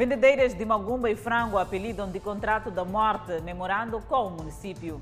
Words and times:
Vendedeiras 0.00 0.54
de 0.54 0.64
Magumba 0.64 1.10
e 1.10 1.14
Frango 1.14 1.58
apelidam 1.58 2.10
de 2.10 2.18
contrato 2.18 2.70
da 2.70 2.86
morte, 2.86 3.38
memorando 3.42 4.00
com 4.08 4.28
o 4.28 4.30
município. 4.30 4.98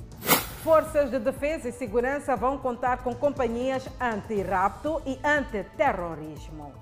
Forças 0.64 1.08
de 1.08 1.20
defesa 1.20 1.68
e 1.68 1.72
segurança 1.72 2.34
vão 2.34 2.58
contar 2.58 3.04
com 3.04 3.14
companhias 3.14 3.88
anti-rapto 4.00 5.00
e 5.06 5.16
anti-terrorismo. 5.24 6.72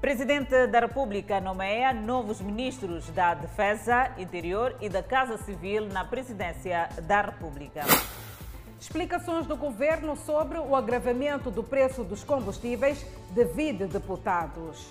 Presidente 0.00 0.68
da 0.68 0.78
República 0.78 1.40
nomeia 1.40 1.92
novos 1.92 2.40
ministros 2.40 3.10
da 3.10 3.34
Defesa, 3.34 4.12
Interior 4.16 4.76
e 4.80 4.88
da 4.88 5.02
Casa 5.02 5.36
Civil 5.38 5.88
na 5.88 6.04
presidência 6.04 6.88
da 7.02 7.22
República. 7.22 7.80
Explicações 8.80 9.44
do 9.44 9.56
governo 9.56 10.14
sobre 10.14 10.56
o 10.56 10.76
agravamento 10.76 11.50
do 11.50 11.64
preço 11.64 12.04
dos 12.04 12.22
combustíveis 12.22 13.04
devido 13.34 13.88
deputados. 13.88 14.86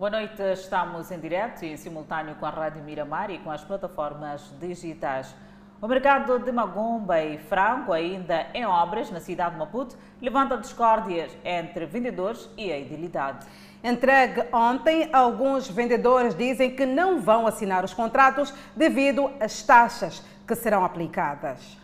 Boa 0.00 0.12
noite, 0.12 0.40
estamos 0.54 1.10
em 1.10 1.20
direto 1.20 1.62
e 1.62 1.72
em 1.72 1.76
simultâneo 1.76 2.34
com 2.36 2.46
a 2.46 2.48
Rádio 2.48 2.82
Miramar 2.82 3.30
e 3.30 3.38
com 3.38 3.50
as 3.50 3.62
plataformas 3.62 4.50
digitais. 4.58 5.34
O 5.78 5.86
mercado 5.86 6.38
de 6.38 6.50
Magumba 6.50 7.22
e 7.22 7.36
Franco, 7.36 7.92
ainda 7.92 8.46
em 8.54 8.64
obras 8.64 9.10
na 9.10 9.20
cidade 9.20 9.52
de 9.52 9.58
Maputo, 9.58 9.98
levanta 10.18 10.56
discórdias 10.56 11.30
entre 11.44 11.84
vendedores 11.84 12.48
e 12.56 12.72
a 12.72 12.78
idilidade. 12.78 13.46
Entregue 13.84 14.42
ontem, 14.54 15.10
alguns 15.12 15.68
vendedores 15.68 16.34
dizem 16.34 16.74
que 16.74 16.86
não 16.86 17.20
vão 17.20 17.46
assinar 17.46 17.84
os 17.84 17.92
contratos 17.92 18.54
devido 18.74 19.30
às 19.38 19.62
taxas 19.62 20.24
que 20.48 20.54
serão 20.54 20.82
aplicadas. 20.82 21.76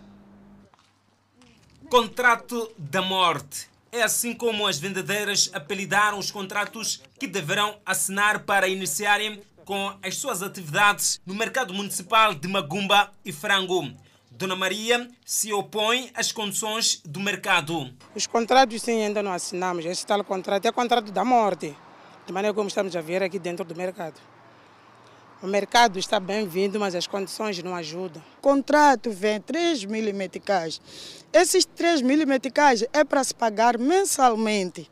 Contrato 1.91 2.73
da 2.79 3.03
morte 3.03 3.76
é 3.93 4.03
assim 4.03 4.35
como 4.35 4.67
as 4.67 4.79
vendedeiras 4.79 5.51
apelidaram 5.53 6.19
os 6.19 6.31
contratos 6.31 7.03
que 7.19 7.27
deverão 7.27 7.79
assinar 7.85 8.41
para 8.41 8.69
iniciarem 8.69 9.43
com 9.65 9.93
as 10.03 10.17
suas 10.17 10.43
atividades 10.43 11.21
no 11.27 11.35
mercado 11.35 11.75
municipal 11.75 12.35
de 12.35 12.47
Magumba 12.47 13.13
e 13.25 13.33
Frango. 13.33 13.91
Dona 14.31 14.55
Maria 14.55 15.09
se 15.25 15.53
opõe 15.53 16.11
às 16.15 16.31
condições 16.31 17.01
do 17.05 17.21
mercado. 17.21 17.91
Os 18.15 18.27
contratos 18.27 18.83
sim 18.83 19.03
ainda 19.03 19.23
não 19.23 19.33
assinamos. 19.33 19.85
Esse 19.85 20.07
tal 20.07 20.23
contrato 20.23 20.67
é 20.67 20.73
contrato 20.73 21.11
da 21.11 21.25
morte, 21.25 21.75
de 22.27 22.33
maneira 22.33 22.55
como 22.55 22.69
estamos 22.69 22.95
a 22.95 23.01
ver 23.01 23.23
aqui 23.23 23.39
dentro 23.39 23.65
do 23.65 23.75
mercado. 23.75 24.21
O 25.47 25.49
mercado 25.49 25.97
está 25.97 26.19
bem-vindo, 26.19 26.81
mas 26.81 26.93
as 26.97 27.07
condições 27.07 27.63
não 27.63 27.73
ajudam. 27.77 28.21
O 28.39 28.41
contrato 28.41 29.13
vem 29.13 29.41
3 29.41 29.85
mil 29.85 30.13
meticais. 30.13 30.81
Esses 31.33 31.65
3 31.65 32.03
mil 32.03 32.27
meticais 32.27 32.85
é 32.93 33.05
para 33.05 33.23
se 33.23 33.33
pagar 33.33 33.79
mensalmente. 33.79 34.91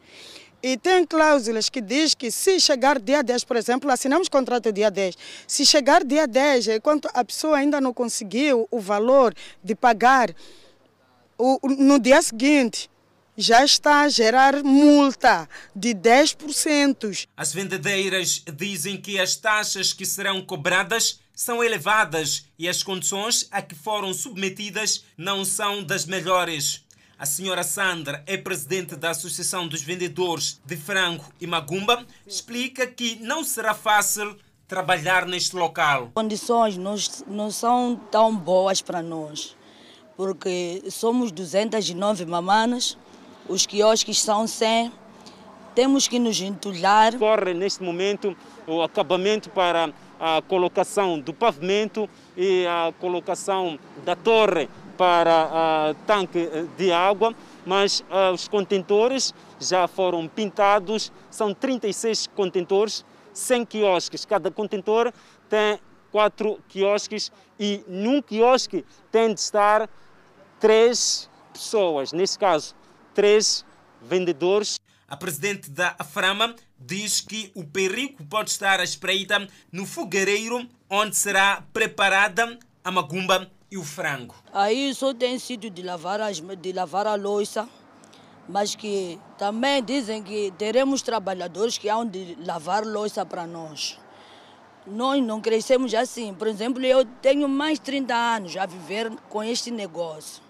E 0.63 0.77
tem 0.77 1.05
cláusulas 1.05 1.69
que 1.69 1.81
diz 1.81 2.15
que 2.15 2.31
se 2.31 2.61
chegar 2.61 3.01
dia 3.01 3.21
10, 3.21 3.43
por 3.43 3.57
exemplo, 3.57 3.91
assinamos 3.91 4.29
contrato 4.29 4.73
dia 4.73 4.93
10. 4.93 5.17
Se 5.45 5.67
chegar 5.67 6.05
dia 6.05 6.25
10, 6.25 6.69
enquanto 6.69 7.09
a 7.13 7.25
pessoa 7.25 7.57
ainda 7.57 7.81
não 7.81 7.93
conseguiu 7.93 8.69
o 8.71 8.79
valor 8.79 9.35
de 9.61 9.75
pagar 9.75 10.33
o, 11.37 11.59
no 11.69 11.99
dia 11.99 12.23
seguinte, 12.23 12.89
já 13.37 13.65
está 13.65 14.03
a 14.03 14.09
gerar 14.09 14.63
multa 14.63 15.49
de 15.75 15.95
10%. 15.95 17.27
As 17.37 17.53
vendedeiras 17.53 18.43
dizem 18.55 18.97
que 18.97 19.19
as 19.19 19.37
taxas 19.37 19.93
que 19.93 20.07
serão 20.07 20.41
cobradas 20.43 21.21
são 21.35 21.63
elevadas 21.65 22.47
e 22.59 22.69
as 22.69 22.83
condições 22.83 23.49
a 23.51 23.61
que 23.61 23.75
foram 23.75 24.15
submetidas 24.15 25.05
não 25.17 25.45
são 25.45 25.83
das 25.83 26.05
melhores. 26.07 26.85
A 27.19 27.27
senhora 27.27 27.63
Sandra 27.63 28.23
é 28.27 28.37
presidente 28.37 28.97
da 28.97 29.11
Associação 29.11 29.67
dos 29.67 29.83
Vendedores 29.83 30.61
de 30.65 30.77
Frango 30.77 31.25
e 31.41 31.47
Magumba, 31.47 32.05
explica 32.27 32.87
que 32.87 33.17
não 33.17 33.45
será 33.45 33.73
fácil 33.73 34.37
trabalhar 34.67 35.27
neste 35.27 35.55
local. 35.57 36.07
As 36.07 36.13
condições 36.13 36.77
não, 36.77 36.97
não 37.27 37.51
são 37.51 37.97
tão 38.11 38.37
boas 38.37 38.83
para 38.83 39.03
nós, 39.03 39.57
porque 40.17 40.83
somos 40.91 41.31
209 41.31 42.27
mamanas, 42.27 42.99
os 43.49 43.67
quiosques 43.67 44.21
são 44.21 44.47
100, 44.47 44.93
temos 45.75 46.07
que 46.09 46.19
nos 46.19 46.41
entulhar. 46.41 47.19
Corre 47.19 47.53
neste 47.53 47.83
momento 47.83 48.37
o 48.67 48.83
acabamento 48.83 49.51
para 49.51 49.93
a 50.19 50.41
colocação 50.43 51.19
do 51.19 51.35
pavimento 51.35 52.09
e 52.37 52.65
a 52.67 52.93
colocação 53.01 53.79
da 54.05 54.15
torre 54.15 54.69
para 54.97 55.47
uh, 55.47 55.95
tanque 56.07 56.49
de 56.77 56.93
água, 56.93 57.35
mas 57.67 58.01
uh, 58.01 58.33
os 58.33 58.47
contentores 58.47 59.35
já 59.61 59.89
foram 59.89 60.29
pintados, 60.29 61.13
são 61.31 61.53
36 61.53 62.29
contentores, 62.29 63.05
100 63.33 63.65
quiosques. 63.67 64.25
Cada 64.25 64.51
contentor 64.51 65.13
tem 65.49 65.81
quatro 66.13 66.61
quiosques 66.69 67.33
e 67.59 67.85
num 67.89 68.23
quiosque 68.23 68.85
tem 69.11 69.35
de 69.35 69.41
estar 69.41 69.89
três 70.61 71.29
pessoas, 71.53 72.13
nesse 72.13 72.39
caso, 72.39 72.75
três 73.15 73.65
vendedores. 74.03 74.79
A 75.09 75.17
presidente 75.17 75.71
da 75.71 75.95
Aframa 75.99 76.55
diz 76.79 77.21
que 77.21 77.51
o 77.55 77.65
perigo 77.65 78.25
pode 78.25 78.51
estar 78.51 78.81
à 78.81 78.85
espreita 78.85 79.47
no 79.71 79.87
fogareiro 79.87 80.69
onde 80.91 81.17
será 81.17 81.63
preparada 81.73 82.59
a 82.83 82.91
magumba 82.91 83.51
e 83.71 83.79
o 83.79 83.83
frango. 83.83 84.35
Aí 84.53 84.95
só 84.95 85.15
tem 85.15 85.39
sítio 85.39 85.71
de 85.71 85.83
lavar, 85.83 86.21
as, 86.21 86.41
de 86.41 86.73
lavar 86.73 87.07
a 87.07 87.15
louça, 87.15 87.69
mas 88.49 88.75
que 88.75 89.19
também 89.39 89.83
dizem 89.83 90.23
que 90.23 90.53
teremos 90.59 91.03
trabalhadores 91.03 91.79
que 91.79 91.89
hão 91.89 92.07
de 92.07 92.37
lavar 92.45 92.85
louça 92.85 93.25
para 93.25 93.47
nós. 93.47 93.99
Nós 94.87 95.23
não 95.25 95.41
crescemos 95.41 95.95
assim. 95.95 96.35
Por 96.35 96.47
exemplo, 96.47 96.85
eu 96.85 97.05
tenho 97.23 97.49
mais 97.49 97.79
de 97.79 97.87
30 97.87 98.15
anos 98.15 98.57
a 98.57 98.67
viver 98.67 99.11
com 99.31 99.43
este 99.43 99.71
negócio. 99.71 100.44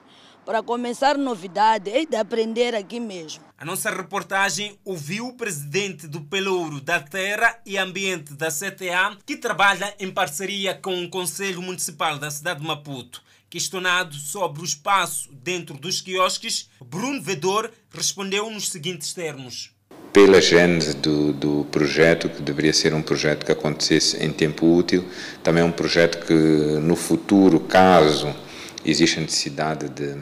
Para 0.45 0.63
começar 0.63 1.17
novidade, 1.17 1.91
é 1.91 2.05
de 2.05 2.17
aprender 2.17 2.75
aqui 2.75 3.01
mesmo. 3.01 3.43
A 3.57 3.65
nossa 3.65 3.89
reportagem 3.89 4.79
ouviu 4.85 5.29
o 5.29 5.33
presidente 5.33 6.07
do 6.07 6.21
Pelouro 6.21 6.83
da 6.83 7.01
Terra 7.01 7.59
e 7.65 7.79
Ambiente 7.79 8.35
da 8.35 8.49
CTA, 8.49 9.17
que 9.25 9.39
trabalha 9.39 9.95
em 9.99 10.11
parceria 10.11 10.75
com 10.75 11.03
o 11.03 11.09
Conselho 11.09 11.63
Municipal 11.63 12.19
da 12.19 12.31
cidade 12.31 12.61
de 12.61 12.67
Maputo. 12.67 13.23
Questionado 13.49 14.17
sobre 14.17 14.61
o 14.61 14.65
espaço 14.65 15.31
dentro 15.33 15.79
dos 15.79 16.03
quiosques, 16.03 16.69
Bruno 16.85 17.23
Vedor 17.23 17.71
respondeu 17.91 18.51
nos 18.51 18.69
seguintes 18.69 19.15
termos. 19.15 19.73
Pela 20.13 20.43
gênese 20.43 20.95
do, 20.95 21.33
do 21.33 21.65
projeto, 21.73 22.29
que 22.29 22.43
deveria 22.43 22.73
ser 22.75 22.93
um 22.93 23.03
projeto 23.03 23.47
que 23.47 23.53
acontecesse 23.53 24.23
em 24.23 24.31
tempo 24.31 24.77
útil, 24.77 25.09
também 25.43 25.63
é 25.63 25.67
um 25.67 25.73
projeto 25.73 26.25
que 26.27 26.35
no 26.35 26.95
futuro, 26.95 27.61
caso 27.61 28.44
existe 28.85 29.19
a 29.19 29.23
necessidade 29.23 29.89
de 29.89 30.15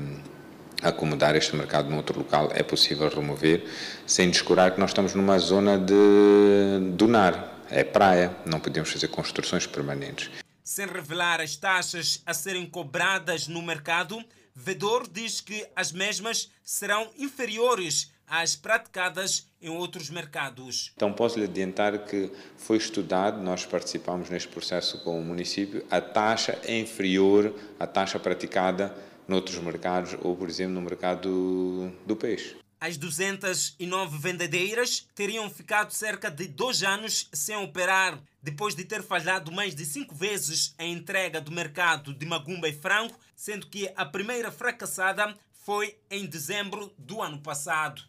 acomodar 0.83 1.37
este 1.37 1.55
mercado 1.55 1.89
num 1.89 1.97
outro 1.97 2.19
local, 2.19 2.51
é 2.53 2.63
possível 2.63 3.09
remover, 3.09 3.65
sem 4.07 4.29
descurar 4.29 4.73
que 4.73 4.81
nós 4.81 4.91
estamos 4.91 5.15
numa 5.15 5.39
zona 5.39 5.79
de 5.79 6.93
dunar, 6.95 7.63
é 7.71 7.85
praia, 7.85 8.37
não 8.45 8.59
podemos 8.59 8.91
fazer 8.91 9.09
construções 9.09 9.67
permanentes. 9.67 10.31
Sem 10.65 10.87
revelar 10.87 11.41
as 11.41 11.57
taxas 11.57 12.21
a 12.27 12.35
serem 12.35 12.67
cobradas 12.67 13.47
no 13.49 13.63
mercado, 13.63 14.23
Vedor 14.55 15.09
diz 15.11 15.41
que 15.41 15.67
as 15.75 15.93
mesmas 15.93 16.51
serão 16.63 17.11
inferiores 17.19 18.11
às 18.27 18.55
praticadas 18.55 19.47
em 19.63 19.69
outros 19.69 20.11
mercados. 20.11 20.93
Então 20.97 21.13
posso 21.13 21.39
lhe 21.39 21.45
adiantar 21.45 22.05
que 22.05 22.31
foi 22.57 22.77
estudado, 22.77 23.41
nós 23.41 23.65
participamos 23.65 24.29
neste 24.29 24.49
processo 24.49 24.99
com 25.05 25.19
o 25.19 25.25
município, 25.25 25.85
a 25.91 26.01
taxa 26.01 26.59
é 26.65 26.79
inferior 26.79 27.55
à 27.79 27.87
taxa 27.87 28.19
praticada 28.19 28.95
noutros 29.27 29.59
mercados 29.59 30.17
ou, 30.21 30.37
por 30.37 30.49
exemplo, 30.49 30.75
no 30.75 30.83
mercado 30.83 31.93
do, 32.05 32.17
peixe. 32.17 32.57
As 32.81 32.97
209 32.97 34.19
vendedeiras 34.19 35.07
teriam 35.15 35.49
ficado 35.49 35.93
cerca 35.93 36.29
de 36.29 36.49
dois 36.49 36.83
anos 36.83 37.29
sem 37.33 37.57
operar, 37.57 38.21
depois 38.43 38.75
de 38.75 38.85
ter 38.85 39.03
falhado 39.03 39.53
mais 39.53 39.75
de 39.75 39.87
cinco 39.87 40.15
vezes 40.15 40.75
a 40.77 40.85
entrega 40.85 41.41
do 41.41 41.53
mercado 41.53 42.13
de 42.13 42.27
Magumba 42.27 42.69
e 42.69 42.73
Frango, 42.73 43.15
sendo 43.37 43.69
que 43.69 43.91
a 43.95 44.05
primeira 44.05 44.51
fracassada 44.51 45.35
foi 45.53 45.97
em 46.11 46.27
dezembro 46.27 46.93
do 46.99 47.23
ano 47.23 47.39
passado. 47.39 48.03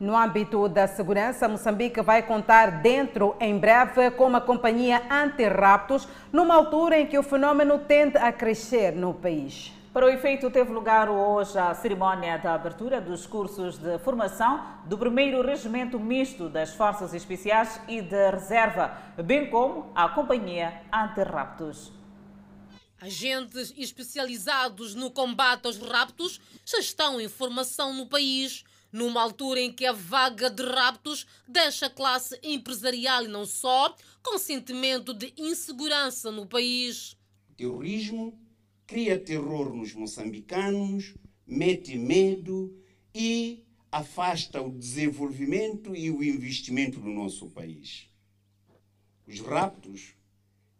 No 0.00 0.16
âmbito 0.16 0.68
da 0.68 0.88
segurança, 0.88 1.48
Moçambique 1.48 2.02
vai 2.02 2.22
contar 2.22 2.82
dentro, 2.82 3.36
em 3.40 3.56
breve, 3.56 4.10
com 4.10 4.26
uma 4.26 4.40
companhia 4.40 5.00
anti-raptos, 5.08 6.08
numa 6.32 6.56
altura 6.56 6.98
em 6.98 7.06
que 7.06 7.16
o 7.16 7.22
fenômeno 7.22 7.78
tende 7.78 8.18
a 8.18 8.32
crescer 8.32 8.92
no 8.92 9.14
país. 9.14 9.72
Para 9.92 10.06
o 10.06 10.08
efeito, 10.08 10.50
teve 10.50 10.72
lugar 10.72 11.08
hoje 11.08 11.56
a 11.56 11.72
cerimónia 11.72 12.36
da 12.36 12.54
abertura 12.54 13.00
dos 13.00 13.24
cursos 13.24 13.78
de 13.78 13.96
formação 14.00 14.60
do 14.86 14.98
primeiro 14.98 15.40
Regimento 15.40 16.00
Misto 16.00 16.48
das 16.48 16.74
Forças 16.74 17.14
Especiais 17.14 17.80
e 17.86 18.02
de 18.02 18.30
Reserva, 18.32 18.98
bem 19.24 19.48
como 19.48 19.92
a 19.94 20.08
Companhia 20.08 20.82
Anti-Raptos. 20.92 21.92
Agentes 23.00 23.72
especializados 23.76 24.96
no 24.96 25.12
combate 25.12 25.66
aos 25.66 25.78
raptos 25.78 26.40
já 26.64 26.78
estão 26.78 27.20
em 27.20 27.28
formação 27.28 27.92
no 27.92 28.06
país, 28.06 28.64
numa 28.94 29.20
altura 29.20 29.60
em 29.60 29.72
que 29.72 29.84
a 29.84 29.90
vaga 29.92 30.48
de 30.48 30.62
raptos 30.62 31.26
deixa 31.48 31.86
a 31.86 31.90
classe 31.90 32.38
empresarial 32.44 33.24
e 33.24 33.28
não 33.28 33.44
só 33.44 33.92
com 34.22 34.38
sentimento 34.38 35.12
de 35.12 35.34
insegurança 35.36 36.30
no 36.30 36.46
país. 36.46 37.16
Terrorismo 37.56 38.38
cria 38.86 39.18
terror 39.18 39.74
nos 39.74 39.92
moçambicanos, 39.94 41.12
mete 41.44 41.98
medo 41.98 42.72
e 43.12 43.64
afasta 43.90 44.62
o 44.62 44.70
desenvolvimento 44.70 45.96
e 45.96 46.08
o 46.08 46.22
investimento 46.22 47.00
no 47.00 47.12
nosso 47.12 47.48
país. 47.50 48.08
Os 49.26 49.40
raptos 49.40 50.14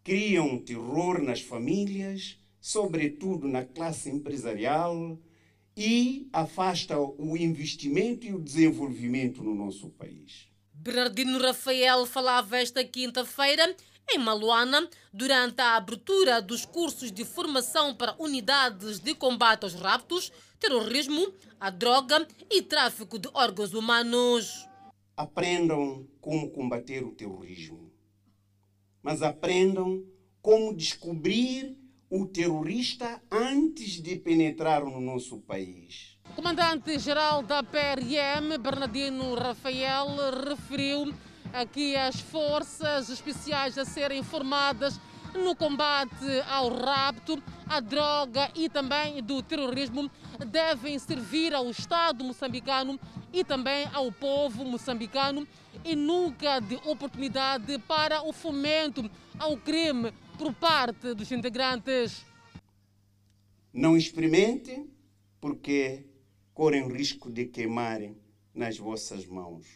criam 0.05 0.57
terror 0.59 1.21
nas 1.21 1.41
famílias, 1.41 2.39
sobretudo 2.61 3.49
na 3.49 3.65
classe 3.65 4.09
empresarial, 4.09 5.19
e 5.77 6.29
afasta 6.33 6.99
o 6.99 7.37
investimento 7.37 8.27
e 8.27 8.35
o 8.35 8.41
desenvolvimento 8.41 9.43
no 9.43 9.55
nosso 9.55 9.91
país. 9.91 10.49
Bernardino 10.73 11.39
Rafael 11.39 12.07
falava 12.07 12.59
esta 12.59 12.85
quinta-feira 12.85 13.75
em 14.11 14.19
Maluana, 14.19 14.89
durante 15.13 15.61
a 15.61 15.77
abertura 15.77 16.41
dos 16.43 16.65
cursos 16.65 17.11
de 17.11 17.25
formação 17.25 17.95
para 17.95 18.15
unidades 18.19 19.01
de 19.01 19.15
combate 19.15 19.65
aos 19.65 19.75
raptos, 19.75 20.31
terrorismo, 20.61 21.33
a 21.59 21.71
droga 21.71 22.27
e 22.51 22.61
tráfico 22.61 23.19
de 23.19 23.29
órgãos 23.33 23.73
humanos. 23.73 24.69
Aprendam 25.17 26.07
como 26.21 26.51
combater 26.51 27.03
o 27.03 27.13
terrorismo, 27.13 27.91
mas 29.03 29.23
aprendam 29.23 30.05
como 30.43 30.75
descobrir 30.75 31.77
o 32.17 32.25
terrorista 32.27 33.21
antes 33.29 34.01
de 34.01 34.15
penetrar 34.15 34.85
no 34.85 35.01
nosso 35.01 35.41
país. 35.41 36.17
O 36.31 36.35
comandante-geral 36.35 37.43
da 37.43 37.61
PRM, 37.61 38.57
Bernardino 38.61 39.35
Rafael, 39.35 40.07
referiu 40.49 41.13
aqui 41.53 41.97
as 41.97 42.21
forças 42.21 43.11
especiais 43.11 43.77
a 43.77 43.85
serem 43.85 44.23
formadas 44.23 45.01
no 45.35 45.57
combate 45.57 46.41
ao 46.49 46.69
rapto, 46.69 47.43
à 47.67 47.81
droga 47.81 48.49
e 48.55 48.69
também 48.69 49.21
do 49.21 49.43
terrorismo 49.43 50.09
devem 50.47 50.97
servir 51.01 51.53
ao 51.53 51.69
Estado 51.69 52.23
moçambicano 52.23 52.97
e 53.33 53.43
também 53.43 53.89
ao 53.93 54.13
povo 54.13 54.65
moçambicano 54.65 55.49
e 55.85 55.97
nunca 55.97 56.61
de 56.61 56.77
oportunidade 56.85 57.77
para 57.81 58.23
o 58.23 58.33
fomento 58.33 59.11
ao 59.37 59.57
crime 59.57 60.13
por 60.39 60.53
parte 60.55 61.15
dos 61.15 61.31
integrantes. 61.33 62.25
Não 63.73 63.97
experimentem, 63.97 64.91
porque 65.41 66.07
correm 66.53 66.89
risco 66.89 67.31
de 67.31 67.47
queimarem 67.47 68.17
nas 68.55 68.79
vossas 68.79 69.27
mãos. 69.27 69.67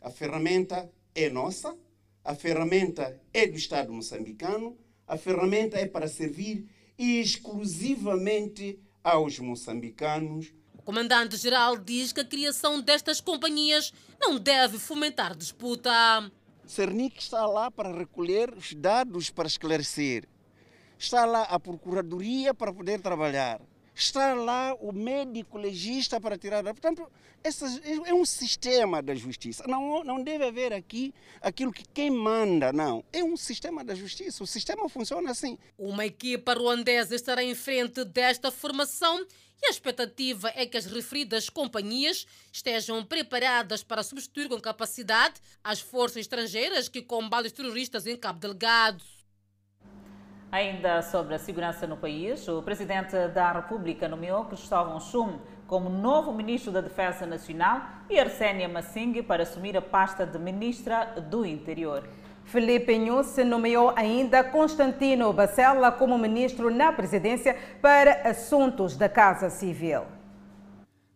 A 0.00 0.10
ferramenta 0.10 0.90
é 1.14 1.30
nossa, 1.30 1.76
a 2.24 2.34
ferramenta 2.34 3.20
é 3.32 3.46
do 3.46 3.56
Estado 3.56 3.92
moçambicano, 3.92 4.76
a 5.06 5.16
ferramenta 5.16 5.78
é 5.78 5.86
para 5.86 6.08
servir 6.08 6.68
exclusivamente 6.98 8.78
aos 9.02 9.38
moçambicanos. 9.38 10.52
O 10.76 10.82
comandante-geral 10.82 11.76
diz 11.76 12.12
que 12.12 12.20
a 12.20 12.24
criação 12.24 12.80
destas 12.80 13.20
companhias 13.20 13.92
não 14.20 14.38
deve 14.38 14.78
fomentar 14.78 15.36
disputa. 15.36 15.90
Cernic 16.66 17.18
está 17.18 17.46
lá 17.46 17.70
para 17.70 17.92
recolher 17.92 18.52
os 18.52 18.74
dados 18.74 19.30
para 19.30 19.46
esclarecer. 19.46 20.26
Está 20.98 21.24
lá 21.24 21.42
a 21.42 21.60
Procuradoria 21.60 22.54
para 22.54 22.72
poder 22.72 23.00
trabalhar. 23.00 23.60
Está 23.94 24.34
lá 24.34 24.74
o 24.80 24.92
médico 24.92 25.56
legista 25.56 26.20
para 26.20 26.36
tirar. 26.36 26.62
Portanto, 26.64 27.06
é 28.06 28.14
um 28.14 28.24
sistema 28.24 29.02
da 29.02 29.14
justiça. 29.14 29.64
Não, 29.68 30.02
não 30.02 30.22
deve 30.22 30.44
haver 30.44 30.72
aqui 30.72 31.14
aquilo 31.42 31.72
que 31.72 31.84
quem 31.92 32.10
manda, 32.10 32.72
não. 32.72 33.04
É 33.12 33.22
um 33.22 33.36
sistema 33.36 33.84
da 33.84 33.94
justiça. 33.94 34.42
O 34.42 34.46
sistema 34.46 34.88
funciona 34.88 35.30
assim. 35.30 35.58
Uma 35.78 36.06
equipa 36.06 36.54
ruandesa 36.54 37.14
estará 37.14 37.44
em 37.44 37.54
frente 37.54 38.04
desta 38.04 38.50
formação 38.50 39.24
e 39.62 39.66
a 39.66 39.70
expectativa 39.70 40.52
é 40.54 40.66
que 40.66 40.76
as 40.76 40.86
referidas 40.86 41.48
companhias 41.48 42.26
estejam 42.52 43.04
preparadas 43.04 43.82
para 43.82 44.02
substituir 44.02 44.48
com 44.48 44.60
capacidade 44.60 45.40
as 45.62 45.80
forças 45.80 46.18
estrangeiras 46.18 46.88
que 46.88 47.02
combatem 47.02 47.46
os 47.46 47.52
terroristas 47.52 48.06
em 48.06 48.16
Cabo 48.16 48.40
Delgado. 48.40 49.02
Ainda 50.54 51.02
sobre 51.02 51.34
a 51.34 51.38
segurança 51.40 51.84
no 51.84 51.96
país, 51.96 52.46
o 52.46 52.62
presidente 52.62 53.26
da 53.34 53.50
República 53.50 54.06
nomeou 54.06 54.44
Cristóvão 54.44 55.00
Chum 55.00 55.40
como 55.66 55.90
novo 55.90 56.32
ministro 56.32 56.70
da 56.70 56.80
Defesa 56.80 57.26
Nacional 57.26 57.82
e 58.08 58.16
Arsênia 58.20 58.68
Massing 58.68 59.20
para 59.24 59.42
assumir 59.42 59.76
a 59.76 59.82
pasta 59.82 60.24
de 60.24 60.38
ministra 60.38 61.06
do 61.28 61.44
Interior. 61.44 62.08
Felipe 62.44 62.96
Nunes 62.96 63.36
nomeou 63.38 63.92
ainda 63.96 64.44
Constantino 64.44 65.32
Bacella 65.32 65.90
como 65.90 66.16
ministro 66.16 66.72
na 66.72 66.92
presidência 66.92 67.58
para 67.82 68.30
assuntos 68.30 68.96
da 68.96 69.08
Casa 69.08 69.50
Civil. 69.50 70.02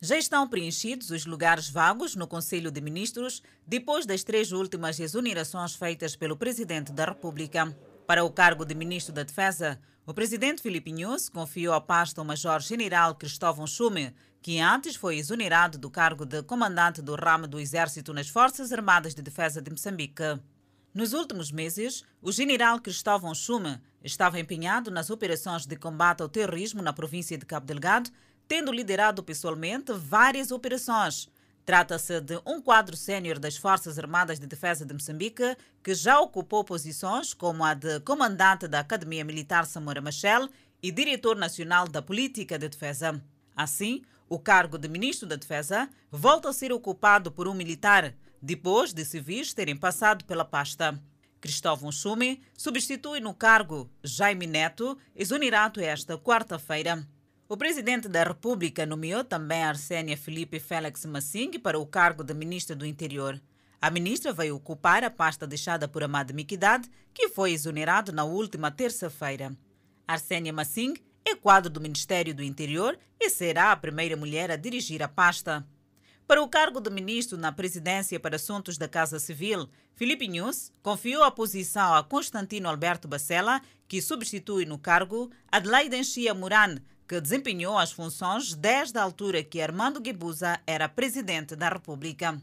Já 0.00 0.19
estão 0.19 0.49
preenchidos 0.49 1.11
os 1.12 1.25
lugares 1.26 1.70
vagos 1.70 2.17
no 2.17 2.26
Conselho 2.26 2.73
de 2.73 2.81
Ministros 2.81 3.41
depois 3.64 4.05
das 4.05 4.25
três 4.25 4.50
últimas 4.50 4.99
exonerações 4.99 5.76
feitas 5.76 6.17
pelo 6.17 6.37
presidente 6.37 6.91
da 6.91 7.05
República. 7.05 7.73
Para 8.08 8.25
o 8.25 8.31
cargo 8.31 8.64
de 8.64 8.75
ministro 8.75 9.12
da 9.12 9.22
Defesa, 9.22 9.78
o 10.06 10.14
presidente 10.14 10.62
Filipe 10.62 10.90
confiou 11.31 11.75
a 11.75 11.81
pasta 11.82 12.19
ao 12.19 12.25
major-general 12.25 13.14
Cristóvão 13.14 13.66
Chume, 13.66 14.14
que 14.40 14.58
antes 14.58 14.96
foi 14.96 15.19
exonerado 15.19 15.76
do 15.76 15.90
cargo 15.90 16.25
de 16.25 16.43
comandante 16.43 17.02
do 17.02 17.14
ramo 17.14 17.46
do 17.46 17.60
Exército 17.60 18.14
nas 18.14 18.26
Forças 18.26 18.72
Armadas 18.72 19.14
de 19.14 19.20
Defesa 19.20 19.60
de 19.60 19.70
Moçambique. 19.70 20.40
Nos 20.94 21.12
últimos 21.12 21.52
meses, 21.52 22.02
o 22.22 22.32
general 22.32 22.81
Cristóvão 22.81 23.34
Chume 23.34 23.78
estava 24.02 24.40
empenhado 24.40 24.90
nas 24.90 25.10
operações 25.10 25.66
de 25.66 25.76
combate 25.76 26.22
ao 26.22 26.31
terrorismo 26.31 26.81
na 26.81 26.94
província 26.94 27.37
de 27.37 27.44
Cabo 27.44 27.66
Delgado, 27.66 28.08
tendo 28.49 28.72
liderado 28.72 29.22
pessoalmente 29.22 29.93
várias 29.93 30.50
operações. 30.50 31.28
Trata-se 31.69 32.23
de 32.23 32.41
um 32.47 32.62
quadro 32.62 32.97
sénior 32.97 33.38
das 33.38 33.59
Forças 33.59 33.99
Armadas 33.99 34.41
de 34.41 34.47
Defesa 34.47 34.87
de 34.87 34.94
Moçambique, 34.94 35.55
que 35.85 35.94
já 35.94 36.19
ocupou 36.19 36.65
posições 36.65 37.35
como 37.35 37.62
a 37.62 37.75
de 37.75 38.00
comandante 38.00 38.67
da 38.67 38.81
Academia 38.81 39.23
Militar 39.23 39.67
Samora 39.67 40.00
Machel 40.00 40.49
e 40.82 40.91
diretor 40.91 41.37
nacional 41.37 41.87
da 41.87 42.00
Política 42.00 42.58
de 42.58 42.70
Defesa. 42.70 43.22
Assim, 43.55 44.01
o 44.31 44.39
cargo 44.39 44.79
de 44.79 44.89
ministro 44.89 45.29
da 45.29 45.37
Defesa 45.37 45.91
volta 46.10 46.48
a 46.48 46.55
ser 46.55 46.72
ocupado 46.72 47.31
por 47.31 47.46
um 47.46 47.53
militar, 47.53 48.15
depois 48.41 48.94
de 48.94 49.05
civis 49.05 49.53
terem 49.53 49.77
passado 49.77 50.25
pela 50.25 50.46
pasta. 50.46 50.98
Cristóvão 51.39 51.93
Chume 51.93 52.41
substitui 52.56 53.20
no 53.20 53.34
cargo 53.34 53.91
Jaime 54.03 54.46
Neto, 54.46 54.96
exonerado 55.15 55.82
esta 55.82 56.17
quarta-feira. 56.17 57.06
O 57.50 57.56
presidente 57.56 58.10
da 58.10 58.24
República 58.24 58.84
nomeou 58.84 59.24
também 59.24 59.62
Arsênia 59.62 60.19
Felipe 60.19 60.60
Félix 60.60 61.06
Massing 61.06 61.52
para 61.52 61.78
o 61.78 61.86
cargo 61.86 62.22
de 62.22 62.34
ministra 62.34 62.76
do 62.76 62.84
Interior. 62.84 63.40
A 63.81 63.90
ministra 63.90 64.34
vai 64.34 64.50
ocupar 64.50 65.02
a 65.02 65.08
pasta 65.08 65.46
deixada 65.46 65.88
por 65.88 66.02
Amado 66.02 66.34
Miquidade, 66.34 66.90
que 67.14 67.31
foi 67.31 67.52
exonerado 67.52 68.12
na 68.12 68.22
última 68.22 68.70
terça-feira. 68.70 69.56
Arsênia 70.06 70.52
Massing 70.52 70.93
é 71.24 71.34
quadro 71.34 71.70
do 71.70 71.81
Ministério 71.81 72.34
do 72.34 72.43
Interior 72.43 72.98
e 73.19 73.31
será 73.31 73.72
a 73.72 73.76
primeira 73.76 74.14
mulher 74.14 74.50
a 74.50 74.56
dirigir 74.56 75.02
a 75.02 75.08
pasta. 75.08 75.67
Para 76.26 76.43
o 76.43 76.48
cargo 76.50 76.82
de 76.82 76.90
ministro 76.90 77.38
na 77.38 77.50
presidência 77.50 78.20
para 78.20 78.36
assuntos 78.36 78.76
da 78.76 78.86
Casa 78.86 79.19
Civil, 79.19 79.67
Felipe 79.94 80.28
Nunes 80.28 80.70
confiou 80.82 81.24
a 81.24 81.31
posição 81.31 81.94
a 81.94 82.05
Constantino 82.05 82.69
Alberto 82.69 83.08
Bacella, 83.08 83.62
que 83.88 84.02
substitui 84.02 84.67
no 84.67 84.78
cargo 84.78 85.31
Adelaide 85.50 85.96
Enchia 85.96 86.34
Moran, 86.34 86.76
que 87.08 87.20
desempenhou 87.20 87.79
as 87.79 87.91
funções 87.91 88.55
desde 88.55 88.98
a 88.98 89.03
altura 89.03 89.43
que 89.43 89.62
Armando 89.62 89.98
Guebuza 89.98 90.60
era 90.67 90.88
presidente 90.88 91.56
da 91.56 91.70
República. 91.70 92.38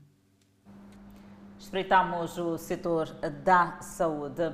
Espreitamos 1.60 2.38
o 2.40 2.58
setor 2.58 3.08
da 3.44 3.80
saúde. 3.80 4.52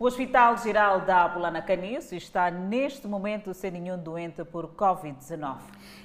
O 0.00 0.06
Hospital 0.06 0.56
Geral 0.58 1.00
da 1.00 1.24
Apolana 1.24 1.60
Caniço 1.60 2.14
está 2.14 2.52
neste 2.52 3.08
momento 3.08 3.52
sem 3.52 3.72
nenhum 3.72 3.98
doente 3.98 4.44
por 4.44 4.68
Covid-19. 4.68 5.56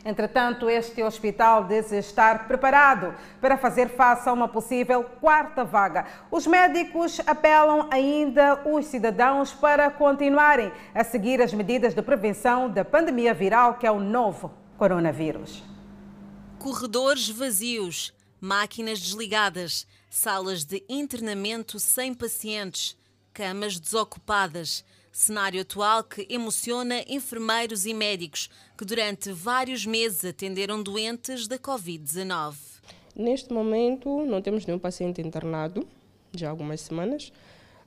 Entretanto, 0.03 0.67
este 0.67 1.03
hospital 1.03 1.65
diz 1.65 1.91
estar 1.91 2.47
preparado 2.47 3.13
para 3.39 3.55
fazer 3.55 3.89
face 3.89 4.27
a 4.27 4.33
uma 4.33 4.47
possível 4.47 5.03
quarta 5.03 5.63
vaga. 5.63 6.07
Os 6.31 6.47
médicos 6.47 7.21
apelam 7.27 7.87
ainda 7.91 8.67
os 8.67 8.87
cidadãos 8.87 9.53
para 9.53 9.91
continuarem 9.91 10.71
a 10.95 11.03
seguir 11.03 11.39
as 11.39 11.53
medidas 11.53 11.93
de 11.93 12.01
prevenção 12.01 12.71
da 12.71 12.83
pandemia 12.83 13.31
viral 13.31 13.75
que 13.75 13.85
é 13.85 13.91
o 13.91 13.99
novo 13.99 14.51
coronavírus. 14.75 15.63
Corredores 16.57 17.29
vazios, 17.29 18.11
máquinas 18.41 18.99
desligadas, 18.99 19.85
salas 20.09 20.65
de 20.65 20.83
internamento 20.89 21.79
sem 21.79 22.11
pacientes 22.11 22.97
camas 23.33 23.79
desocupadas, 23.79 24.85
Cenário 25.15 25.61
atual 25.61 26.03
que 26.03 26.25
emociona 26.27 27.03
enfermeiros 27.07 27.85
e 27.85 27.93
médicos 27.93 28.49
que 28.75 28.83
durante 28.83 29.31
vários 29.31 29.85
meses 29.85 30.25
atenderam 30.25 30.81
doentes 30.81 31.47
da 31.47 31.59
Covid-19. 31.59 32.55
Neste 33.15 33.53
momento, 33.53 34.25
não 34.25 34.41
temos 34.41 34.65
nenhum 34.65 34.79
paciente 34.79 35.21
internado, 35.21 35.87
já 36.33 36.47
há 36.47 36.49
algumas 36.49 36.81
semanas. 36.81 37.31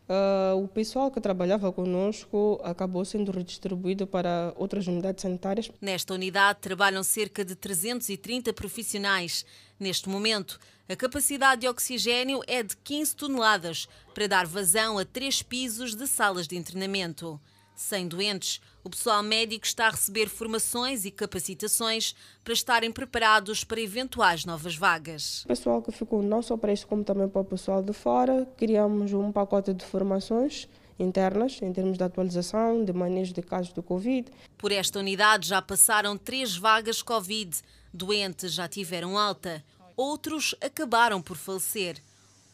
Uh, 0.08 0.62
o 0.62 0.68
pessoal 0.68 1.10
que 1.10 1.20
trabalhava 1.20 1.72
conosco 1.72 2.60
acabou 2.62 3.04
sendo 3.04 3.32
redistribuído 3.32 4.06
para 4.06 4.52
outras 4.56 4.86
unidades 4.86 5.22
sanitárias. 5.22 5.68
Nesta 5.80 6.14
unidade 6.14 6.60
trabalham 6.60 7.02
cerca 7.02 7.44
de 7.44 7.56
330 7.56 8.52
profissionais. 8.52 9.44
Neste 9.80 10.08
momento, 10.08 10.60
a 10.88 10.94
capacidade 10.94 11.62
de 11.62 11.68
oxigênio 11.68 12.40
é 12.46 12.62
de 12.62 12.76
15 12.76 13.16
toneladas 13.16 13.88
para 14.14 14.28
dar 14.28 14.46
vazão 14.46 14.96
a 14.96 15.04
três 15.04 15.42
pisos 15.42 15.96
de 15.96 16.06
salas 16.06 16.46
de 16.46 16.56
internamento. 16.56 17.40
Sem 17.76 18.08
doentes, 18.08 18.58
o 18.82 18.88
pessoal 18.88 19.22
médico 19.22 19.66
está 19.66 19.88
a 19.88 19.90
receber 19.90 20.28
formações 20.30 21.04
e 21.04 21.10
capacitações 21.10 22.14
para 22.42 22.54
estarem 22.54 22.90
preparados 22.90 23.64
para 23.64 23.78
eventuais 23.78 24.46
novas 24.46 24.74
vagas. 24.74 25.44
O 25.44 25.48
pessoal 25.48 25.82
que 25.82 25.92
ficou 25.92 26.22
não 26.22 26.40
só 26.40 26.56
para 26.56 26.72
isso, 26.72 26.86
como 26.86 27.04
também 27.04 27.28
para 27.28 27.42
o 27.42 27.44
pessoal 27.44 27.82
de 27.82 27.92
fora, 27.92 28.48
criamos 28.56 29.12
um 29.12 29.30
pacote 29.30 29.74
de 29.74 29.84
formações 29.84 30.66
internas, 30.98 31.60
em 31.60 31.70
termos 31.70 31.98
de 31.98 32.04
atualização, 32.04 32.82
de 32.82 32.94
manejo 32.94 33.34
de 33.34 33.42
casos 33.42 33.74
de 33.74 33.82
Covid. 33.82 34.32
Por 34.56 34.72
esta 34.72 34.98
unidade 34.98 35.46
já 35.46 35.60
passaram 35.60 36.16
três 36.16 36.56
vagas 36.56 37.02
Covid. 37.02 37.54
Doentes 37.92 38.54
já 38.54 38.66
tiveram 38.66 39.18
alta, 39.18 39.62
outros 39.94 40.54
acabaram 40.62 41.20
por 41.20 41.36
falecer, 41.36 42.02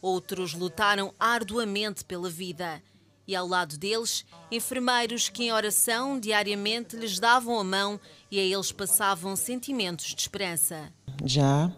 outros 0.01 0.53
lutaram 0.53 1.13
arduamente 1.17 2.03
pela 2.03 2.29
vida 2.29 2.83
e 3.27 3.35
ao 3.35 3.47
lado 3.47 3.77
deles, 3.77 4.25
enfermeiros 4.51 5.29
que 5.29 5.43
em 5.43 5.51
oração 5.51 6.19
diariamente 6.19 6.95
lhes 6.95 7.19
davam 7.19 7.59
a 7.59 7.63
mão 7.63 7.99
e 8.29 8.39
a 8.39 8.43
eles 8.43 8.71
passavam 8.71 9.35
sentimentos 9.35 10.07
de 10.07 10.21
esperança. 10.21 10.91
Já 11.23 11.71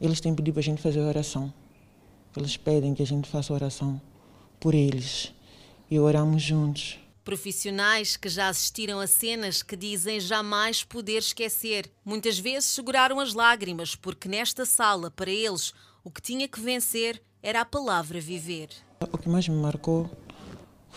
eles 0.00 0.20
têm 0.20 0.34
pedido 0.34 0.54
para 0.54 0.60
a 0.60 0.64
gente 0.64 0.82
fazer 0.82 1.00
oração. 1.00 1.52
Eles 2.36 2.56
pedem 2.56 2.94
que 2.94 3.02
a 3.02 3.06
gente 3.06 3.28
faça 3.28 3.52
oração 3.52 4.00
por 4.60 4.74
eles 4.74 5.32
e 5.90 5.98
oramos 5.98 6.42
juntos. 6.42 6.98
Profissionais 7.24 8.16
que 8.16 8.28
já 8.28 8.48
assistiram 8.48 9.00
a 9.00 9.06
cenas 9.06 9.62
que 9.62 9.76
dizem 9.76 10.18
jamais 10.18 10.82
poder 10.82 11.18
esquecer. 11.18 11.90
Muitas 12.04 12.38
vezes 12.38 12.70
seguraram 12.70 13.20
as 13.20 13.34
lágrimas, 13.34 13.94
porque 13.94 14.28
nesta 14.28 14.64
sala, 14.64 15.10
para 15.10 15.30
eles, 15.30 15.74
o 16.02 16.10
que 16.10 16.22
tinha 16.22 16.48
que 16.48 16.60
vencer 16.60 17.20
era 17.42 17.60
a 17.60 17.66
palavra 17.66 18.20
viver. 18.20 18.70
O 19.12 19.18
que 19.18 19.28
mais 19.28 19.46
me 19.46 19.56
marcou 19.56 20.10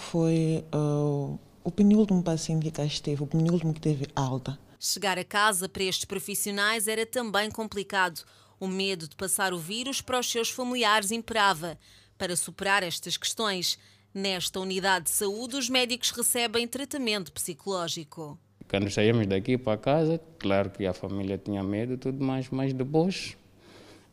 foi 0.01 0.65
uh, 0.73 1.39
o 1.63 1.71
penúltimo 1.71 2.23
paciente 2.23 2.63
que 2.63 2.71
cá 2.71 2.83
esteve, 2.83 3.23
o 3.23 3.27
penúltimo 3.27 3.73
que 3.73 3.79
teve 3.79 4.07
alta. 4.15 4.57
Chegar 4.79 5.17
a 5.19 5.23
casa 5.23 5.69
para 5.69 5.83
estes 5.83 6.05
profissionais 6.05 6.87
era 6.87 7.05
também 7.05 7.51
complicado. 7.51 8.23
O 8.59 8.67
medo 8.67 9.07
de 9.07 9.15
passar 9.15 9.53
o 9.53 9.59
vírus 9.59 10.01
para 10.01 10.19
os 10.19 10.29
seus 10.29 10.49
familiares 10.49 11.11
imperava. 11.11 11.77
Para 12.17 12.35
superar 12.35 12.83
estas 12.83 13.17
questões, 13.17 13.77
nesta 14.13 14.59
unidade 14.59 15.05
de 15.05 15.11
saúde, 15.11 15.55
os 15.55 15.69
médicos 15.69 16.11
recebem 16.11 16.67
tratamento 16.67 17.31
psicológico. 17.31 18.39
Quando 18.67 18.89
saímos 18.89 19.27
daqui 19.27 19.57
para 19.57 19.77
casa, 19.77 20.19
claro 20.39 20.69
que 20.69 20.85
a 20.85 20.93
família 20.93 21.37
tinha 21.37 21.61
medo 21.61 21.93
e 21.93 21.97
tudo 21.97 22.23
mais, 22.23 22.49
mas 22.49 22.73
depois 22.73 23.35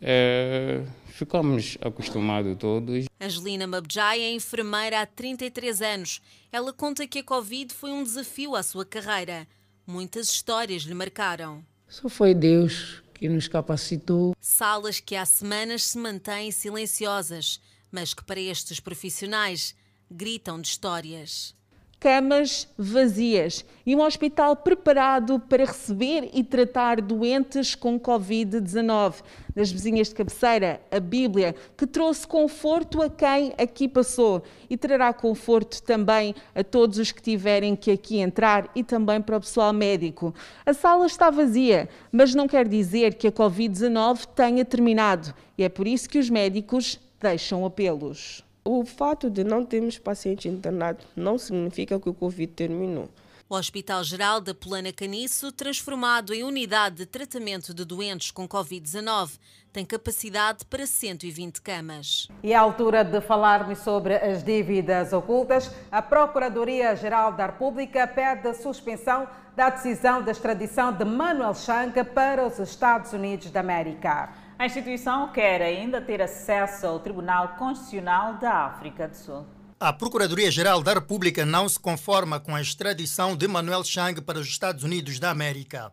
é, 0.00 0.84
ficamos 1.06 1.76
acostumados 1.80 2.56
todos. 2.58 3.06
Angelina 3.20 3.66
Mabjai 3.66 4.20
é 4.20 4.32
enfermeira 4.32 5.00
há 5.00 5.06
33 5.06 5.82
anos. 5.82 6.22
Ela 6.52 6.72
conta 6.72 7.06
que 7.06 7.18
a 7.18 7.24
Covid 7.24 7.72
foi 7.74 7.90
um 7.90 8.02
desafio 8.02 8.54
à 8.54 8.62
sua 8.62 8.84
carreira. 8.84 9.46
Muitas 9.86 10.28
histórias 10.30 10.82
lhe 10.82 10.94
marcaram. 10.94 11.64
Só 11.88 12.08
foi 12.08 12.34
Deus 12.34 13.02
que 13.14 13.28
nos 13.28 13.48
capacitou. 13.48 14.34
Salas 14.40 15.00
que 15.00 15.16
há 15.16 15.24
semanas 15.24 15.84
se 15.84 15.98
mantêm 15.98 16.52
silenciosas, 16.52 17.60
mas 17.90 18.14
que 18.14 18.22
para 18.22 18.40
estes 18.40 18.78
profissionais 18.78 19.74
gritam 20.10 20.60
de 20.60 20.68
histórias 20.68 21.57
camas 22.00 22.68
vazias 22.78 23.64
e 23.84 23.96
um 23.96 24.02
hospital 24.02 24.54
preparado 24.54 25.40
para 25.40 25.64
receber 25.64 26.30
e 26.32 26.44
tratar 26.44 27.00
doentes 27.00 27.74
com 27.74 27.98
Covid-19. 27.98 29.16
Das 29.54 29.72
vizinhas 29.72 30.08
de 30.08 30.14
cabeceira, 30.14 30.80
a 30.90 31.00
Bíblia, 31.00 31.54
que 31.76 31.86
trouxe 31.86 32.26
conforto 32.26 33.02
a 33.02 33.10
quem 33.10 33.52
aqui 33.58 33.88
passou 33.88 34.42
e 34.70 34.76
trará 34.76 35.12
conforto 35.12 35.82
também 35.82 36.34
a 36.54 36.62
todos 36.62 36.98
os 36.98 37.10
que 37.10 37.20
tiverem 37.20 37.74
que 37.74 37.90
aqui 37.90 38.18
entrar 38.18 38.70
e 38.74 38.84
também 38.84 39.20
para 39.20 39.36
o 39.36 39.40
pessoal 39.40 39.72
médico. 39.72 40.32
A 40.64 40.72
sala 40.72 41.06
está 41.06 41.30
vazia, 41.30 41.88
mas 42.12 42.34
não 42.34 42.46
quer 42.46 42.68
dizer 42.68 43.14
que 43.14 43.26
a 43.26 43.32
Covid-19 43.32 44.26
tenha 44.36 44.64
terminado 44.64 45.34
e 45.56 45.64
é 45.64 45.68
por 45.68 45.88
isso 45.88 46.08
que 46.08 46.18
os 46.18 46.30
médicos 46.30 47.00
deixam 47.20 47.64
apelos. 47.66 48.47
O 48.70 48.84
fato 48.84 49.30
de 49.30 49.42
não 49.42 49.64
termos 49.64 49.96
paciente 49.96 50.46
internado 50.46 51.02
não 51.16 51.38
significa 51.38 51.98
que 51.98 52.10
o 52.10 52.12
Covid 52.12 52.52
terminou. 52.52 53.08
O 53.48 53.54
Hospital 53.54 54.04
Geral 54.04 54.42
da 54.42 54.54
Polana 54.54 54.92
Caniço, 54.92 55.50
transformado 55.50 56.34
em 56.34 56.44
unidade 56.44 56.96
de 56.96 57.06
tratamento 57.06 57.72
de 57.72 57.82
doentes 57.82 58.30
com 58.30 58.46
Covid-19, 58.46 59.38
tem 59.72 59.86
capacidade 59.86 60.66
para 60.66 60.86
120 60.86 61.62
camas. 61.62 62.28
E 62.42 62.52
à 62.52 62.60
altura 62.60 63.02
de 63.02 63.22
falarmos 63.22 63.78
sobre 63.78 64.16
as 64.16 64.44
dívidas 64.44 65.14
ocultas, 65.14 65.70
a 65.90 66.02
Procuradoria-Geral 66.02 67.32
da 67.32 67.46
República 67.46 68.06
pede 68.06 68.48
a 68.48 68.52
suspensão 68.52 69.26
da 69.56 69.70
decisão 69.70 70.22
de 70.22 70.30
extradição 70.30 70.92
de 70.92 71.06
Manuel 71.06 71.54
Chang 71.54 72.04
para 72.04 72.46
os 72.46 72.58
Estados 72.58 73.14
Unidos 73.14 73.50
da 73.50 73.60
América. 73.60 74.28
A 74.58 74.66
instituição 74.66 75.30
quer 75.32 75.62
ainda 75.62 76.00
ter 76.00 76.20
acesso 76.20 76.84
ao 76.84 76.98
Tribunal 76.98 77.54
Constitucional 77.56 78.38
da 78.38 78.66
África 78.66 79.06
do 79.06 79.14
Sul. 79.14 79.46
A 79.78 79.92
Procuradoria-Geral 79.92 80.82
da 80.82 80.94
República 80.94 81.46
não 81.46 81.68
se 81.68 81.78
conforma 81.78 82.40
com 82.40 82.52
a 82.52 82.60
extradição 82.60 83.36
de 83.36 83.46
Manuel 83.46 83.84
Chang 83.84 84.20
para 84.20 84.40
os 84.40 84.48
Estados 84.48 84.82
Unidos 84.82 85.20
da 85.20 85.30
América. 85.30 85.92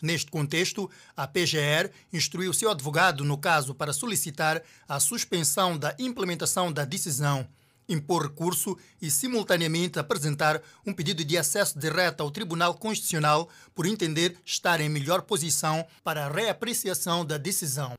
Neste 0.00 0.30
contexto, 0.30 0.88
a 1.16 1.26
PGR 1.26 1.90
instruiu 2.12 2.52
seu 2.52 2.70
advogado 2.70 3.24
no 3.24 3.36
caso 3.36 3.74
para 3.74 3.92
solicitar 3.92 4.62
a 4.88 5.00
suspensão 5.00 5.76
da 5.76 5.92
implementação 5.98 6.72
da 6.72 6.84
decisão, 6.84 7.44
impor 7.88 8.22
recurso 8.22 8.76
e, 9.00 9.10
simultaneamente, 9.10 9.98
apresentar 9.98 10.62
um 10.86 10.92
pedido 10.92 11.24
de 11.24 11.36
acesso 11.36 11.78
direto 11.78 12.22
ao 12.22 12.30
Tribunal 12.30 12.74
Constitucional 12.74 13.48
por 13.74 13.86
entender 13.86 14.36
estar 14.44 14.80
em 14.80 14.88
melhor 14.88 15.22
posição 15.22 15.86
para 16.02 16.26
a 16.26 16.30
reapreciação 16.30 17.24
da 17.24 17.38
decisão. 17.38 17.94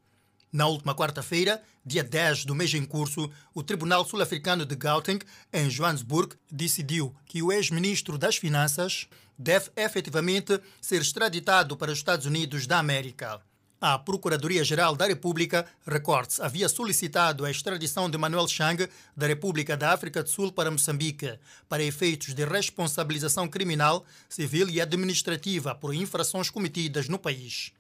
Na 0.52 0.68
última 0.68 0.96
quarta-feira, 0.96 1.62
dia 1.86 2.02
10 2.04 2.46
do 2.46 2.56
mês 2.56 2.74
em 2.74 2.86
curso, 2.86 3.30
o 3.54 3.62
Tribunal 3.62 4.06
Sul-Africano 4.06 4.66
de 4.66 4.76
Gauteng, 4.76 5.20
em 5.52 5.68
Johannesburg, 5.68 6.36
decidiu 6.50 7.14
que 7.26 7.44
o 7.44 7.52
ex-ministro 7.52 8.18
das 8.18 8.38
Finanças 8.38 9.08
deve 9.38 9.70
efetivamente 9.76 10.60
ser 10.80 11.02
extraditado 11.02 11.76
para 11.76 11.92
os 11.92 11.98
Estados 11.98 12.26
Unidos 12.26 12.66
da 12.66 12.80
América. 12.80 13.42
A 13.88 14.00
Procuradoria-Geral 14.00 14.96
da 14.96 15.06
República, 15.06 15.64
recorde 15.86 16.42
havia 16.42 16.68
solicitado 16.68 17.46
a 17.46 17.52
extradição 17.52 18.10
de 18.10 18.18
Manuel 18.18 18.48
Chang 18.48 18.90
da 19.16 19.28
República 19.28 19.78
da 19.78 19.94
África 19.94 20.24
do 20.24 20.30
Sul 20.32 20.52
para 20.52 20.72
Moçambique, 20.72 21.38
para 21.70 21.84
efeitos 21.84 22.34
de 22.34 22.44
responsabilização 22.46 23.48
criminal, 23.48 24.04
civil 24.28 24.68
e 24.70 24.82
administrativa 24.82 25.76
por 25.76 25.94
infrações 25.94 26.50
cometidas 26.50 27.08
no 27.08 27.20
país. 27.20 27.74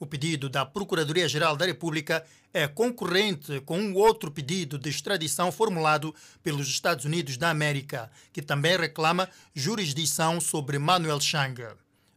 O 0.00 0.06
pedido 0.06 0.48
da 0.48 0.66
Procuradoria-Geral 0.66 1.56
da 1.56 1.66
República 1.66 2.26
é 2.52 2.66
concorrente 2.66 3.60
com 3.60 3.78
um 3.78 3.94
outro 3.94 4.32
pedido 4.32 4.76
de 4.76 4.90
extradição 4.90 5.52
formulado 5.52 6.12
pelos 6.42 6.66
Estados 6.66 7.04
Unidos 7.04 7.36
da 7.36 7.48
América, 7.48 8.10
que 8.32 8.42
também 8.42 8.76
reclama 8.76 9.28
jurisdição 9.54 10.40
sobre 10.40 10.80
Manuel 10.80 11.20
Chang. 11.20 11.62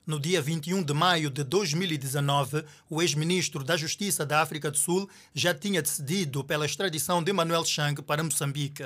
No 0.06 0.20
dia 0.20 0.42
21 0.42 0.84
de 0.84 0.94
maio 0.94 1.30
de 1.30 1.44
2019, 1.44 2.66
o 2.90 3.02
ex-ministro 3.02 3.64
da 3.64 3.78
Justiça 3.78 4.26
da 4.26 4.42
África 4.42 4.72
do 4.72 4.78
Sul 4.78 5.10
já 5.34 5.54
tinha 5.54 5.82
decidido 5.82 6.44
pela 6.44 6.66
extradição 6.66 7.24
de 7.24 7.32
Manuel 7.32 7.64
Chang 7.64 8.02
para 8.02 8.24
Moçambique. 8.24 8.84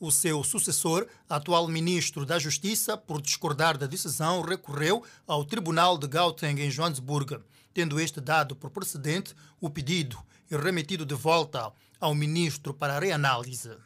O 0.00 0.10
seu 0.10 0.42
sucessor, 0.42 1.06
atual 1.28 1.68
ministro 1.68 2.24
da 2.24 2.38
Justiça, 2.38 2.96
por 2.96 3.20
discordar 3.20 3.76
da 3.76 3.86
decisão, 3.86 4.42
recorreu 4.42 5.02
ao 5.26 5.44
Tribunal 5.44 5.98
de 5.98 6.06
Gauteng 6.06 6.60
em 6.60 6.70
Joanesburgo 6.70 7.42
tendo 7.76 8.00
este 8.00 8.22
dado 8.22 8.56
por 8.56 8.70
precedente 8.70 9.34
o 9.60 9.68
pedido 9.68 10.16
e 10.50 10.56
remetido 10.56 11.04
de 11.04 11.14
volta 11.14 11.70
ao 12.00 12.14
ministro 12.14 12.72
para 12.72 12.98
reanálise. 12.98 13.76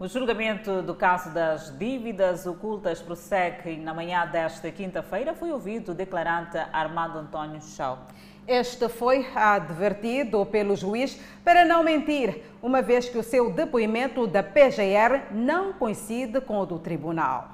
O 0.00 0.08
julgamento 0.08 0.80
do 0.80 0.94
caso 0.94 1.28
das 1.28 1.78
dívidas 1.78 2.46
ocultas 2.46 3.02
prossegue 3.02 3.76
na 3.76 3.92
manhã 3.92 4.26
desta 4.26 4.72
quinta-feira 4.72 5.34
foi 5.34 5.52
ouvido 5.52 5.92
o 5.92 5.94
declarante 5.94 6.56
Armando 6.56 7.18
Antônio 7.18 7.60
Chau. 7.60 8.08
Este 8.48 8.88
foi 8.88 9.26
advertido 9.34 10.46
pelo 10.46 10.74
juiz 10.74 11.20
para 11.44 11.66
não 11.66 11.84
mentir, 11.84 12.42
uma 12.62 12.80
vez 12.80 13.10
que 13.10 13.18
o 13.18 13.22
seu 13.22 13.52
depoimento 13.52 14.26
da 14.26 14.42
PGR 14.42 15.34
não 15.34 15.74
coincide 15.74 16.40
com 16.40 16.60
o 16.60 16.64
do 16.64 16.78
tribunal. 16.78 17.50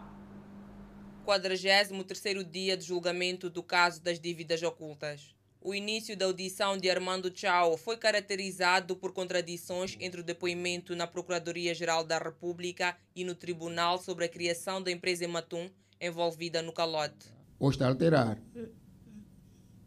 43º 1.27 2.49
dia 2.49 2.77
de 2.77 2.85
julgamento 2.85 3.51
do 3.51 3.61
caso 3.61 4.01
das 4.01 4.21
dívidas 4.21 4.63
ocultas. 4.63 5.36
O 5.67 5.75
início 5.75 6.17
da 6.17 6.27
audição 6.27 6.79
de 6.79 6.89
Armando 6.89 7.29
Chao 7.35 7.77
foi 7.77 7.97
caracterizado 7.97 8.95
por 8.95 9.13
contradições 9.13 9.97
entre 9.99 10.21
o 10.21 10.23
depoimento 10.23 10.95
na 10.95 11.09
Procuradoria-Geral 11.09 12.05
da 12.05 12.19
República 12.19 12.97
e 13.17 13.25
no 13.25 13.35
Tribunal 13.35 13.99
sobre 13.99 14.27
a 14.27 14.29
criação 14.29 14.81
da 14.81 14.93
empresa 14.93 15.25
Ematum 15.25 15.69
envolvida 16.01 16.63
no 16.63 16.73
calote. 16.73 17.35
Ou 17.59 17.69
está 17.69 17.87
a 17.87 17.89
alterar. 17.89 18.41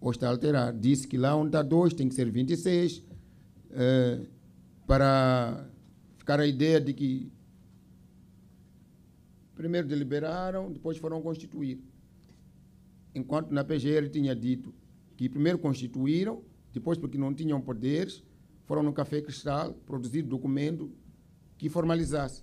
Ou 0.01 0.11
está 0.11 0.27
a 0.27 0.31
alterar. 0.31 0.73
Disse 0.73 1.07
que 1.07 1.17
lá 1.17 1.33
onde 1.33 1.47
está 1.47 1.61
2 1.61 1.93
tem 1.93 2.09
que 2.09 2.15
ser 2.15 2.29
26. 2.29 3.01
É, 3.71 4.19
para 4.85 5.65
ficar 6.17 6.41
a 6.41 6.45
ideia 6.45 6.81
de 6.81 6.93
que 6.93 7.31
primeiro 9.55 9.87
deliberaram, 9.87 10.73
depois 10.73 10.97
foram 10.97 11.21
constituir. 11.21 11.81
Enquanto 13.15 13.51
na 13.51 13.63
PGR 13.63 14.09
tinha 14.11 14.35
dito 14.35 14.73
que 15.19 15.27
primeiro 15.27 15.59
constituíram, 15.59 16.41
depois, 16.71 16.97
porque 16.97 17.17
não 17.17 17.33
tinham 17.33 17.59
poderes, 17.59 18.23
foram 18.63 18.81
no 18.81 18.93
Café 18.93 19.21
Cristal 19.21 19.73
produzir 19.85 20.21
documento 20.21 20.95
que 21.57 21.67
formalizasse. 21.67 22.41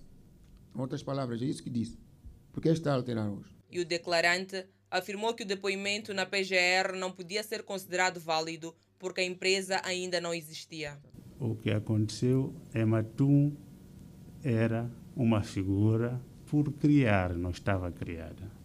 Em 0.75 0.79
outras 0.79 1.01
palavras, 1.01 1.41
é 1.41 1.45
isso 1.45 1.63
que 1.63 1.71
disse. 1.71 1.97
Porque 2.53 2.69
está 2.69 2.91
a 2.91 2.95
alterar 2.95 3.31
hoje. 3.31 3.49
E 3.71 3.79
o 3.79 3.85
declarante 3.85 4.63
afirmou 4.91 5.33
que 5.33 5.41
o 5.41 5.45
depoimento 5.47 6.13
na 6.13 6.23
PGR 6.23 6.95
não 6.95 7.11
podia 7.11 7.41
ser 7.41 7.63
considerado 7.63 8.19
válido 8.19 8.75
porque 8.99 9.21
a 9.21 9.25
empresa 9.25 9.81
ainda 9.83 10.21
não 10.21 10.31
existia. 10.31 10.99
O 11.39 11.55
que 11.55 11.71
aconteceu 11.71 12.53
é 12.75 12.85
Matum 12.85 13.57
era 14.43 14.87
uma 15.15 15.41
figura 15.41 16.21
por 16.45 16.71
criar, 16.73 17.33
não 17.33 17.49
estava 17.49 17.91
criada. 17.91 18.56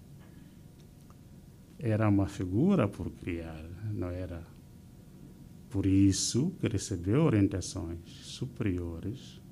Era 1.84 2.08
uma 2.08 2.28
figura 2.28 2.86
por 2.86 3.10
criar, 3.10 3.60
não 3.92 4.08
era. 4.08 4.46
Por 5.68 5.84
isso 5.84 6.52
que 6.60 6.68
recebeu 6.68 7.24
orientações 7.24 8.08
superiores 8.08 9.42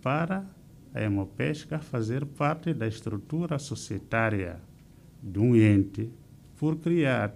para 0.00 0.46
a 0.94 1.02
Hemopesca 1.02 1.80
fazer 1.80 2.24
parte 2.24 2.72
da 2.72 2.86
estrutura 2.86 3.58
societária 3.58 4.60
de 5.20 5.40
um 5.40 5.56
ente 5.56 6.08
por 6.56 6.76
criar, 6.76 7.34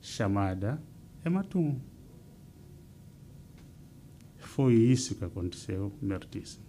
chamada 0.00 0.80
Hematum. 1.24 1.80
Foi 4.36 4.74
isso 4.74 5.16
que 5.16 5.24
aconteceu, 5.24 5.92
Mertíssimo. 6.00 6.64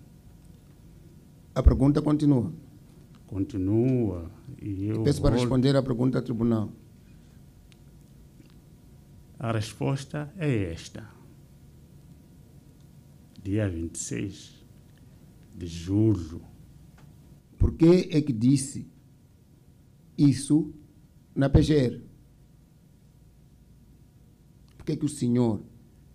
A 1.53 1.61
pergunta 1.61 2.01
continua. 2.01 2.51
Continua. 3.27 4.31
E 4.59 4.87
eu 4.87 5.03
Peço 5.03 5.21
para 5.21 5.31
vou... 5.31 5.39
responder 5.39 5.75
à 5.75 5.83
pergunta 5.83 6.19
do 6.19 6.25
tribunal. 6.25 6.71
A 9.39 9.53
resposta 9.53 10.33
é 10.37 10.71
esta. 10.73 11.09
Dia 13.41 13.69
26 13.69 14.65
de 15.55 15.65
julho. 15.65 16.41
Por 17.57 17.73
que 17.73 18.09
é 18.11 18.21
que 18.21 18.33
disse 18.33 18.85
isso 20.17 20.73
na 21.33 21.49
PGR? 21.49 22.01
Por 24.75 24.85
que 24.85 24.91
é 24.91 24.95
que 24.97 25.05
o 25.05 25.09
senhor 25.09 25.63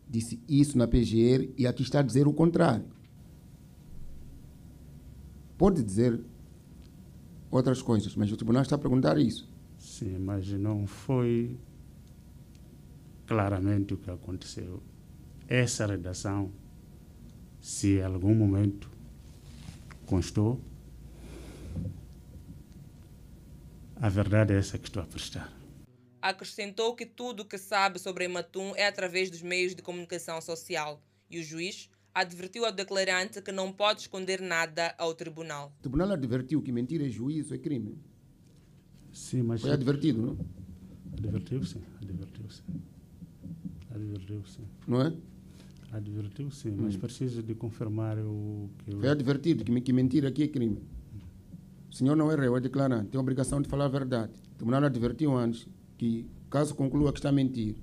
disse 0.09 0.38
isso 0.47 0.76
na 0.76 0.87
PGR 0.87 1.50
e 1.57 1.66
aqui 1.66 1.83
está 1.83 2.00
a 2.00 2.02
dizer 2.02 2.26
o 2.28 2.33
contrário? 2.33 2.87
Pode 5.57 5.83
dizer 5.83 6.21
outras 7.50 7.81
coisas, 7.81 8.14
mas 8.16 8.31
o 8.31 8.37
tribunal 8.37 8.62
está 8.62 8.76
a 8.76 8.78
perguntar 8.78 9.16
isso. 9.16 9.50
Sim, 9.78 10.19
mas 10.19 10.47
não 10.50 10.87
foi 10.87 11.59
claramente 13.26 13.94
o 13.94 13.96
que 13.96 14.11
aconteceu. 14.11 14.83
Essa 15.48 15.87
redação, 15.87 16.53
se 17.61 17.98
em 17.98 18.03
algum 18.03 18.35
momento 18.35 18.90
constou, 20.07 20.61
a 23.96 24.09
verdade 24.09 24.53
é 24.53 24.59
essa 24.59 24.79
que 24.79 24.88
estou 24.88 25.03
a 25.03 25.07
prestar. 25.07 25.53
Acrescentou 26.20 26.94
que 26.94 27.05
tudo 27.05 27.40
o 27.40 27.44
que 27.44 27.59
sabe 27.59 27.98
sobre 27.98 28.25
Ematum 28.25 28.75
é 28.77 28.87
através 28.87 29.31
dos 29.31 29.42
meios 29.42 29.75
de 29.75 29.83
comunicação 29.83 30.40
social 30.40 31.03
e 31.31 31.38
o 31.38 31.42
juiz 31.42 31.90
advertiu 32.14 32.64
ao 32.64 32.72
declarante 32.72 33.42
que 33.42 33.53
não 33.53 33.72
pode 33.72 34.03
esconder 34.03 34.40
nada 34.40 34.94
ao 34.96 35.14
tribunal. 35.14 35.75
O 35.79 35.83
tribunal 35.83 36.12
advertiu 36.12 36.62
que 36.62 36.72
mentir 36.72 37.03
é 37.03 37.09
juízo, 37.09 37.55
é 37.55 37.59
crime. 37.59 37.98
Sim, 39.12 39.42
mas... 39.42 39.61
Foi 39.61 39.72
advertido, 39.72 40.22
não? 40.22 40.38
Advertiu 41.12 41.64
sim, 41.64 41.83
advertiu 43.94 44.44
sim. 44.44 44.62
Advertiu 44.62 44.64
sim. 44.64 44.64
Não 44.87 45.00
é? 45.02 45.12
Advertiu 45.92 46.50
sim, 46.50 46.70
mas 46.76 46.96
hum. 46.96 46.98
preciso 46.98 47.42
de 47.42 47.54
confirmar 47.54 48.18
o 48.18 48.68
que... 48.78 48.92
Eu... 48.92 49.00
Foi 49.00 49.09
advertido 49.09 49.64
que, 49.64 49.80
que 49.80 49.92
mentir 49.92 50.26
aqui 50.26 50.42
é 50.42 50.48
crime. 50.48 50.83
O 51.90 51.94
senhor 51.94 52.16
não 52.16 52.30
é 52.30 52.35
réu, 52.35 52.57
é 52.57 52.61
declarante, 52.61 53.11
tem 53.11 53.18
a 53.18 53.20
obrigação 53.20 53.62
de 53.62 53.68
falar 53.68 53.85
a 53.85 53.88
verdade. 53.88 54.33
O 54.52 54.57
tribunal 54.57 54.83
advertiu 54.83 55.37
antes 55.37 55.68
que, 55.96 56.26
caso 56.50 56.74
conclua 56.74 57.12
que 57.12 57.20
está 57.20 57.28
a 57.28 57.33
mentir, 57.33 57.76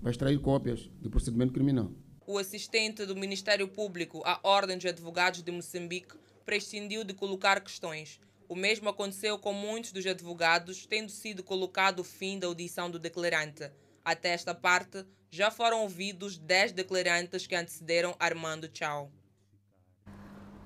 vai 0.00 0.10
extrair 0.10 0.38
cópias 0.40 0.90
do 1.02 1.10
procedimento 1.10 1.52
criminal. 1.52 1.92
O 2.26 2.38
assistente 2.38 3.04
do 3.04 3.14
Ministério 3.14 3.68
Público 3.68 4.22
à 4.24 4.40
Ordem 4.42 4.76
dos 4.76 4.86
Advogados 4.86 5.42
de 5.42 5.52
Moçambique 5.52 6.16
prescindiu 6.46 7.04
de 7.04 7.12
colocar 7.12 7.60
questões. 7.60 8.18
O 8.48 8.54
mesmo 8.54 8.88
aconteceu 8.88 9.38
com 9.38 9.52
muitos 9.52 9.92
dos 9.92 10.06
advogados, 10.06 10.86
tendo 10.86 11.10
sido 11.10 11.42
colocado 11.42 12.00
o 12.00 12.04
fim 12.04 12.38
da 12.38 12.46
audição 12.46 12.90
do 12.90 12.98
declarante. 12.98 13.70
Até 14.06 14.28
esta 14.28 14.54
parte, 14.54 15.04
já 15.28 15.50
foram 15.50 15.82
ouvidos 15.82 16.38
10 16.38 16.70
declarantes 16.70 17.44
que 17.44 17.56
antecederam 17.56 18.14
Armando 18.20 18.70
Chao. 18.72 19.10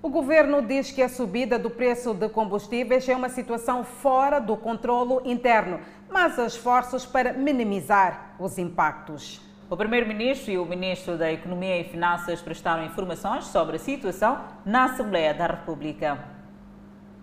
O 0.03 0.11
governo 0.11 0.61
diz 0.61 0.93
que 0.93 1.01
a 1.01 1.09
subida 1.09 1.59
do 1.59 1.71
preço 1.71 2.13
de 2.13 2.29
combustíveis 2.29 3.09
é 3.09 3.17
uma 3.17 3.31
situação 3.31 3.83
fora 3.83 4.41
do 4.41 4.59
controlo 4.59 5.23
interno, 5.25 5.81
mas 6.11 6.39
há 6.39 6.45
esforços 6.45 7.07
para 7.07 7.33
minimizar 7.33 8.37
os 8.39 8.59
impactos. 8.59 9.41
O 9.71 9.77
primeiro-ministro 9.77 10.53
e 10.53 10.59
o 10.59 10.67
ministro 10.67 11.17
da 11.17 11.33
Economia 11.33 11.81
e 11.81 11.85
Finanças 11.85 12.43
prestaram 12.43 12.85
informações 12.85 13.47
sobre 13.47 13.77
a 13.77 13.79
situação 13.79 14.45
na 14.67 14.85
Assembleia 14.85 15.33
da 15.33 15.47
República. 15.47 16.40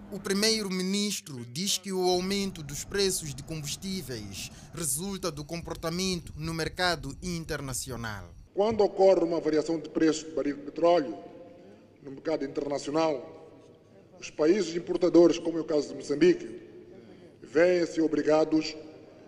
O 0.09 0.17
primeiro-ministro 0.17 1.45
diz 1.51 1.77
que 1.77 1.91
o 1.91 2.09
aumento 2.09 2.63
dos 2.63 2.85
preços 2.85 3.35
de 3.35 3.43
combustíveis 3.43 4.49
resulta 4.73 5.29
do 5.29 5.43
comportamento 5.43 6.31
no 6.37 6.53
mercado 6.53 7.13
internacional. 7.21 8.33
Quando 8.53 8.85
ocorre 8.85 9.25
uma 9.25 9.41
variação 9.41 9.77
de 9.77 9.89
preço 9.89 10.25
do 10.27 10.33
barril 10.33 10.55
de 10.55 10.61
petróleo, 10.61 11.17
no 12.01 12.11
mercado 12.11 12.45
internacional, 12.45 13.51
os 14.17 14.29
países 14.29 14.77
importadores, 14.77 15.37
como 15.39 15.57
é 15.57 15.61
o 15.61 15.65
caso 15.65 15.89
de 15.89 15.95
Moçambique, 15.95 16.61
veem-se 17.43 17.99
obrigados 17.99 18.77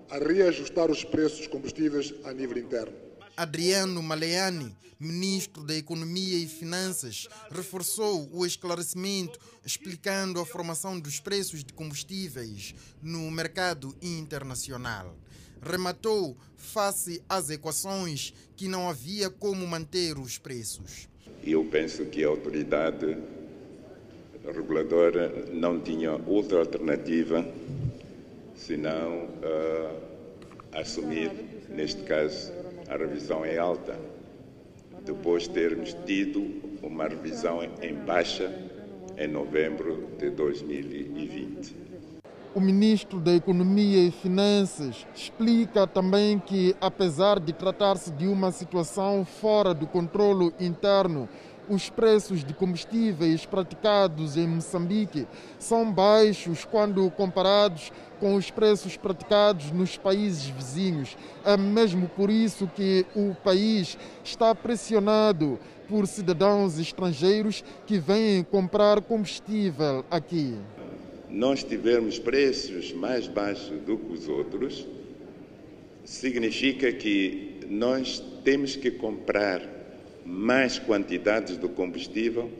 a 0.09 0.17
reajustar 0.17 0.89
os 0.89 1.03
preços 1.03 1.39
dos 1.39 1.47
combustíveis 1.47 2.13
a 2.23 2.31
nível 2.31 2.57
interno. 2.57 3.08
Adriano 3.39 4.03
Maleani, 4.03 4.75
ministro 4.99 5.63
da 5.63 5.73
Economia 5.73 6.37
e 6.37 6.45
Finanças, 6.45 7.25
reforçou 7.49 8.29
o 8.33 8.45
esclarecimento 8.45 9.39
explicando 9.65 10.41
a 10.41 10.45
formação 10.45 10.99
dos 10.99 11.21
preços 11.21 11.63
de 11.63 11.71
combustíveis 11.71 12.75
no 13.01 13.31
mercado 13.31 13.95
internacional. 14.01 15.15
Rematou 15.61 16.35
face 16.57 17.23
às 17.29 17.49
equações 17.49 18.33
que 18.57 18.67
não 18.67 18.89
havia 18.89 19.29
como 19.29 19.65
manter 19.65 20.17
os 20.17 20.37
preços. 20.37 21.07
Eu 21.41 21.63
penso 21.63 22.07
que 22.07 22.25
a 22.25 22.27
autoridade 22.27 23.17
reguladora 24.53 25.45
não 25.53 25.79
tinha 25.79 26.11
outra 26.27 26.59
alternativa 26.59 27.45
senão 28.53 29.23
uh, 29.23 30.09
assumir, 30.73 31.31
neste 31.69 32.03
caso, 32.03 32.58
a 32.89 32.97
revisão 32.97 33.45
em 33.45 33.57
alta, 33.57 33.97
depois 35.05 35.43
de 35.43 35.51
termos 35.51 35.93
tido 36.05 36.43
uma 36.81 37.07
revisão 37.07 37.63
em 37.63 37.93
baixa 37.93 38.51
em 39.15 39.27
novembro 39.27 40.09
de 40.17 40.31
2020. 40.31 41.75
O 42.55 42.59
ministro 42.59 43.19
da 43.19 43.31
Economia 43.31 43.99
e 44.07 44.09
Finanças 44.09 45.05
explica 45.15 45.85
também 45.85 46.39
que, 46.39 46.75
apesar 46.81 47.39
de 47.39 47.53
tratar-se 47.53 48.11
de 48.11 48.27
uma 48.27 48.51
situação 48.51 49.23
fora 49.23 49.71
do 49.71 49.85
controlo 49.85 50.51
interno, 50.59 51.29
os 51.69 51.89
preços 51.89 52.43
de 52.43 52.53
combustíveis 52.53 53.45
praticados 53.45 54.35
em 54.35 54.47
Moçambique 54.47 55.27
são 55.59 55.91
baixos 55.91 56.65
quando 56.65 57.09
comparados 57.11 57.91
com 58.19 58.35
os 58.35 58.49
preços 58.49 58.97
praticados 58.97 59.71
nos 59.71 59.95
países 59.95 60.45
vizinhos. 60.45 61.15
É 61.45 61.55
mesmo 61.55 62.09
por 62.09 62.29
isso 62.29 62.67
que 62.75 63.05
o 63.15 63.35
país 63.35 63.97
está 64.23 64.53
pressionado 64.55 65.59
por 65.87 66.07
cidadãos 66.07 66.77
estrangeiros 66.79 67.63
que 67.85 67.99
vêm 67.99 68.43
comprar 68.43 69.01
combustível 69.01 70.03
aqui. 70.09 70.55
Nós 71.29 71.63
tivermos 71.63 72.17
preços 72.17 72.91
mais 72.91 73.27
baixos 73.27 73.79
do 73.81 73.97
que 73.97 74.13
os 74.13 74.27
outros, 74.27 74.85
significa 76.03 76.91
que 76.91 77.59
nós 77.69 78.19
temos 78.43 78.75
que 78.75 78.89
comprar 78.89 79.78
mais 80.29 80.77
quantidades 80.77 81.57
do 81.57 81.67
combustível 81.67 82.51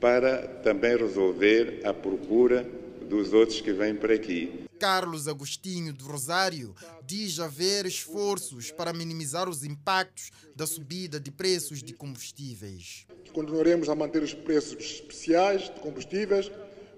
para 0.00 0.48
também 0.62 0.96
resolver 0.96 1.82
a 1.84 1.92
procura 1.92 2.66
dos 3.02 3.34
outros 3.34 3.60
que 3.60 3.72
vêm 3.72 3.94
para 3.94 4.14
aqui. 4.14 4.64
Carlos 4.78 5.28
Agostinho 5.28 5.92
do 5.92 6.06
Rosário 6.06 6.74
diz 7.06 7.38
haver 7.38 7.84
esforços 7.84 8.70
para 8.70 8.92
minimizar 8.92 9.48
os 9.48 9.64
impactos 9.64 10.30
da 10.56 10.66
subida 10.66 11.20
de 11.20 11.30
preços 11.30 11.82
de 11.82 11.92
combustíveis. 11.92 13.06
Continuaremos 13.32 13.88
a 13.90 13.94
manter 13.94 14.22
os 14.22 14.32
preços 14.32 14.82
especiais 14.82 15.64
de 15.64 15.80
combustíveis 15.80 16.50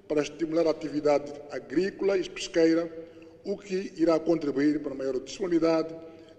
para 0.07 0.23
estimular 0.23 0.69
a 0.69 0.71
atividade 0.71 1.33
agrícola 1.51 2.17
e 2.17 2.29
pesqueira, 2.31 2.91
o 3.45 3.59
que 3.59 3.93
irá 3.97 4.19
contribuir 4.21 4.81
para 4.81 4.93
a 4.93 4.97
maior 4.97 5.19
disponibilidade 5.19 5.95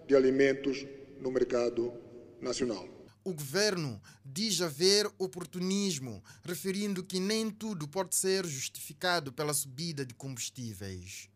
de 0.06 0.16
alimentos 0.16 0.86
no 1.20 1.30
mercado 1.30 1.92
nacional. 2.40 2.97
O 3.28 3.34
governo 3.34 4.00
diz 4.24 4.62
haver 4.62 5.06
oportunismo, 5.18 6.24
referindo 6.42 7.04
que 7.04 7.20
nem 7.20 7.50
tudo 7.50 7.86
pode 7.86 8.14
ser 8.14 8.46
justificado 8.46 9.30
pela 9.30 9.52
subida 9.52 10.02
de 10.02 10.14
combustíveis. 10.14 11.28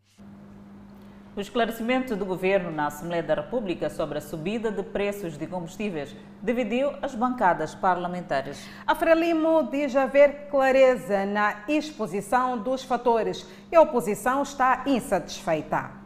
O 1.35 1.39
esclarecimento 1.39 2.15
do 2.15 2.25
governo 2.25 2.71
na 2.71 2.87
Assembleia 2.87 3.21
da 3.21 3.35
República 3.35 3.91
sobre 3.91 4.17
a 4.17 4.21
subida 4.21 4.71
de 4.71 4.81
preços 4.81 5.37
de 5.37 5.45
combustíveis 5.45 6.15
dividiu 6.41 6.89
as 6.99 7.13
bancadas 7.13 7.75
parlamentares. 7.75 8.57
A 8.87 8.95
Frelimo 8.95 9.69
diz 9.69 9.95
haver 9.95 10.47
clareza 10.49 11.27
na 11.27 11.63
exposição 11.67 12.57
dos 12.57 12.81
fatores 12.81 13.45
e 13.71 13.75
a 13.75 13.81
oposição 13.83 14.41
está 14.41 14.83
insatisfeita. 14.87 16.02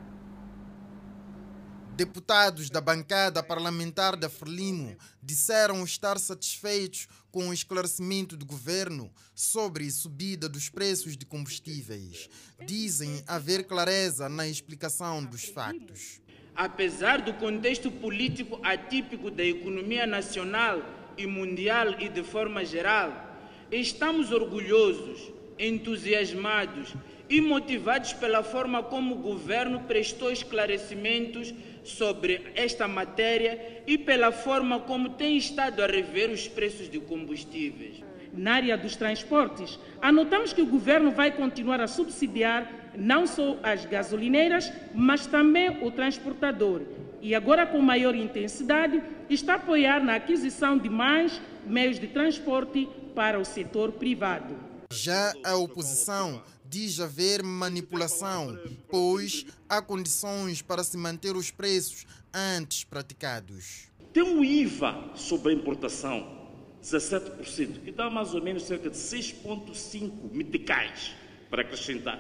Deputados 1.98 2.70
da 2.70 2.80
bancada 2.80 3.42
parlamentar 3.42 4.16
da 4.16 4.30
Frelimo 4.30 4.96
disseram 5.20 5.84
estar 5.84 6.20
satisfeitos 6.20 7.08
com 7.32 7.50
o 7.50 7.54
esclarecimento 7.54 8.38
do 8.38 8.46
governo 8.46 9.12
sobre 9.34 9.90
subida 9.90 10.48
dos 10.48 10.70
preços 10.70 11.18
de 11.18 11.26
combustíveis. 11.26 12.30
Dizem 12.64 13.24
haver 13.26 13.64
clareza 13.64 14.30
na 14.30 14.48
explicação 14.48 15.26
dos 15.26 15.46
factos. 15.46 16.22
Apesar 16.56 17.20
do 17.20 17.34
contexto 17.34 17.90
político 17.90 18.60
atípico 18.62 19.32
da 19.32 19.44
economia 19.44 20.06
nacional 20.06 20.80
e 21.18 21.26
mundial 21.26 22.00
e 22.00 22.10
de 22.10 22.22
forma 22.22 22.64
geral, 22.64 23.40
estamos 23.72 24.32
orgulhosos, 24.32 25.32
entusiasmados 25.58 26.94
e 27.28 27.42
motivados 27.42 28.14
pela 28.14 28.44
forma 28.44 28.84
como 28.84 29.16
o 29.16 29.18
governo 29.18 29.82
prestou 29.82 30.32
esclarecimentos 30.32 31.54
sobre 31.88 32.52
esta 32.54 32.88
matéria 32.88 33.82
e 33.88 33.98
pela 33.98 34.32
forma 34.32 34.80
como 34.82 35.12
tem 35.12 35.38
estado 35.38 35.82
a 35.82 35.88
rever 35.88 36.30
os 36.30 36.48
preços 36.48 36.90
de 36.90 37.00
combustíveis. 37.00 38.04
Na 38.34 38.56
área 38.56 38.78
dos 38.78 38.96
transportes, 38.96 39.80
anotamos 40.02 40.54
que 40.54 40.62
o 40.62 40.66
governo 40.66 41.12
vai 41.12 41.32
continuar 41.32 41.82
a 41.82 41.88
subsidiar 41.88 42.92
não 42.96 43.26
só 43.26 43.58
as 43.64 43.86
gasolineiras, 43.86 44.72
mas 44.94 45.26
também 45.26 45.84
o 45.84 45.90
transportador. 45.92 46.82
E 47.22 47.34
agora, 47.34 47.66
com 47.66 47.80
maior 47.82 48.16
intensidade, 48.16 49.02
está 49.30 49.54
a 49.54 49.56
apoiar 49.56 50.04
na 50.04 50.16
aquisição 50.16 50.78
de 50.78 50.90
mais 50.90 51.42
meios 51.66 52.00
de 52.00 52.08
transporte 52.08 52.88
para 53.16 53.40
o 53.40 53.46
setor 53.46 53.94
privado. 53.94 54.56
Já 54.92 55.34
a 55.44 55.56
oposição 55.56 56.42
diz 56.70 57.00
haver 57.00 57.44
manipulação, 57.44 58.58
pois 58.90 59.46
há 59.70 59.82
condições 59.82 60.62
para 60.62 60.84
se 60.84 60.98
manter 60.98 61.36
os 61.36 61.50
preços 61.50 62.06
antes 62.34 62.84
praticados. 62.84 63.88
Tem 64.14 64.24
um 64.24 64.44
IVA 64.44 65.12
sobre 65.16 65.52
a 65.52 65.56
importação, 65.56 66.50
17%, 66.84 67.84
que 67.84 67.92
dá 67.92 68.10
mais 68.10 68.34
ou 68.34 68.42
menos 68.42 68.64
cerca 68.64 68.90
de 68.90 68.98
6,5 68.98 70.32
meticais 70.32 71.14
para 71.50 71.62
acrescentar. 71.62 72.20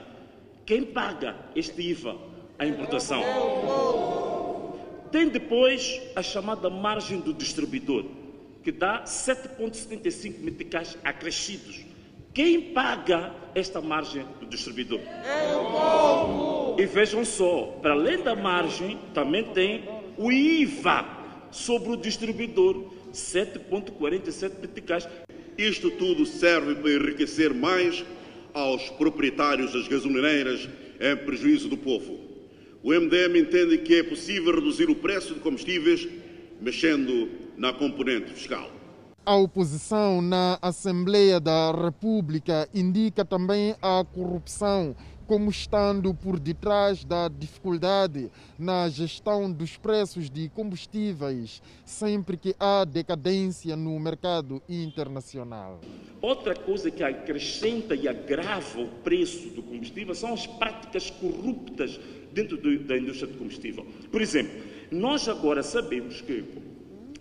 Quem 0.65 0.83
paga 0.83 1.35
este 1.55 1.81
IVA? 1.81 2.17
A 2.59 2.65
importação. 2.65 3.21
Tem 5.11 5.29
depois 5.29 6.01
a 6.15 6.23
chamada 6.23 6.69
margem 6.69 7.19
do 7.19 7.33
distribuidor, 7.33 8.05
que 8.63 8.71
dá 8.71 9.03
7,75 9.03 10.39
meticais 10.39 10.97
acrescidos 11.03 11.85
quem 12.37 12.61
paga 12.61 13.33
esta 13.55 13.81
margem 13.81 14.23
do 14.39 14.45
distribuidor? 14.45 14.99
É 14.99 15.55
o 15.55 15.71
povo! 15.71 16.79
E 16.79 16.85
vejam 16.85 17.25
só, 17.25 17.79
para 17.81 17.93
além 17.93 18.21
da 18.21 18.35
margem, 18.35 18.99
também 19.11 19.43
tem 19.43 19.83
o 20.15 20.31
IVA 20.31 21.03
sobre 21.49 21.89
o 21.89 21.97
distribuidor, 21.97 22.93
7,47 23.11 24.51
meticais. 24.61 25.09
Isto 25.57 25.89
tudo 25.89 26.27
serve 26.27 26.75
para 26.75 26.91
enriquecer 26.91 27.55
mais 27.55 28.05
aos 28.53 28.87
proprietários 28.91 29.73
das 29.73 29.87
gasolineiras 29.87 30.69
em 30.99 31.17
prejuízo 31.25 31.67
do 31.67 31.77
povo. 31.77 32.19
O 32.83 32.93
MDM 32.93 33.35
entende 33.35 33.79
que 33.79 33.95
é 33.95 34.03
possível 34.03 34.53
reduzir 34.53 34.91
o 34.91 34.95
preço 34.95 35.33
de 35.33 35.39
combustíveis 35.39 36.07
mexendo 36.61 37.31
na 37.57 37.73
componente 37.73 38.31
fiscal. 38.31 38.76
A 39.27 39.35
oposição 39.35 40.21
na 40.21 40.57
Assembleia 40.61 41.37
da 41.37 41.73
República 41.73 42.65
indica 42.73 43.25
também 43.25 43.75
a 43.81 44.01
corrupção 44.05 44.95
como 45.25 45.49
estando 45.49 46.13
por 46.13 46.39
detrás 46.39 47.03
da 47.03 47.27
dificuldade 47.27 48.31
na 48.57 48.87
gestão 48.87 49.51
dos 49.51 49.75
preços 49.75 50.29
de 50.29 50.47
combustíveis, 50.47 51.61
sempre 51.83 52.37
que 52.37 52.55
há 52.57 52.85
decadência 52.85 53.75
no 53.75 53.99
mercado 53.99 54.63
internacional. 54.69 55.81
Outra 56.21 56.55
coisa 56.55 56.89
que 56.89 57.03
acrescenta 57.03 57.95
e 57.95 58.07
agrava 58.07 58.79
o 58.79 58.87
preço 59.03 59.49
do 59.49 59.61
combustível 59.61 60.15
são 60.15 60.35
as 60.35 60.47
práticas 60.47 61.09
corruptas 61.09 61.99
dentro 62.31 62.55
do, 62.55 62.79
da 62.79 62.97
indústria 62.97 63.27
do 63.27 63.37
combustível. 63.37 63.85
Por 64.09 64.21
exemplo, 64.21 64.57
nós 64.89 65.27
agora 65.27 65.61
sabemos 65.63 66.21
que 66.21 66.45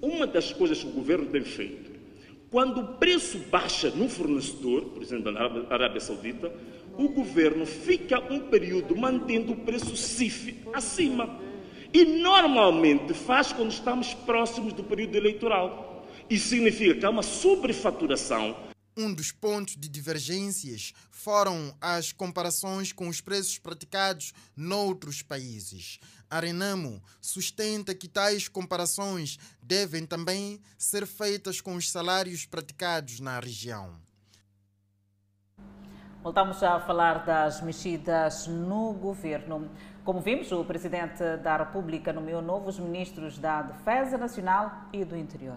uma 0.01 0.25
das 0.25 0.53
coisas 0.53 0.81
que 0.81 0.89
o 0.89 0.93
governo 0.93 1.27
tem 1.27 1.43
feito 1.43 1.86
quando 2.51 2.81
o 2.81 2.95
preço 2.95 3.39
baixa 3.51 3.91
no 3.91 4.09
fornecedor, 4.09 4.87
por 4.87 5.03
exemplo, 5.03 5.33
na 5.33 5.41
Arábia 5.69 6.01
Saudita, 6.01 6.53
o 6.97 7.09
governo 7.09 7.67
fica 7.67 8.21
um 8.33 8.49
período 8.49 8.97
mantendo 8.97 9.53
o 9.53 9.57
preço 9.57 9.97
CIF 9.97 10.57
acima. 10.73 11.41
E 11.93 12.05
normalmente 12.05 13.15
faz 13.15 13.53
quando 13.53 13.71
estamos 13.71 14.15
próximos 14.15 14.73
do 14.73 14.85
período 14.85 15.17
eleitoral. 15.17 16.07
Isso 16.29 16.49
significa 16.49 16.95
que 16.95 17.07
há 17.07 17.11
uma 17.11 17.23
sobrefaturação. 17.23 18.57
Um 18.97 19.13
dos 19.13 19.31
pontos 19.31 19.77
de 19.77 19.89
divergências 19.89 20.95
foram 21.11 21.75
as 21.81 22.13
comparações 22.13 22.93
com 22.93 23.09
os 23.09 23.21
preços 23.21 23.59
praticados 23.59 24.33
noutros 24.57 25.23
países. 25.23 25.99
A 26.29 26.41
Renamo 26.41 27.01
sustenta 27.21 27.95
que 27.95 28.09
tais 28.09 28.49
comparações 28.49 29.39
devem 29.63 30.05
também 30.05 30.61
ser 30.77 31.07
feitas 31.07 31.61
com 31.61 31.77
os 31.77 31.91
salários 31.91 32.45
praticados 32.45 33.21
na 33.21 33.39
região. 33.39 33.95
Voltamos 36.23 36.61
a 36.65 36.81
falar 36.81 37.25
das 37.25 37.61
mexidas 37.61 38.49
no 38.49 38.93
governo. 38.95 39.71
Como 40.05 40.21
vimos, 40.21 40.51
o 40.51 40.65
Presidente 40.65 41.23
da 41.37 41.57
República 41.59 42.13
nomeou 42.13 42.43
novos 42.43 42.81
ministros 42.81 43.39
da 43.39 43.63
Defesa 43.63 44.19
Nacional 44.19 44.89
e 44.93 45.05
do 45.05 45.17
Interior. 45.17 45.57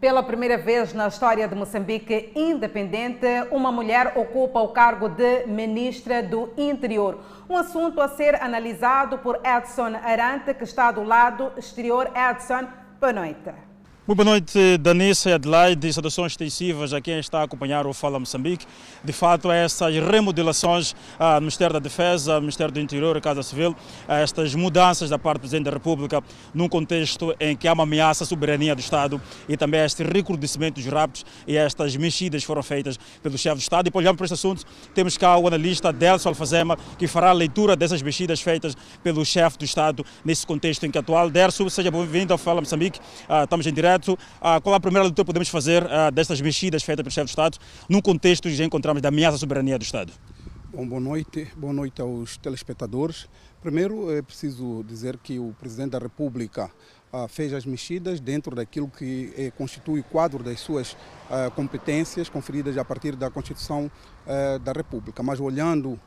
Pela 0.00 0.22
primeira 0.22 0.56
vez 0.56 0.92
na 0.94 1.08
história 1.08 1.48
de 1.48 1.56
Moçambique 1.56 2.30
independente, 2.36 3.26
uma 3.50 3.72
mulher 3.72 4.12
ocupa 4.16 4.60
o 4.60 4.68
cargo 4.68 5.08
de 5.08 5.44
Ministra 5.46 6.22
do 6.22 6.52
Interior. 6.56 7.18
Um 7.50 7.56
assunto 7.56 8.00
a 8.00 8.06
ser 8.06 8.40
analisado 8.40 9.18
por 9.18 9.40
Edson 9.44 9.96
Arante, 10.00 10.54
que 10.54 10.62
está 10.62 10.92
do 10.92 11.02
lado 11.02 11.50
exterior. 11.56 12.12
Edson, 12.14 12.68
boa 13.00 13.12
noite. 13.12 13.67
Muito 14.08 14.24
boa 14.24 14.30
noite, 14.30 14.78
Danissa 14.78 15.28
e 15.28 15.32
Adelaide, 15.34 15.92
saudações 15.92 16.32
extensivas 16.32 16.94
a 16.94 17.00
quem 17.02 17.18
está 17.18 17.40
a 17.40 17.42
acompanhar 17.42 17.86
o 17.86 17.92
Fala 17.92 18.18
Moçambique. 18.18 18.64
De 19.04 19.12
fato, 19.12 19.52
essas 19.52 19.94
remodelações 19.96 20.96
ah, 21.18 21.38
Ministério 21.38 21.74
da 21.74 21.78
Defesa, 21.78 22.40
Ministério 22.40 22.72
do 22.72 22.80
Interior 22.80 23.18
e 23.18 23.20
Casa 23.20 23.42
Civil, 23.42 23.76
estas 24.08 24.54
mudanças 24.54 25.10
da 25.10 25.18
parte 25.18 25.36
do 25.36 25.40
Presidente 25.40 25.66
da 25.66 25.72
República, 25.72 26.24
num 26.54 26.70
contexto 26.70 27.36
em 27.38 27.54
que 27.54 27.68
há 27.68 27.74
uma 27.74 27.82
ameaça 27.82 28.24
à 28.24 28.26
soberania 28.26 28.74
do 28.74 28.80
Estado 28.80 29.20
e 29.46 29.58
também 29.58 29.84
este 29.84 30.02
recrudescimento 30.02 30.80
dos 30.80 30.90
raptos 30.90 31.26
e 31.46 31.58
estas 31.58 31.94
mexidas 31.94 32.42
foram 32.42 32.62
feitas 32.62 32.98
pelo 33.22 33.36
chefe 33.36 33.56
do 33.56 33.60
Estado. 33.60 33.88
E 33.88 33.90
para 33.90 33.98
olharmos 33.98 34.16
para 34.16 34.24
este 34.24 34.32
assunto, 34.32 34.64
temos 34.94 35.18
cá 35.18 35.36
o 35.36 35.46
analista 35.46 35.92
Delso 35.92 36.30
Alfazema, 36.30 36.78
que 36.98 37.06
fará 37.06 37.28
a 37.28 37.34
leitura 37.34 37.76
dessas 37.76 38.00
mexidas 38.00 38.40
feitas 38.40 38.74
pelo 39.04 39.22
chefe 39.22 39.58
do 39.58 39.66
Estado 39.66 40.02
nesse 40.24 40.46
contexto 40.46 40.86
em 40.86 40.90
que 40.90 40.96
atual. 40.96 41.28
Derso, 41.28 41.68
seja 41.68 41.90
bem-vindo 41.90 42.32
ao 42.32 42.38
Fala 42.38 42.62
Moçambique. 42.62 42.98
Ah, 43.28 43.44
estamos 43.44 43.66
em 43.66 43.72
direto 43.74 43.97
Ah, 44.40 44.60
qual 44.60 44.74
é 44.74 44.76
a 44.76 44.80
primeira 44.80 45.04
leitura 45.04 45.24
podemos 45.24 45.48
fazer 45.48 45.86
ah, 45.90 46.10
destas 46.10 46.40
mexidas 46.40 46.82
feitas 46.82 47.02
pelo 47.02 47.12
chefe 47.12 47.26
do 47.26 47.28
Estado, 47.28 47.58
num 47.88 48.00
contexto 48.00 48.44
que 48.44 48.54
já 48.54 48.64
encontramos 48.64 49.02
da 49.02 49.08
ameaça 49.08 49.36
à 49.36 49.38
soberania 49.38 49.78
do 49.78 49.82
Estado? 49.82 50.12
Bom, 50.72 50.86
boa 50.86 51.00
noite, 51.00 51.48
boa 51.56 51.72
noite 51.72 52.00
aos 52.00 52.36
telespectadores. 52.36 53.28
Primeiro, 53.62 54.10
é 54.14 54.22
preciso 54.22 54.84
dizer 54.86 55.16
que 55.16 55.38
o 55.38 55.54
Presidente 55.58 55.92
da 55.92 55.98
República 55.98 56.70
ah, 57.12 57.26
fez 57.26 57.52
as 57.54 57.64
mexidas 57.64 58.20
dentro 58.20 58.54
daquilo 58.54 58.88
que 58.88 59.32
eh, 59.36 59.50
constitui 59.56 60.00
o 60.00 60.04
quadro 60.04 60.42
das 60.44 60.60
suas 60.60 60.96
competências 61.54 62.30
conferidas 62.30 62.78
a 62.78 62.84
partir 62.86 63.14
da 63.14 63.30
Constituição 63.30 63.90
ah, 64.28 64.58
da 64.58 64.72
República. 64.72 65.22
Mas 65.22 65.40
olhando 65.40 65.98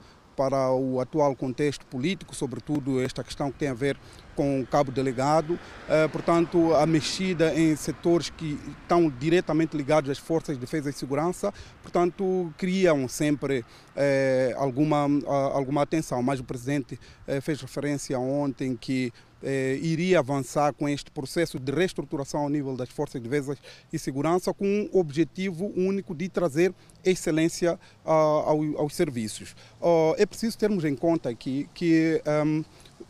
para 0.41 0.71
o 0.71 0.99
atual 0.99 1.36
contexto 1.36 1.86
político, 1.86 2.36
sobretudo 2.36 2.99
esta 2.99 3.23
questão 3.23 3.51
que 3.51 3.60
tem 3.60 3.67
a 3.67 3.75
ver 3.75 3.95
com 4.36 4.60
o 4.60 4.65
cabo 4.65 4.91
delegado, 4.91 5.60
eh, 5.88 6.08
portanto, 6.08 6.73
a 6.73 6.84
mexida 6.88 7.54
em 7.54 7.75
setores 7.75 8.32
que 8.32 8.60
estão 8.82 9.08
diretamente 9.08 9.77
ligados 9.77 10.10
às 10.10 10.17
forças 10.17 10.56
de 10.56 10.62
defesa 10.62 10.89
e 10.89 10.93
segurança, 10.93 11.54
portanto, 11.84 12.51
criam 12.58 13.08
sempre 13.08 13.63
eh, 13.95 14.56
alguma, 14.58 15.08
alguma 15.54 15.84
atenção. 15.84 16.23
Mas 16.23 16.39
o 16.39 16.43
presidente 16.43 16.99
eh, 17.27 17.39
fez 17.39 17.62
referência 17.62 18.19
ontem 18.19 18.75
que 18.75 19.13
eh, 19.43 19.80
iria 19.82 20.19
avançar 20.19 20.73
com 20.73 20.88
este 20.88 21.10
processo 21.12 21.60
de 21.60 21.71
reestruturação 21.71 22.41
ao 22.41 22.49
nível 22.49 22.75
das 22.75 22.89
forças 22.89 23.21
de 23.21 23.27
defesa 23.27 23.58
e 23.91 23.99
segurança 23.99 24.54
com 24.54 24.65
um 24.65 24.89
objetivo 24.99 25.71
único 25.75 26.13
de 26.13 26.30
trazer 26.30 26.73
excelência 27.04 27.80
uh, 28.06 28.10
ao, 28.10 28.77
aos 28.77 28.95
serviços. 28.95 29.56
Uh, 29.82 30.13
é 30.17 30.25
preciso 30.25 30.58
termos 30.58 30.86
em 30.86 30.95
conta 30.95 31.30
aqui 31.30 31.67
que 31.73 32.21
um, 32.45 32.63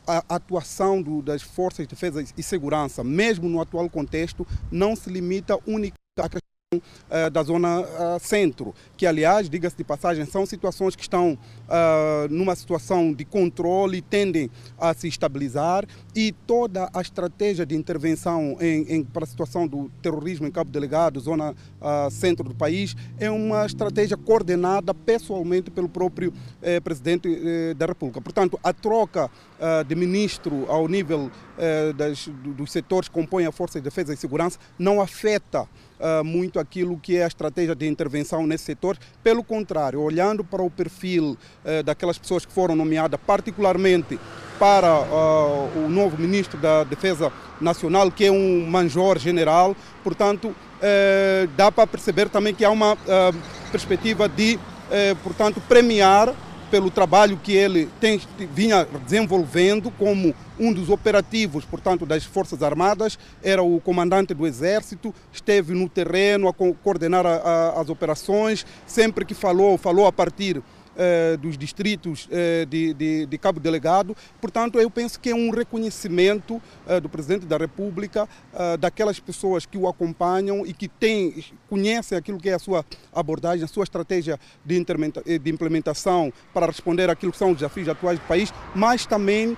a 0.07 0.35
atuação 0.35 1.01
do, 1.01 1.21
das 1.21 1.41
forças 1.41 1.85
de 1.85 1.93
defesa 1.93 2.23
e 2.37 2.43
segurança, 2.43 3.03
mesmo 3.03 3.47
no 3.49 3.61
atual 3.61 3.89
contexto, 3.89 4.47
não 4.71 4.95
se 4.95 5.09
limita 5.09 5.55
uh, 5.57 6.00
da 7.33 7.43
zona 7.43 7.81
uh, 7.81 7.85
centro, 8.21 8.73
que 8.95 9.05
aliás, 9.05 9.49
diga-se 9.49 9.75
de 9.75 9.83
passagem, 9.83 10.25
são 10.25 10.45
situações 10.45 10.95
que 10.95 11.01
estão 11.01 11.33
uh, 11.33 12.29
numa 12.29 12.55
situação 12.55 13.11
de 13.11 13.25
controle 13.25 13.97
e 13.97 14.01
tendem 14.01 14.49
a 14.79 14.93
se 14.93 15.09
estabilizar 15.09 15.85
e 16.15 16.31
toda 16.31 16.89
a 16.93 17.01
estratégia 17.01 17.65
de 17.65 17.75
intervenção 17.75 18.55
em, 18.61 18.83
em, 18.83 19.03
para 19.03 19.25
a 19.25 19.27
situação 19.27 19.67
do 19.67 19.91
terrorismo 20.01 20.47
em 20.47 20.51
Cabo 20.51 20.71
Delegado, 20.71 21.19
zona 21.19 21.53
centro 22.09 22.47
do 22.47 22.55
país, 22.55 22.95
é 23.19 23.29
uma 23.29 23.65
estratégia 23.65 24.15
coordenada 24.15 24.93
pessoalmente 24.93 25.69
pelo 25.69 25.89
próprio 25.89 26.31
eh, 26.61 26.79
Presidente 26.79 27.27
eh, 27.27 27.73
da 27.73 27.87
República. 27.87 28.21
Portanto, 28.21 28.59
a 28.63 28.71
troca 28.71 29.29
de 29.87 29.95
ministro 29.95 30.65
ao 30.67 30.87
nível 30.87 31.29
eh, 31.57 31.93
das, 31.93 32.27
dos 32.27 32.71
setores 32.71 33.07
que 33.07 33.13
compõem 33.13 33.45
a 33.45 33.51
Força 33.51 33.79
de 33.79 33.83
Defesa 33.83 34.11
e 34.11 34.17
Segurança 34.17 34.57
não 34.79 34.99
afeta 34.99 35.67
uh, 36.01 36.23
muito 36.23 36.59
aquilo 36.59 36.97
que 36.97 37.17
é 37.17 37.23
a 37.23 37.27
estratégia 37.27 37.75
de 37.75 37.87
intervenção 37.87 38.45
nesse 38.47 38.65
setor. 38.65 38.97
Pelo 39.23 39.43
contrário, 39.43 40.01
olhando 40.01 40.43
para 40.43 40.61
o 40.61 40.69
perfil 40.69 41.37
uh, 41.63 41.83
daquelas 41.83 42.17
pessoas 42.17 42.45
que 42.45 42.51
foram 42.51 42.75
nomeadas, 42.75 43.19
particularmente 43.25 44.19
para 44.59 44.99
uh, 44.99 45.85
o 45.85 45.89
novo 45.89 46.17
ministro 46.17 46.59
da 46.59 46.83
Defesa 46.83 47.31
Nacional, 47.59 48.11
que 48.11 48.25
é 48.25 48.31
um 48.31 48.65
major 48.65 49.17
general, 49.19 49.75
portanto, 50.03 50.55
eh, 50.81 51.47
dá 51.55 51.71
para 51.71 51.85
perceber 51.85 52.27
também 52.27 52.55
que 52.55 52.65
há 52.65 52.71
uma 52.71 52.97
perspectiva 53.71 54.27
de, 54.27 54.57
portanto, 55.21 55.61
premiar 55.69 56.33
pelo 56.71 56.89
trabalho 56.89 57.37
que 57.37 57.51
ele 57.51 57.89
tem, 57.99 58.19
vinha 58.53 58.87
desenvolvendo 59.03 59.91
como 59.91 60.33
um 60.57 60.71
dos 60.71 60.89
operativos, 60.89 61.65
portanto, 61.65 62.05
das 62.05 62.23
Forças 62.23 62.63
Armadas, 62.63 63.19
era 63.43 63.61
o 63.61 63.79
comandante 63.81 64.33
do 64.33 64.47
Exército, 64.47 65.13
esteve 65.33 65.73
no 65.73 65.89
terreno 65.89 66.47
a 66.47 66.53
coordenar 66.53 67.25
a, 67.25 67.35
a, 67.35 67.81
as 67.81 67.89
operações, 67.89 68.65
sempre 68.87 69.25
que 69.25 69.33
falou, 69.33 69.77
falou 69.77 70.07
a 70.07 70.11
partir 70.13 70.63
eh, 70.97 71.37
dos 71.37 71.57
distritos 71.57 72.27
eh, 72.29 72.65
de, 72.69 72.93
de, 72.93 73.25
de, 73.25 73.37
Cabo 73.37 73.61
Delegado. 73.61 74.15
Portanto, 74.41 74.77
eu 74.77 74.89
penso 74.89 75.19
que 75.21 75.29
é 75.29 75.35
um 75.35 75.49
reconhecimento 75.49 76.61
eh, 76.85 76.99
do 76.99 77.07
Presidente 77.07 77.45
da 77.45 77.55
República, 77.57 78.27
daquelas 78.79 79.19
pessoas 79.19 79.65
que 79.65 79.77
o 79.77 79.87
acompanham 79.87 80.65
e 80.65 80.73
que 80.73 80.87
têm, 80.87 81.43
conhecem 81.69 82.17
aquilo 82.17 82.37
que 82.37 82.49
é 82.49 82.53
a 82.53 82.59
sua 82.59 82.85
abordagem, 83.13 83.63
a 83.63 83.67
sua 83.67 83.83
estratégia 83.83 84.37
de, 84.65 84.75
implementação 85.45 86.33
para 86.53 86.65
responder 86.65 87.09
àquilo 87.09 87.31
que 87.31 87.37
são 87.37 87.51
os 87.51 87.57
desafios 87.57 87.87
atuais 87.87 88.19
do 88.19 88.25
país, 88.25 88.53
mas 88.75 89.05
também 89.05 89.57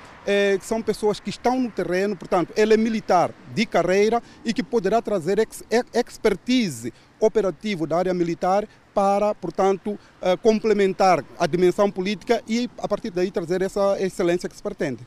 são 0.62 0.82
pessoas 0.82 1.20
que 1.20 1.30
estão 1.30 1.60
no 1.60 1.70
terreno, 1.70 2.16
portanto, 2.16 2.54
ele 2.56 2.76
é 2.76 2.78
militar 2.78 3.32
de 3.54 3.66
carreira 3.66 4.22
e 4.46 4.54
que 4.54 4.64
poderá 4.64 5.02
trazer 5.02 5.40
ex 5.40 5.64
expertise 5.94 6.94
operativo 7.26 7.88
da 7.88 7.98
área 7.98 8.14
militar 8.14 8.68
para, 8.94 9.34
portanto, 9.34 9.98
eh, 10.22 10.38
complementar 10.38 11.24
a 11.40 11.48
dimensão 11.48 11.90
política 11.90 12.44
e, 12.48 12.70
a 12.78 12.88
partir 12.88 13.10
daí, 13.10 13.32
trazer 13.32 13.62
essa 13.62 14.00
excelência 14.00 14.48
que 14.48 14.56
se 14.56 14.62
pretende. 14.62 15.00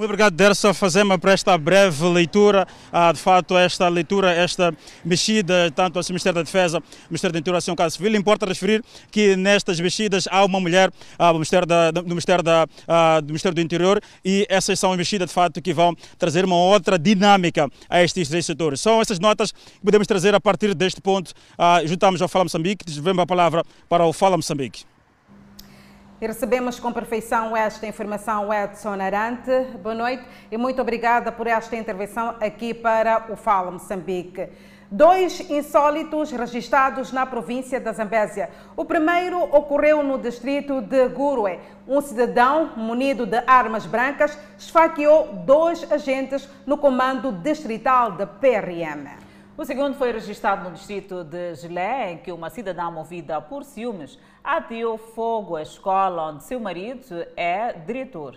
Muito 0.00 0.08
obrigado, 0.08 0.32
Dersa 0.32 0.72
Fazema, 0.72 1.18
por 1.18 1.28
esta 1.28 1.58
breve 1.58 2.08
leitura. 2.08 2.66
Ah, 2.90 3.12
de 3.12 3.18
fato, 3.18 3.54
esta 3.54 3.86
leitura, 3.86 4.32
esta 4.32 4.74
mexida, 5.04 5.70
tanto 5.76 5.98
ao 5.98 6.04
Ministério 6.08 6.36
da 6.36 6.42
Defesa, 6.42 6.82
Ministério 7.10 7.34
da 7.34 7.38
Interior 7.38 7.60
e 7.60 7.76
Casa 7.76 7.96
Civil. 7.98 8.16
Importa 8.16 8.46
referir 8.46 8.82
que 9.10 9.36
nestas 9.36 9.78
mexidas 9.78 10.26
há 10.30 10.42
uma 10.42 10.58
mulher 10.58 10.90
ah, 11.18 11.34
Ministério 11.34 11.66
da, 11.66 11.90
do, 11.90 12.02
Ministério 12.02 12.42
da, 12.42 12.66
ah, 12.88 13.20
do 13.20 13.26
Ministério 13.26 13.54
do 13.54 13.60
Interior 13.60 14.00
e 14.24 14.46
essas 14.48 14.78
são 14.78 14.96
mexidas, 14.96 15.28
de 15.28 15.34
fato, 15.34 15.60
que 15.60 15.74
vão 15.74 15.94
trazer 16.18 16.46
uma 16.46 16.56
outra 16.56 16.98
dinâmica 16.98 17.68
a 17.86 18.02
estes 18.02 18.26
três 18.30 18.46
setores. 18.46 18.80
São 18.80 19.02
essas 19.02 19.18
notas 19.18 19.52
que 19.52 19.84
podemos 19.84 20.06
trazer 20.06 20.34
a 20.34 20.40
partir 20.40 20.74
deste 20.74 21.02
ponto. 21.02 21.34
Ah, 21.58 21.82
juntamos 21.84 22.22
ao 22.22 22.28
Fala 22.28 22.46
Moçambique, 22.46 22.86
desenvolvemos 22.86 23.22
a 23.24 23.26
palavra 23.26 23.62
para 23.86 24.06
o 24.06 24.14
Fala 24.14 24.38
Moçambique. 24.38 24.89
E 26.20 26.26
recebemos 26.26 26.78
com 26.78 26.92
perfeição 26.92 27.56
esta 27.56 27.86
informação, 27.86 28.52
Edson 28.52 29.00
Arante. 29.00 29.50
Boa 29.82 29.94
noite 29.94 30.22
e 30.52 30.58
muito 30.58 30.82
obrigada 30.82 31.32
por 31.32 31.46
esta 31.46 31.74
intervenção 31.76 32.36
aqui 32.38 32.74
para 32.74 33.32
o 33.32 33.36
Fala 33.36 33.70
Moçambique. 33.70 34.50
Dois 34.90 35.48
insólitos 35.48 36.30
registrados 36.30 37.10
na 37.10 37.24
província 37.24 37.80
da 37.80 37.92
Zambésia. 37.92 38.50
O 38.76 38.84
primeiro 38.84 39.42
ocorreu 39.44 40.02
no 40.02 40.18
distrito 40.18 40.82
de 40.82 41.08
Gurue. 41.08 41.58
Um 41.88 42.02
cidadão 42.02 42.72
munido 42.76 43.24
de 43.24 43.42
armas 43.46 43.86
brancas 43.86 44.36
esfaqueou 44.58 45.32
dois 45.46 45.90
agentes 45.90 46.46
no 46.66 46.76
comando 46.76 47.32
distrital 47.32 48.12
da 48.12 48.26
PRM. 48.26 49.08
O 49.56 49.64
segundo 49.64 49.94
foi 49.94 50.12
registrado 50.12 50.64
no 50.64 50.74
distrito 50.74 51.24
de 51.24 51.54
Gilé, 51.54 52.12
em 52.12 52.18
que 52.18 52.30
uma 52.30 52.50
cidadã 52.50 52.90
movida 52.90 53.40
por 53.40 53.64
ciúmes 53.64 54.18
ateou 54.56 54.98
fogo 54.98 55.54
à 55.54 55.62
escola 55.62 56.32
onde 56.32 56.42
seu 56.42 56.58
marido 56.58 57.24
é 57.36 57.72
diretor. 57.72 58.36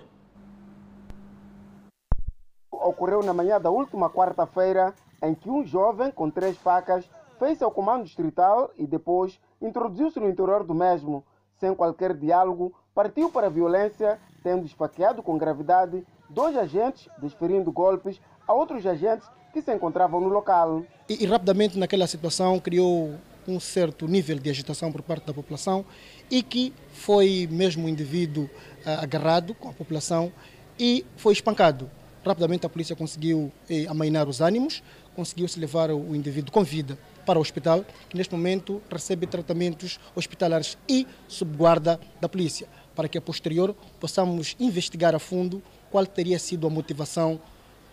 Ocorreu 2.71 3.23
na 3.23 3.33
manhã 3.33 3.59
da 3.59 3.71
última 3.71 4.11
quarta-feira, 4.11 4.93
em 5.23 5.33
que 5.33 5.49
um 5.49 5.65
jovem 5.65 6.11
com 6.11 6.29
três 6.29 6.55
facas 6.57 7.09
fez 7.39 7.61
ao 7.63 7.71
comando 7.71 8.03
distrital 8.03 8.69
e 8.77 8.85
depois 8.85 9.39
introduziu-se 9.59 10.19
no 10.19 10.29
interior 10.29 10.63
do 10.63 10.75
mesmo. 10.75 11.23
Sem 11.55 11.73
qualquer 11.73 12.13
diálogo, 12.13 12.71
partiu 12.93 13.31
para 13.31 13.47
a 13.47 13.49
violência, 13.49 14.19
tendo 14.43 14.67
esfaqueado 14.67 15.23
com 15.23 15.35
gravidade 15.35 16.05
dois 16.29 16.55
agentes, 16.55 17.09
desferindo 17.17 17.71
golpes 17.71 18.21
a 18.47 18.53
outros 18.53 18.85
agentes 18.85 19.27
que 19.51 19.63
se 19.63 19.73
encontravam 19.73 20.21
no 20.21 20.29
local. 20.29 20.83
E, 21.09 21.23
e, 21.23 21.25
rapidamente 21.25 21.79
naquela 21.79 22.05
situação 22.05 22.59
criou 22.59 23.15
um 23.47 23.59
certo 23.59 24.07
nível 24.07 24.39
de 24.39 24.49
agitação 24.49 24.91
por 24.91 25.01
parte 25.01 25.25
da 25.25 25.33
população 25.33 25.85
e 26.29 26.41
que 26.41 26.73
foi 26.93 27.47
mesmo 27.51 27.85
o 27.85 27.89
indivíduo 27.89 28.45
uh, 28.45 29.01
agarrado 29.01 29.53
com 29.53 29.69
a 29.69 29.73
população 29.73 30.31
e 30.79 31.05
foi 31.17 31.33
espancado. 31.33 31.89
Rapidamente 32.25 32.65
a 32.65 32.69
polícia 32.69 32.95
conseguiu 32.95 33.51
eh, 33.69 33.85
amainar 33.87 34.29
os 34.29 34.39
ânimos, 34.39 34.81
conseguiu-se 35.13 35.59
levar 35.59 35.91
o 35.91 36.15
indivíduo 36.15 36.53
com 36.53 36.63
vida 36.63 36.97
para 37.25 37.37
o 37.37 37.41
hospital, 37.41 37.85
que 38.09 38.15
neste 38.15 38.33
momento 38.33 38.81
recebe 38.89 39.27
tratamentos 39.27 39.99
hospitalares 40.15 40.77
e 40.87 41.05
sob 41.27 41.55
guarda 41.57 41.99
da 42.21 42.29
polícia, 42.29 42.67
para 42.95 43.09
que 43.09 43.17
a 43.17 43.21
posterior 43.21 43.75
possamos 43.99 44.55
investigar 44.57 45.13
a 45.13 45.19
fundo 45.19 45.61
qual 45.91 46.05
teria 46.05 46.39
sido 46.39 46.65
a 46.65 46.69
motivação 46.69 47.41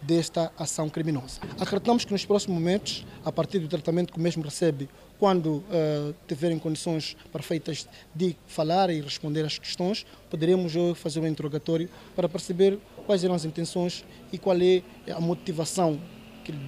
desta 0.02 0.52
ação 0.58 0.88
criminosa. 0.88 1.40
Acreditamos 1.58 2.04
que 2.04 2.12
nos 2.12 2.24
próximos 2.24 2.58
momentos, 2.58 3.06
a 3.24 3.30
partir 3.30 3.58
do 3.58 3.68
tratamento 3.68 4.12
que 4.12 4.18
o 4.18 4.22
mesmo 4.22 4.42
recebe, 4.42 4.88
quando 5.18 5.56
uh, 5.56 6.14
tiverem 6.26 6.58
condições 6.58 7.16
perfeitas 7.30 7.86
de 8.14 8.36
falar 8.46 8.90
e 8.90 9.00
responder 9.00 9.44
às 9.44 9.58
questões, 9.58 10.06
poderemos 10.30 10.72
fazer 10.96 11.20
um 11.20 11.26
interrogatório 11.26 11.88
para 12.16 12.28
perceber 12.28 12.78
quais 13.06 13.22
eram 13.22 13.34
as 13.34 13.44
intenções 13.44 14.04
e 14.32 14.38
qual 14.38 14.56
é 14.56 14.82
a 15.12 15.20
motivação 15.20 16.00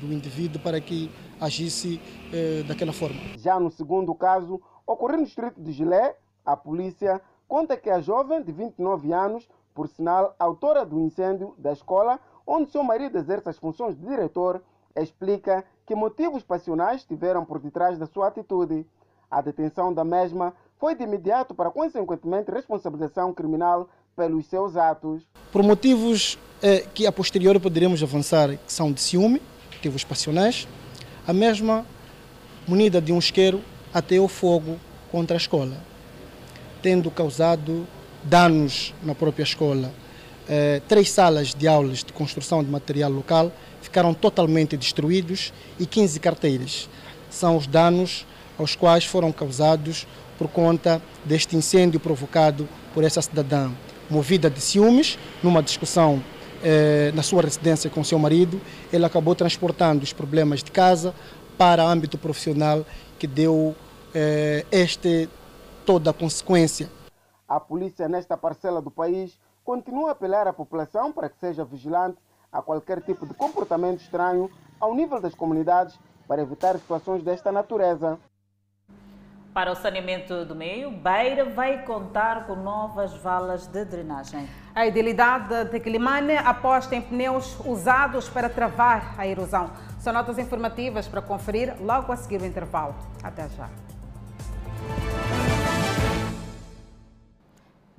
do 0.01 0.13
indivíduo 0.13 0.61
para 0.61 0.81
que 0.81 1.11
agisse 1.41 2.01
uh, 2.29 2.65
daquela 2.65 2.93
forma. 2.93 3.21
Já 3.39 3.59
no 3.59 3.71
segundo 3.71 4.15
caso, 4.15 4.61
ocorreu 4.87 5.19
no 5.19 5.25
distrito 5.25 5.61
de 5.61 5.73
Gilé, 5.73 6.17
a 6.45 6.57
polícia 6.57 7.21
conta 7.49 7.77
que 7.77 7.91
a 7.91 8.01
jovem 8.01 8.43
de 8.43 8.53
29 8.53 9.13
anos, 9.13 9.49
por 9.75 9.89
sinal 9.89 10.35
autora 10.39 10.85
do 10.85 11.01
incêndio 11.01 11.55
da 11.59 11.73
escola, 11.73 12.21
onde 12.47 12.71
seu 12.71 12.83
marido 12.83 13.19
exerce 13.19 13.49
as 13.49 13.59
funções 13.59 13.97
de 13.97 14.07
diretor, 14.07 14.63
explica 14.97 15.65
que 15.87 15.95
motivos 15.95 16.43
passionais 16.43 17.05
tiveram 17.05 17.45
por 17.45 17.59
detrás 17.59 17.99
da 17.99 18.07
sua 18.07 18.29
atitude. 18.29 18.87
A 19.31 19.41
detenção 19.41 19.93
da 19.93 20.05
mesma 20.05 20.55
foi 20.79 20.95
de 20.95 21.05
imediato 21.05 21.55
para, 21.55 21.71
consequentemente, 21.71 22.51
responsabilização 22.51 23.33
criminal 23.33 23.89
pelos 24.17 24.47
seus 24.47 24.77
atos. 24.77 25.23
Por 25.51 25.63
motivos 25.63 26.39
eh, 26.63 26.87
que 26.93 27.07
a 27.07 27.13
posteriori 27.13 27.59
poderemos 27.59 28.03
avançar, 28.03 28.57
que 28.57 28.73
são 28.73 28.93
de 28.93 29.01
ciúme, 29.01 29.41
motivos 29.75 30.05
passionais, 30.05 30.69
a 31.27 31.33
mesma, 31.33 31.87
munida 32.67 33.01
de 33.01 33.13
um 33.13 33.19
isqueiro, 33.19 33.63
ateou 33.93 34.29
fogo 34.29 34.77
contra 35.11 35.37
a 35.37 35.39
escola, 35.39 35.77
tendo 36.83 37.11
causado 37.11 37.87
danos 38.25 38.95
na 39.03 39.15
própria 39.15 39.43
escola, 39.43 39.93
eh, 40.49 40.81
três 40.89 41.11
salas 41.11 41.55
de 41.55 41.69
aulas 41.69 41.99
de 41.99 42.13
construção 42.13 42.63
de 42.63 42.71
material 42.71 43.11
local 43.11 43.53
ficaram 43.81 44.15
totalmente 44.15 44.77
destruídos 44.77 45.53
e 45.79 45.87
15 45.87 46.21
carteiras. 46.21 46.89
São 47.31 47.57
os 47.57 47.67
danos 47.67 48.27
aos 48.59 48.77
quais 48.77 49.05
foram 49.05 49.33
causados 49.33 50.07
por 50.39 50.49
conta 50.49 51.01
deste 51.25 51.57
incêndio 51.57 52.01
provocado 52.01 52.69
por 52.95 53.05
essa 53.05 53.23
cidadã, 53.23 53.71
movida 54.11 54.51
de 54.51 54.61
ciúmes, 54.61 55.19
numa 55.43 55.63
discussão 55.63 56.23
eh, 56.63 57.11
na 57.15 57.23
sua 57.23 57.43
residência 57.43 57.91
com 57.91 58.05
seu 58.05 58.19
marido, 58.19 58.61
ele 58.93 59.05
acabou 59.05 59.35
transportando 59.35 60.05
os 60.05 60.13
problemas 60.13 60.63
de 60.63 60.71
casa 60.71 61.15
para 61.59 61.83
âmbito 61.83 62.17
profissional 62.17 62.85
que 63.19 63.27
deu 63.27 63.75
eh, 64.15 64.65
este 64.71 65.29
toda 65.85 66.11
a 66.11 66.13
consequência. 66.13 66.89
A 67.49 67.59
polícia 67.59 68.09
nesta 68.09 68.37
parcela 68.37 68.81
do 68.81 68.91
país 68.91 69.39
continua 69.65 70.11
a 70.11 70.13
apelar 70.13 70.47
à 70.47 70.53
população 70.53 71.13
para 71.13 71.29
que 71.29 71.39
seja 71.39 71.65
vigilante 71.65 72.19
a 72.51 72.61
qualquer 72.61 73.01
tipo 73.03 73.27
de 73.27 73.35
comportamento 73.35 74.01
estranho 74.01 74.51
ao 74.79 74.95
nível 74.95 75.21
das 75.21 75.35
comunidades 75.35 75.99
para 76.27 76.43
evitar 76.43 76.79
situações 76.79 77.23
desta 77.23 77.51
natureza. 77.51 78.19
Para 79.55 79.71
o 79.71 79.75
saneamento 79.75 80.47
do 80.47 80.55
meio, 80.55 80.91
Beira 80.91 81.45
vai 81.45 81.85
contar 81.85 82.47
com 82.47 82.57
novas 82.57 83.15
valas 83.19 83.67
de 83.67 83.85
drenagem. 83.85 84.49
A 84.75 84.87
idilidade 84.87 85.67
de 85.67 85.79
Quilimane 85.79 86.37
aposta 86.39 86.97
em 86.97 87.03
pneus 87.03 87.59
usados 87.67 88.31
para 88.31 88.49
travar 88.49 89.15
a 89.19 89.27
erosão. 89.27 89.71
São 89.99 90.13
notas 90.13 90.39
informativas 90.39 91.07
para 91.07 91.21
conferir 91.21 91.77
logo 91.83 92.11
a 92.11 92.17
seguir 92.17 92.41
o 92.41 92.47
intervalo. 92.47 92.95
Até 93.23 93.47
já. 93.51 93.69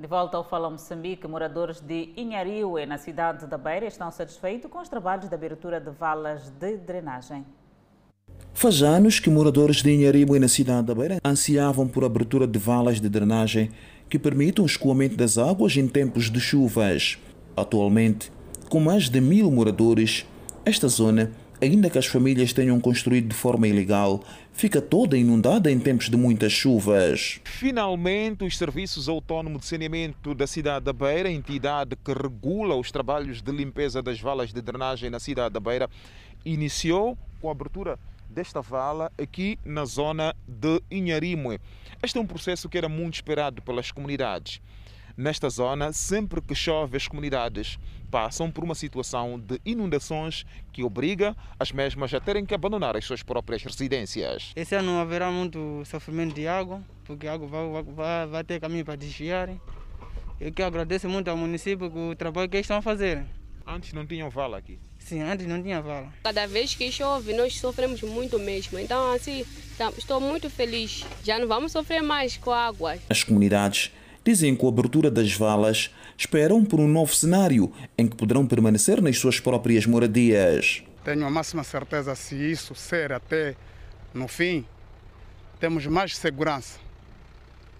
De 0.04 0.10
volta 0.10 0.36
ao 0.36 0.44
Fala 0.44 0.70
Moçambique, 0.70 1.26
moradores 1.30 1.80
de 1.80 2.10
Inhariue, 2.18 2.86
na 2.86 2.98
cidade 2.98 3.48
da 3.48 3.58
Beira, 3.58 3.86
estão 3.86 4.12
satisfeitos 4.12 4.70
com 4.70 4.82
os 4.82 4.90
trabalhos 4.90 5.30
de 5.30 5.34
abertura 5.34 5.80
de 5.80 5.92
valas 5.92 6.50
de 6.60 6.76
drenagem. 6.76 7.46
Faz 8.54 8.84
anos 8.84 9.22
que 9.22 9.30
moradores 9.30 9.78
de 9.78 9.90
Inhariue, 9.92 10.40
na 10.40 10.50
cidade 10.50 10.88
da 10.88 10.94
Beira, 10.94 11.22
ansiavam 11.24 11.88
por 11.88 12.04
abertura 12.04 12.46
de 12.46 12.60
valas 12.60 13.00
de 13.00 13.08
drenagem 13.08 13.72
que 14.10 14.20
permitam 14.20 14.66
o 14.66 14.68
escoamento 14.68 15.16
das 15.16 15.38
águas 15.38 15.78
em 15.78 15.88
tempos 15.88 16.30
de 16.30 16.42
chuvas. 16.42 17.18
Atualmente, 17.56 18.30
com 18.68 18.82
mais 18.82 19.08
de 19.08 19.22
mil 19.22 19.50
moradores, 19.50 20.26
esta 20.66 20.90
zona 20.90 21.32
ainda 21.64 21.90
que 21.90 21.98
as 21.98 22.06
famílias 22.06 22.52
tenham 22.52 22.80
construído 22.80 23.30
de 23.30 23.36
forma 23.36 23.68
ilegal, 23.68 24.22
fica 24.52 24.82
toda 24.82 25.18
inundada 25.18 25.72
em 25.72 25.80
tempos 25.80 26.10
de 26.10 26.18
muitas 26.18 26.52
chuvas. 26.52 27.40
Finalmente, 27.46 28.44
os 28.44 28.58
serviços 28.58 29.08
autónomos 29.08 29.62
de 29.62 29.68
saneamento 29.68 30.36
da 30.36 30.46
cidade 30.46 30.84
da 30.84 30.92
Beira, 30.92 31.32
entidade 31.32 31.96
que 31.96 32.12
regula 32.12 32.76
os 32.76 32.92
trabalhos 32.92 33.42
de 33.42 33.52
limpeza 33.52 34.02
das 34.02 34.20
valas 34.20 34.52
de 34.52 34.62
drenagem 34.62 35.10
na 35.10 35.20
cidade 35.20 35.54
da 35.54 35.60
Beira, 35.60 35.90
iniciou 36.46 37.18
com 37.42 37.48
a 37.48 37.54
abertura 37.54 37.98
desta 38.30 38.62
vala 38.62 39.10
aqui 39.18 39.58
na 39.64 39.86
zona 39.86 40.36
de 40.46 40.82
Inharimue. 40.92 41.60
Este 42.02 42.18
é 42.18 42.22
um 42.22 42.28
processo 42.28 42.68
que 42.68 42.78
era 42.78 42.90
muito 42.90 43.16
esperado 43.16 43.62
pelas 43.62 43.90
comunidades. 43.90 44.60
Nesta 45.16 45.50
zona, 45.50 45.94
sempre 45.94 46.42
que 46.42 46.56
chove, 46.56 46.98
as 46.98 47.08
comunidades 47.08 47.80
passam 48.14 48.52
por 48.52 48.64
uma 48.64 48.76
situação 48.76 49.40
de 49.40 49.60
inundações 49.66 50.46
que 50.72 50.84
obriga 50.84 51.36
as 51.60 51.72
mesmas 51.72 52.14
a 52.14 52.20
terem 52.20 52.46
que 52.46 52.54
abandonar 52.54 52.96
as 52.96 53.04
suas 53.04 53.24
próprias 53.24 53.64
residências. 53.64 54.52
Esse 54.56 54.76
ano 54.76 55.00
haverá 55.00 55.32
muito 55.32 55.82
sofrimento 55.84 56.36
de 56.36 56.48
água, 56.48 56.80
porque 57.06 57.26
a 57.26 57.34
água 57.34 57.48
vai, 57.48 57.82
vai, 57.82 58.28
vai 58.28 58.44
ter 58.44 58.62
caminho 58.62 58.86
para 58.86 58.96
desviar. 58.96 59.50
Eu 60.40 60.54
que 60.54 60.62
agradeço 60.62 61.10
muito 61.10 61.28
ao 61.28 61.36
município 61.36 61.90
pelo 61.90 62.16
trabalho 62.16 62.48
que 62.48 62.58
eles 62.58 62.66
estão 62.66 62.78
a 62.78 62.84
fazer. 62.84 63.26
Antes 63.66 63.94
não 63.94 64.06
tinham 64.06 64.30
vala 64.30 64.60
aqui? 64.60 64.78
Sim, 65.00 65.22
antes 65.22 65.48
não 65.48 65.64
tinha 65.64 65.82
vala. 65.82 66.14
Cada 66.24 66.46
vez 66.46 66.76
que 66.76 66.92
chove, 66.92 67.34
nós 67.34 67.60
sofremos 67.60 68.04
muito 68.04 68.38
mesmo. 68.38 68.78
Então, 68.78 69.12
assim, 69.12 69.44
tá, 69.76 69.92
estou 69.98 70.22
muito 70.22 70.52
feliz. 70.52 71.04
Já 71.24 71.40
não 71.40 71.48
vamos 71.48 71.72
sofrer 71.72 72.04
mais 72.04 72.38
com 72.38 72.52
a 72.52 72.68
água. 72.68 72.96
As 73.10 73.24
comunidades 73.24 73.92
dizem 74.24 74.54
que 74.54 74.62
com 74.62 74.68
a 74.68 74.70
abertura 74.70 75.12
das 75.12 75.34
valas 75.34 75.94
esperam 76.18 76.64
por 76.64 76.80
um 76.80 76.88
novo 76.88 77.14
cenário 77.14 77.72
em 77.98 78.08
que 78.08 78.16
poderão 78.16 78.48
permanecer 78.48 79.02
nas 79.02 79.18
suas 79.18 79.40
próprias 79.40 79.86
moradias. 79.86 80.84
Tenho 81.04 81.26
a 81.26 81.30
máxima 81.30 81.64
certeza 81.64 82.16
se 82.16 82.36
isso 82.36 82.74
ser 82.74 83.12
até 83.12 83.56
no 84.14 84.28
fim, 84.28 84.66
temos 85.60 85.86
mais 85.86 86.16
segurança 86.16 86.80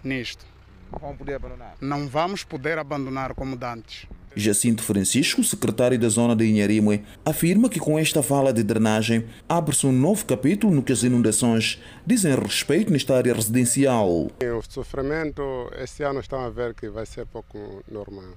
nisto. 0.02 0.44
Não 0.92 0.98
vamos 1.00 1.18
poder 1.18 1.34
abandonar. 1.34 1.74
Não 1.80 2.08
vamos 2.08 2.44
poder 2.44 2.78
abandonar 2.78 3.34
como 3.34 3.56
dantes. 3.56 4.06
Jacinto 4.36 4.82
Francisco, 4.82 5.44
secretário 5.44 5.98
da 5.98 6.08
zona 6.08 6.34
de 6.34 6.44
Inharimue, 6.44 7.04
afirma 7.24 7.68
que 7.68 7.78
com 7.78 7.98
esta 7.98 8.20
vala 8.20 8.52
de 8.52 8.62
drenagem 8.62 9.26
abre-se 9.48 9.86
um 9.86 9.92
novo 9.92 10.24
capítulo 10.24 10.74
no 10.74 10.82
que 10.82 10.92
as 10.92 11.02
inundações 11.02 11.80
dizem 12.06 12.34
respeito 12.34 12.92
nesta 12.92 13.16
área 13.16 13.34
residencial. 13.34 14.08
O 14.08 14.62
sofrimento 14.68 15.42
este 15.78 16.02
ano 16.02 16.20
estão 16.20 16.40
a 16.40 16.50
ver 16.50 16.74
que 16.74 16.88
vai 16.88 17.06
ser 17.06 17.26
pouco 17.26 17.82
normal. 17.90 18.32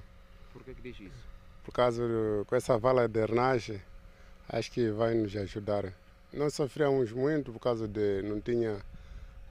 Por 0.52 0.62
que, 0.62 0.74
que 0.74 0.82
diz 0.82 1.00
isso? 1.00 1.28
Por 1.64 1.72
causa 1.72 2.06
de, 2.06 2.44
com 2.46 2.56
essa 2.56 2.78
vala 2.78 3.08
de 3.08 3.20
drenagem, 3.20 3.80
acho 4.48 4.70
que 4.70 4.90
vai 4.90 5.14
nos 5.14 5.36
ajudar. 5.36 5.92
Nós 6.32 6.54
sofremos 6.54 7.10
muito 7.12 7.52
por 7.52 7.58
causa 7.58 7.88
de 7.88 8.22
não 8.22 8.40
tinha 8.40 8.76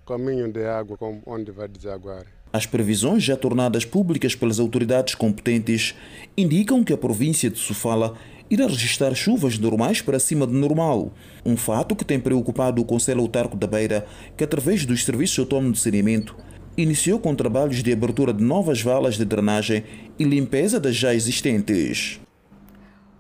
caminho 0.05 0.51
de 0.51 0.65
água 0.65 0.97
onde 1.25 1.51
vai 1.51 1.67
desaguar. 1.67 2.37
As 2.58 2.65
previsões 2.65 3.24
já 3.24 3.38
tornadas 3.38 3.86
públicas 3.86 4.34
pelas 4.34 4.60
autoridades 4.60 5.13
competentes 5.13 5.93
indicam 6.36 6.84
que 6.84 6.91
a 6.91 6.98
província 6.98 7.52
de 7.52 7.60
Sofala 7.60 8.15
irá 8.50 8.65
registrar 8.65 9.13
chuvas 9.13 9.60
normais 9.60 10.02
para 10.02 10.17
cima 10.17 10.48
de 10.48 10.54
normal, 10.54 11.13
um 11.46 11.56
fato 11.56 11.96
que 11.96 12.04
tem 12.04 12.20
preocupado 12.20 12.82
o 12.82 12.86
Conselho 12.86 13.22
Autarco 13.22 13.56
da 13.56 13.67
Beira, 13.67 14.08
que 14.36 14.43
através 14.43 14.88
dos 14.88 15.06
serviços 15.06 15.38
autônomos 15.38 15.78
de 15.78 15.84
saneamento 15.84 16.36
iniciou 16.76 17.20
com 17.20 17.36
trabalhos 17.36 17.84
de 17.84 17.93
abertura 17.93 18.34
de 18.34 18.43
novas 18.43 18.82
valas 18.82 19.17
de 19.17 19.26
drenagem 19.26 19.84
e 20.17 20.24
limpeza 20.24 20.80
das 20.80 20.96
já 20.96 21.13
existentes. 21.13 22.20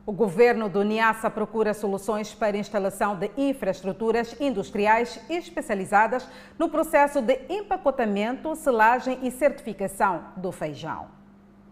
O 0.07 0.13
governo 0.13 0.69
do 0.69 0.83
Niassa 0.83 1.29
procura 1.29 1.73
soluções 1.73 2.33
para 2.33 2.55
instalação 2.55 3.19
de 3.19 3.29
infraestruturas 3.35 4.33
industriais 4.39 5.19
especializadas 5.29 6.25
no 6.57 6.69
processo 6.69 7.21
de 7.21 7.37
empacotamento, 7.49 8.55
selagem 8.55 9.19
e 9.21 9.29
certificação 9.29 10.31
do 10.37 10.49
feijão. 10.49 11.11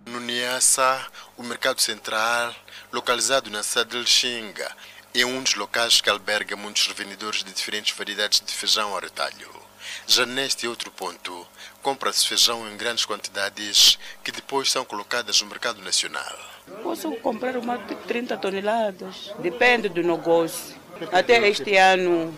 No 0.06 0.20
Niassa, 0.20 1.08
o 1.38 1.44
mercado 1.44 1.80
central, 1.80 2.54
localizado 2.92 3.50
na 3.50 3.62
Lixinga, 3.94 4.70
é 5.14 5.26
um 5.26 5.42
dos 5.42 5.56
locais 5.56 6.02
que 6.02 6.10
alberga 6.10 6.58
muitos 6.58 6.86
revendedores 6.88 7.42
de 7.42 7.54
diferentes 7.54 7.96
variedades 7.98 8.42
de 8.42 8.54
feijão 8.54 8.92
ao 8.94 9.00
retalho. 9.00 9.50
Já 10.06 10.26
neste 10.26 10.68
outro 10.68 10.92
ponto, 10.92 11.48
compra-se 11.82 12.28
feijão 12.28 12.70
em 12.70 12.76
grandes 12.76 13.06
quantidades 13.06 13.98
que 14.22 14.32
depois 14.34 14.70
são 14.70 14.84
colocadas 14.84 15.42
no 15.42 15.48
mercado 15.48 15.82
nacional. 15.82 16.55
Posso 16.82 17.12
comprar 17.18 17.56
uma 17.58 17.78
de 17.78 17.96
30 17.96 18.38
toneladas, 18.38 19.34
depende 19.40 19.88
do 19.90 20.02
negócio. 20.02 20.76
Até 21.12 21.48
este 21.48 21.76
ano 21.76 22.34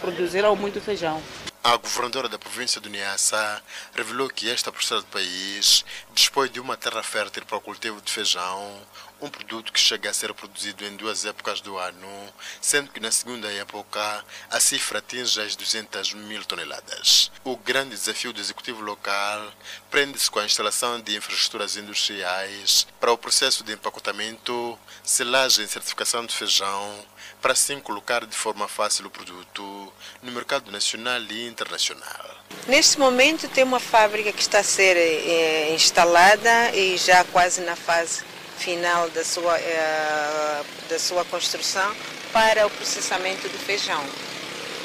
produzirão 0.00 0.56
muito 0.56 0.80
feijão. 0.80 1.22
A 1.62 1.76
governadora 1.76 2.28
da 2.28 2.38
província 2.38 2.80
do 2.80 2.88
Niassa 2.88 3.60
revelou 3.92 4.28
que 4.28 4.48
esta 4.48 4.70
parcela 4.70 5.00
do 5.00 5.08
país 5.08 5.84
dispõe 6.14 6.48
de 6.48 6.60
uma 6.60 6.76
terra 6.76 7.02
fértil 7.02 7.44
para 7.44 7.58
o 7.58 7.60
cultivo 7.60 8.00
de 8.00 8.12
feijão, 8.12 8.80
um 9.26 9.30
produto 9.30 9.72
que 9.72 9.80
chega 9.80 10.08
a 10.08 10.14
ser 10.14 10.32
produzido 10.32 10.84
em 10.84 10.96
duas 10.96 11.24
épocas 11.24 11.60
do 11.60 11.76
ano, 11.76 12.32
sendo 12.60 12.90
que 12.92 13.00
na 13.00 13.10
segunda 13.10 13.52
época 13.52 14.24
a 14.50 14.60
cifra 14.60 15.00
atinge 15.00 15.40
as 15.40 15.56
200 15.56 16.14
mil 16.14 16.44
toneladas. 16.44 17.30
O 17.44 17.56
grande 17.56 17.90
desafio 17.90 18.32
do 18.32 18.40
executivo 18.40 18.82
local 18.82 19.52
prende-se 19.90 20.30
com 20.30 20.38
a 20.38 20.44
instalação 20.44 21.00
de 21.00 21.16
infraestruturas 21.16 21.76
industriais 21.76 22.86
para 23.00 23.12
o 23.12 23.18
processo 23.18 23.64
de 23.64 23.72
empacotamento, 23.72 24.78
selagem 25.02 25.64
e 25.64 25.68
certificação 25.68 26.24
de 26.24 26.34
feijão, 26.34 27.04
para 27.42 27.52
assim 27.52 27.80
colocar 27.80 28.24
de 28.24 28.36
forma 28.36 28.68
fácil 28.68 29.06
o 29.06 29.10
produto 29.10 29.92
no 30.22 30.30
mercado 30.30 30.70
nacional 30.70 31.20
e 31.22 31.48
internacional. 31.48 32.36
Neste 32.68 32.98
momento 32.98 33.48
tem 33.48 33.64
uma 33.64 33.80
fábrica 33.80 34.32
que 34.32 34.40
está 34.40 34.60
a 34.60 34.64
ser 34.64 34.96
eh, 34.96 35.74
instalada 35.74 36.74
e 36.74 36.96
já 36.96 37.24
quase 37.24 37.60
na 37.62 37.74
fase 37.74 38.35
final 38.56 39.08
da 39.10 39.24
sua, 39.24 39.58
eh, 39.58 40.64
da 40.88 40.98
sua 40.98 41.24
construção 41.24 41.94
para 42.32 42.66
o 42.66 42.70
processamento 42.70 43.48
do 43.48 43.58
feijão. 43.58 44.02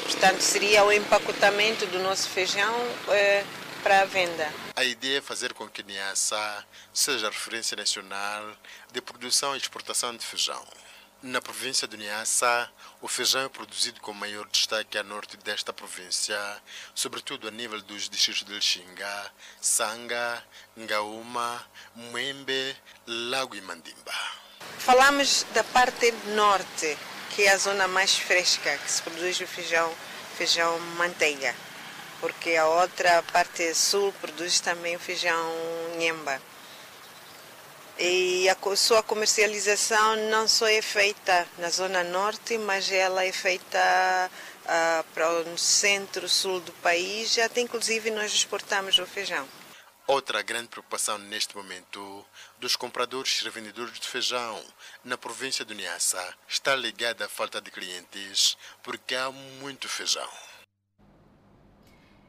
Portanto, 0.04 0.40
seria 0.40 0.84
o 0.84 0.92
empacotamento 0.92 1.86
do 1.86 1.98
nosso 1.98 2.28
feijão 2.28 2.74
eh, 3.08 3.44
para 3.82 4.02
a 4.02 4.04
venda. 4.04 4.52
A 4.76 4.84
ideia 4.84 5.18
é 5.18 5.20
fazer 5.20 5.52
com 5.52 5.68
que 5.68 5.82
Niassa 5.82 6.64
seja 6.92 7.26
a 7.26 7.30
referência 7.30 7.76
nacional 7.76 8.52
de 8.92 9.00
produção 9.00 9.54
e 9.54 9.58
exportação 9.58 10.14
de 10.16 10.24
feijão. 10.24 10.62
Na 11.22 11.40
província 11.40 11.86
de 11.86 11.96
Niassa, 11.96 12.68
o 13.00 13.06
feijão 13.06 13.42
é 13.42 13.48
produzido 13.48 14.00
com 14.00 14.12
maior 14.12 14.44
destaque 14.48 14.98
a 14.98 15.04
norte 15.04 15.36
desta 15.36 15.72
província, 15.72 16.36
sobretudo 16.96 17.46
a 17.46 17.50
nível 17.52 17.80
dos 17.80 18.08
distritos 18.08 18.42
de 18.42 18.52
Lixinga, 18.52 19.32
Sanga, 19.60 20.42
Ngaúma, 20.76 21.64
Mwembe, 21.94 22.76
Lago 23.06 23.54
e 23.54 23.60
Mandimba. 23.60 24.12
Falamos 24.78 25.46
da 25.54 25.62
parte 25.62 26.10
norte, 26.34 26.98
que 27.30 27.44
é 27.44 27.52
a 27.52 27.56
zona 27.56 27.86
mais 27.86 28.18
fresca, 28.18 28.76
que 28.78 28.90
se 28.90 29.00
produz 29.02 29.40
o 29.40 29.46
feijão, 29.46 29.94
feijão 30.36 30.76
manteiga, 30.98 31.54
porque 32.20 32.56
a 32.56 32.66
outra 32.66 33.22
parte 33.32 33.72
sul 33.76 34.12
produz 34.20 34.58
também 34.58 34.96
o 34.96 34.98
feijão 34.98 35.54
nhemba 35.96 36.42
e 38.04 38.48
a 38.48 38.56
sua 38.76 39.00
comercialização 39.00 40.16
não 40.28 40.48
só 40.48 40.66
é 40.66 40.82
feita 40.82 41.46
na 41.58 41.70
zona 41.70 42.02
norte, 42.02 42.58
mas 42.58 42.90
ela 42.90 43.24
é 43.24 43.30
feita 43.30 43.78
uh, 44.64 45.04
para 45.14 45.30
o 45.30 45.56
centro-sul 45.56 46.58
do 46.58 46.72
país, 46.72 47.38
até 47.38 47.60
inclusive 47.60 48.10
nós 48.10 48.32
exportamos 48.32 48.98
o 48.98 49.06
feijão. 49.06 49.48
Outra 50.04 50.42
grande 50.42 50.66
preocupação 50.66 51.16
neste 51.16 51.56
momento 51.56 52.26
dos 52.58 52.74
compradores 52.74 53.40
e 53.40 53.44
revendedores 53.44 54.00
de 54.00 54.08
feijão 54.08 54.60
na 55.04 55.16
província 55.16 55.64
do 55.64 55.72
Niassa 55.72 56.34
está 56.48 56.74
ligada 56.74 57.26
à 57.26 57.28
falta 57.28 57.60
de 57.60 57.70
clientes, 57.70 58.58
porque 58.82 59.14
há 59.14 59.30
muito 59.30 59.88
feijão. 59.88 60.28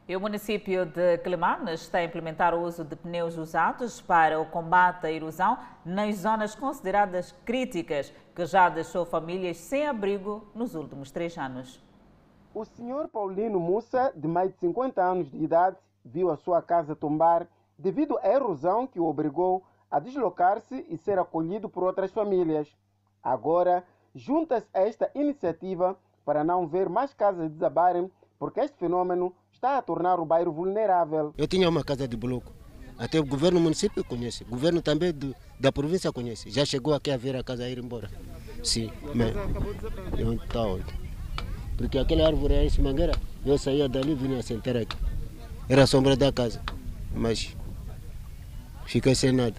E 0.06 0.14
o 0.14 0.20
município 0.20 0.84
de 0.84 1.16
Quelimane 1.16 1.72
está 1.72 1.96
a 1.96 2.04
implementar 2.04 2.54
o 2.54 2.60
uso 2.60 2.84
de 2.84 2.94
pneus 2.94 3.38
usados 3.38 4.02
para 4.02 4.38
o 4.38 4.44
combate 4.44 5.06
à 5.06 5.10
erosão 5.10 5.56
nas 5.82 6.16
zonas 6.16 6.54
consideradas 6.54 7.32
críticas, 7.42 8.12
que 8.34 8.44
já 8.44 8.68
deixou 8.68 9.06
famílias 9.06 9.56
sem 9.56 9.86
abrigo 9.86 10.46
nos 10.54 10.74
últimos 10.74 11.10
três 11.10 11.38
anos. 11.38 11.82
O 12.52 12.66
senhor 12.66 13.08
Paulino 13.08 13.58
Mussa, 13.58 14.12
de 14.14 14.28
mais 14.28 14.52
de 14.52 14.58
50 14.58 15.02
anos 15.02 15.30
de 15.30 15.42
idade, 15.42 15.78
viu 16.04 16.30
a 16.30 16.36
sua 16.36 16.60
casa 16.60 16.94
tombar 16.94 17.46
devido 17.78 18.18
à 18.18 18.28
erosão 18.28 18.86
que 18.86 19.00
o 19.00 19.06
obrigou 19.06 19.64
a 19.90 19.98
deslocar-se 19.98 20.84
e 20.86 20.98
ser 20.98 21.18
acolhido 21.18 21.66
por 21.66 21.82
outras 21.82 22.12
famílias. 22.12 22.68
Agora, 23.22 23.82
junta-se 24.14 24.68
a 24.74 24.82
esta 24.82 25.10
iniciativa 25.14 25.96
para 26.26 26.44
não 26.44 26.66
ver 26.66 26.90
mais 26.90 27.14
casas 27.14 27.50
desabarem, 27.50 28.10
porque 28.44 28.60
este 28.60 28.76
fenômeno 28.78 29.32
está 29.54 29.78
a 29.78 29.82
tornar 29.82 30.20
o 30.20 30.26
bairro 30.26 30.52
vulnerável. 30.52 31.32
Eu 31.38 31.48
tinha 31.48 31.66
uma 31.66 31.82
casa 31.82 32.06
de 32.06 32.14
bloco. 32.14 32.52
Até 32.98 33.18
o 33.18 33.24
governo 33.24 33.58
município 33.58 34.04
conhece, 34.04 34.44
o 34.44 34.48
governo 34.50 34.82
também 34.82 35.14
do, 35.14 35.34
da 35.58 35.72
província 35.72 36.12
conhece. 36.12 36.50
Já 36.50 36.62
chegou 36.62 36.92
aqui 36.92 37.10
a 37.10 37.16
ver 37.16 37.36
a 37.36 37.42
casa 37.42 37.66
ir 37.66 37.78
embora. 37.78 38.10
Sim, 38.62 38.92
mas 39.14 39.34
está 40.42 40.60
onde? 40.60 40.84
Porque 41.78 41.96
aquela 41.96 42.26
árvore 42.26 42.52
é 42.52 42.66
esse 42.66 42.82
mangueira, 42.82 43.14
eu 43.46 43.56
saía 43.56 43.88
dali 43.88 44.12
e 44.12 44.14
vinha 44.14 44.42
sentar 44.42 44.76
aqui. 44.76 44.96
Era 45.66 45.84
a 45.84 45.86
sombra 45.86 46.14
da 46.14 46.30
casa, 46.30 46.60
mas 47.14 47.56
fiquei 48.84 49.14
sem 49.14 49.32
nada. 49.32 49.56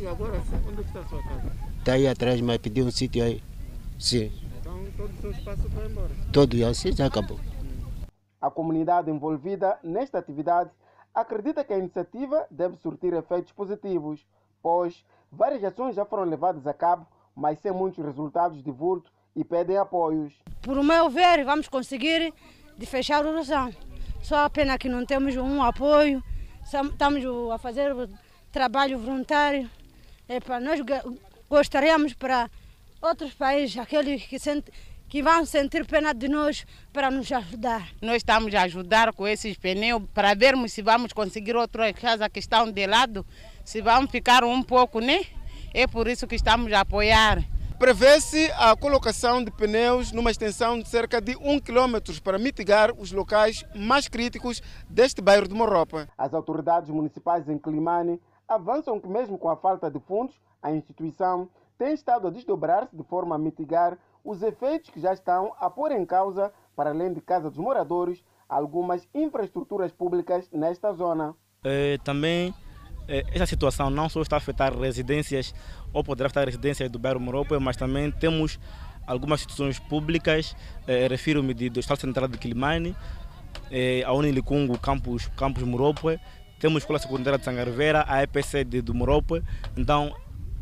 E 0.00 0.04
agora, 0.04 0.42
onde 0.68 0.80
está 0.80 0.98
a 0.98 1.06
sua 1.06 1.22
casa? 1.22 1.52
Está 1.78 1.92
aí 1.92 2.08
atrás, 2.08 2.40
mas 2.40 2.58
pediu 2.58 2.86
um 2.86 2.90
sítio 2.90 3.22
aí. 3.22 3.40
Sim. 4.00 4.32
Então 4.60 4.84
todo 4.96 5.12
o 5.16 5.20
seu 5.20 5.30
espaço 5.30 5.68
vai 5.68 5.86
embora? 5.86 6.10
Todo, 6.32 6.66
assim 6.66 6.90
já 6.90 7.06
acabou. 7.06 7.38
A 8.46 8.50
comunidade 8.50 9.10
envolvida 9.10 9.76
nesta 9.82 10.18
atividade 10.20 10.70
acredita 11.12 11.64
que 11.64 11.72
a 11.72 11.78
iniciativa 11.78 12.46
deve 12.48 12.76
surtir 12.76 13.12
efeitos 13.12 13.50
positivos, 13.50 14.24
pois 14.62 15.04
várias 15.32 15.64
ações 15.64 15.96
já 15.96 16.04
foram 16.04 16.22
levadas 16.22 16.64
a 16.64 16.72
cabo, 16.72 17.04
mas 17.34 17.58
sem 17.58 17.72
muitos 17.72 18.04
resultados 18.04 18.62
de 18.62 18.70
vulto 18.70 19.10
e 19.34 19.42
pedem 19.42 19.76
apoios. 19.76 20.32
Por 20.62 20.80
meu 20.84 21.10
ver, 21.10 21.44
vamos 21.44 21.68
conseguir 21.68 22.32
de 22.78 22.86
fechar 22.86 23.24
o 23.24 23.30
erosão. 23.30 23.72
Só 24.22 24.44
a 24.44 24.50
pena 24.50 24.78
que 24.78 24.88
não 24.88 25.04
temos 25.04 25.36
um 25.36 25.60
apoio, 25.60 26.22
estamos 26.62 27.24
a 27.52 27.58
fazer 27.58 27.96
trabalho 28.52 28.96
voluntário. 28.96 29.68
para 30.44 30.60
nós 30.60 30.78
gostaríamos 31.50 32.14
para 32.14 32.48
outros 33.02 33.34
países, 33.34 33.76
aqueles 33.76 34.24
que 34.24 34.38
sentem 34.38 34.72
que 35.08 35.22
vão 35.22 35.44
sentir 35.46 35.86
pena 35.86 36.12
de 36.12 36.28
nós 36.28 36.66
para 36.92 37.10
nos 37.10 37.30
ajudar. 37.30 37.88
Nós 38.02 38.16
estamos 38.16 38.54
a 38.54 38.62
ajudar 38.62 39.12
com 39.12 39.26
esses 39.26 39.56
pneus 39.56 40.02
para 40.12 40.34
vermos 40.34 40.72
se 40.72 40.82
vamos 40.82 41.12
conseguir 41.12 41.54
outra 41.56 41.92
casa 41.92 42.28
que 42.28 42.40
estão 42.40 42.70
de 42.70 42.86
lado, 42.86 43.24
se 43.64 43.80
vamos 43.80 44.10
ficar 44.10 44.44
um 44.44 44.62
pouco, 44.62 45.00
né? 45.00 45.24
É 45.72 45.86
por 45.86 46.08
isso 46.08 46.26
que 46.26 46.34
estamos 46.34 46.72
a 46.72 46.80
apoiar. 46.80 47.44
Prevê-se 47.78 48.50
a 48.56 48.74
colocação 48.74 49.44
de 49.44 49.50
pneus 49.50 50.10
numa 50.10 50.30
extensão 50.30 50.78
de 50.78 50.88
cerca 50.88 51.20
de 51.20 51.36
um 51.36 51.60
quilômetro 51.60 52.20
para 52.22 52.38
mitigar 52.38 52.90
os 52.98 53.12
locais 53.12 53.64
mais 53.74 54.08
críticos 54.08 54.62
deste 54.88 55.20
bairro 55.20 55.46
de 55.46 55.54
Morropa. 55.54 56.08
As 56.16 56.32
autoridades 56.32 56.88
municipais 56.88 57.46
em 57.50 57.58
Climane 57.58 58.18
avançam 58.48 58.98
que 58.98 59.06
mesmo 59.06 59.36
com 59.36 59.50
a 59.50 59.56
falta 59.56 59.90
de 59.90 60.00
fundos, 60.00 60.34
a 60.62 60.72
instituição 60.72 61.50
tem 61.78 61.92
estado 61.92 62.26
a 62.26 62.30
desdobrar-se 62.30 62.96
de 62.96 63.02
forma 63.02 63.34
a 63.34 63.38
mitigar 63.38 63.98
os 64.26 64.42
efeitos 64.42 64.90
que 64.90 65.00
já 65.00 65.12
estão 65.12 65.54
a 65.60 65.70
pôr 65.70 65.92
em 65.92 66.04
causa, 66.04 66.52
para 66.74 66.90
além 66.90 67.12
de 67.12 67.20
casa 67.20 67.48
dos 67.48 67.58
moradores, 67.58 68.22
algumas 68.48 69.08
infraestruturas 69.14 69.92
públicas 69.92 70.50
nesta 70.52 70.92
zona. 70.92 71.34
É, 71.62 71.96
também 71.98 72.52
é, 73.08 73.24
essa 73.32 73.46
situação 73.46 73.88
não 73.88 74.08
só 74.08 74.20
está 74.20 74.36
a 74.36 74.38
afetar 74.38 74.76
residências 74.76 75.54
ou 75.92 76.02
poderá 76.02 76.26
afetar 76.26 76.44
residências 76.44 76.90
do 76.90 76.98
bairro 76.98 77.20
Moropa, 77.20 77.58
mas 77.60 77.76
também 77.76 78.10
temos 78.10 78.58
algumas 79.06 79.40
instituições 79.40 79.78
públicas, 79.78 80.56
é, 80.88 81.06
refiro-me 81.06 81.54
do 81.54 81.78
Estado 81.78 82.00
Central 82.00 82.26
de 82.26 82.36
Quilimane, 82.36 82.96
é, 83.70 84.02
a 84.04 84.12
Unilicungo, 84.12 84.76
campus, 84.76 85.28
campus 85.36 85.62
Moropa, 85.62 86.20
temos 86.58 86.76
a 86.76 86.78
Escola 86.78 86.98
Secundária 86.98 87.38
de 87.38 87.44
Sangarveira, 87.44 88.04
a 88.08 88.24
EPC 88.24 88.64
de, 88.64 88.82
do 88.82 88.92
Moropa, 88.92 89.40
então 89.76 90.12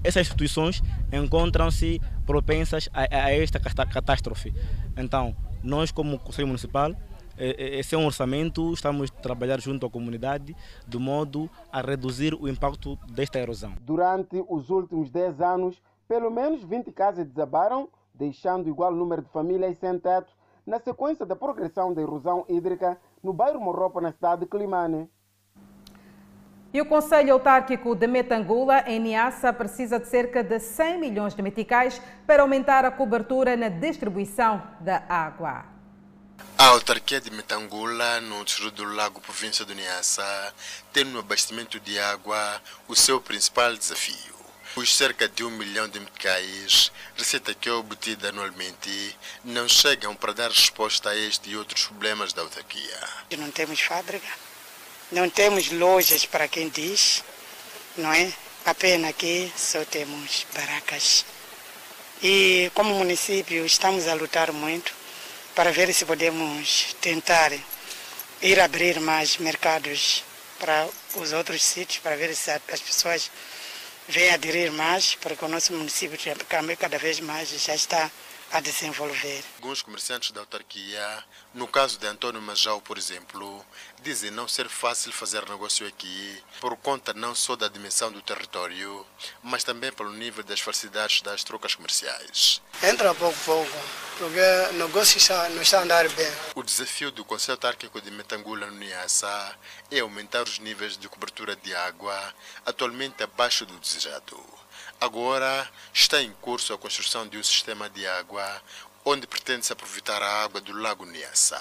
essas 0.04 0.22
instituições 0.22 0.82
encontram-se 1.10 2.00
propensas 2.26 2.88
a, 2.92 3.02
a, 3.02 3.32
esta 3.32 3.58
catástrofe. 3.58 4.54
Então, 4.96 5.34
nós 5.62 5.90
como 5.90 6.18
Conselho 6.18 6.46
Municipal, 6.46 6.92
esse 7.36 7.94
é 7.96 7.98
um 7.98 8.06
orçamento, 8.06 8.72
estamos 8.72 9.10
a 9.10 9.20
trabalhar 9.20 9.60
junto 9.60 9.84
à 9.84 9.90
comunidade 9.90 10.54
de 10.86 10.98
modo 10.98 11.50
a 11.72 11.80
reduzir 11.80 12.34
o 12.34 12.48
impacto 12.48 12.96
desta 13.10 13.40
erosão. 13.40 13.72
Durante 13.80 14.44
os 14.48 14.70
últimos 14.70 15.10
10 15.10 15.40
anos, 15.40 15.82
pelo 16.06 16.30
menos 16.30 16.62
20 16.62 16.92
casas 16.92 17.26
desabaram, 17.26 17.88
deixando 18.14 18.68
igual 18.68 18.92
número 18.92 19.22
de 19.22 19.28
famílias 19.30 19.76
sem 19.78 19.98
teto, 19.98 20.32
na 20.66 20.78
sequência 20.78 21.26
da 21.26 21.34
progressão 21.34 21.92
da 21.92 22.00
erosão 22.00 22.44
hídrica 22.48 22.98
no 23.22 23.32
bairro 23.32 23.60
Morropa, 23.60 24.00
na 24.00 24.12
cidade 24.12 24.42
de 24.42 24.46
Climane. 24.46 25.10
E 26.74 26.80
o 26.80 26.84
Conselho 26.84 27.32
Autárquico 27.34 27.94
de 27.94 28.08
Metangula, 28.08 28.82
em 28.88 28.98
Niassa, 28.98 29.52
precisa 29.52 30.00
de 30.00 30.08
cerca 30.08 30.42
de 30.42 30.58
100 30.58 30.98
milhões 30.98 31.32
de 31.32 31.40
meticais 31.40 32.02
para 32.26 32.42
aumentar 32.42 32.84
a 32.84 32.90
cobertura 32.90 33.56
na 33.56 33.68
distribuição 33.68 34.60
da 34.80 35.04
água. 35.08 35.64
A 36.58 36.66
autarquia 36.66 37.20
de 37.20 37.30
Metangula, 37.30 38.20
no 38.22 38.44
distrito 38.44 38.84
do 38.84 38.92
Lago, 38.92 39.20
província 39.20 39.64
de 39.64 39.72
Niassa, 39.72 40.52
tem 40.92 41.04
no 41.04 41.20
abastecimento 41.20 41.78
de 41.78 41.96
água 41.96 42.60
o 42.88 42.96
seu 42.96 43.20
principal 43.20 43.72
desafio. 43.76 44.34
Os 44.74 44.96
cerca 44.96 45.28
de 45.28 45.44
um 45.44 45.50
milhão 45.50 45.88
de 45.88 46.00
meticais, 46.00 46.90
receita 47.16 47.54
que 47.54 47.68
é 47.68 47.72
obtida 47.72 48.30
anualmente, 48.30 49.16
não 49.44 49.68
chegam 49.68 50.16
para 50.16 50.32
dar 50.32 50.50
resposta 50.50 51.10
a 51.10 51.16
este 51.16 51.50
e 51.50 51.56
outros 51.56 51.86
problemas 51.86 52.32
da 52.32 52.42
autarquia. 52.42 52.98
Não 53.38 53.52
temos 53.52 53.80
fábrica 53.80 54.43
não 55.12 55.28
temos 55.28 55.70
lojas 55.70 56.26
para 56.26 56.48
quem 56.48 56.68
diz, 56.68 57.22
não 57.96 58.12
é? 58.12 58.32
A 58.64 58.74
pena 58.74 59.12
que 59.12 59.52
só 59.56 59.84
temos 59.84 60.46
barracas. 60.54 61.24
E 62.22 62.70
como 62.74 62.94
município 62.94 63.66
estamos 63.66 64.08
a 64.08 64.14
lutar 64.14 64.52
muito 64.52 64.92
para 65.54 65.70
ver 65.70 65.92
se 65.92 66.04
podemos 66.04 66.96
tentar 67.00 67.52
ir 68.40 68.60
abrir 68.60 69.00
mais 69.00 69.36
mercados 69.38 70.24
para 70.58 70.88
os 71.16 71.32
outros 71.32 71.62
sítios, 71.62 71.98
para 71.98 72.16
ver 72.16 72.34
se 72.34 72.50
as 72.50 72.80
pessoas 72.80 73.30
vêm 74.08 74.30
aderir 74.30 74.72
mais, 74.72 75.14
porque 75.14 75.44
o 75.44 75.48
nosso 75.48 75.72
município 75.72 76.18
cada 76.78 76.98
vez 76.98 77.20
mais 77.20 77.48
já 77.50 77.74
está 77.74 78.10
a 78.54 78.60
desenvolver. 78.60 79.42
Alguns 79.56 79.82
comerciantes 79.82 80.30
da 80.30 80.40
autarquia, 80.40 81.24
no 81.52 81.66
caso 81.66 81.98
de 81.98 82.06
Antônio 82.06 82.40
Majau, 82.40 82.80
por 82.80 82.96
exemplo, 82.96 83.66
dizem 84.00 84.30
não 84.30 84.46
ser 84.46 84.68
fácil 84.68 85.12
fazer 85.12 85.48
negócio 85.48 85.84
aqui 85.84 86.40
por 86.60 86.76
conta 86.76 87.12
não 87.12 87.34
só 87.34 87.56
da 87.56 87.66
dimensão 87.66 88.12
do 88.12 88.22
território, 88.22 89.04
mas 89.42 89.64
também 89.64 89.90
pelo 89.90 90.12
nível 90.12 90.44
das 90.44 90.60
facilidades 90.60 91.20
das 91.20 91.42
trocas 91.42 91.74
comerciais. 91.74 92.62
Entra 92.80 93.12
pouco 93.12 93.36
a 93.36 93.44
pouco, 93.44 93.78
porque 94.18 94.38
o 94.70 94.72
negócio 94.74 95.18
está, 95.18 95.48
não 95.48 95.60
está 95.60 95.80
a 95.80 95.82
andar 95.82 96.08
bem. 96.10 96.32
O 96.54 96.62
desafio 96.62 97.10
do 97.10 97.24
Conselho 97.24 97.54
Autárquico 97.54 98.00
de 98.00 98.12
Metangula, 98.12 98.66
no 98.66 98.76
Niassa, 98.76 99.58
é 99.90 99.98
aumentar 99.98 100.44
os 100.44 100.60
níveis 100.60 100.96
de 100.96 101.08
cobertura 101.08 101.56
de 101.56 101.74
água, 101.74 102.32
atualmente 102.64 103.20
abaixo 103.24 103.66
do 103.66 103.80
desejado. 103.80 104.40
Agora 105.00 105.68
está 105.92 106.22
em 106.22 106.32
curso 106.40 106.72
a 106.72 106.78
construção 106.78 107.26
de 107.26 107.36
um 107.38 107.42
sistema 107.42 107.88
de 107.90 108.06
água 108.06 108.62
onde 109.04 109.26
pretende-se 109.26 109.72
aproveitar 109.72 110.22
a 110.22 110.44
água 110.44 110.60
do 110.60 110.72
Lago 110.72 111.04
Niassa. 111.04 111.60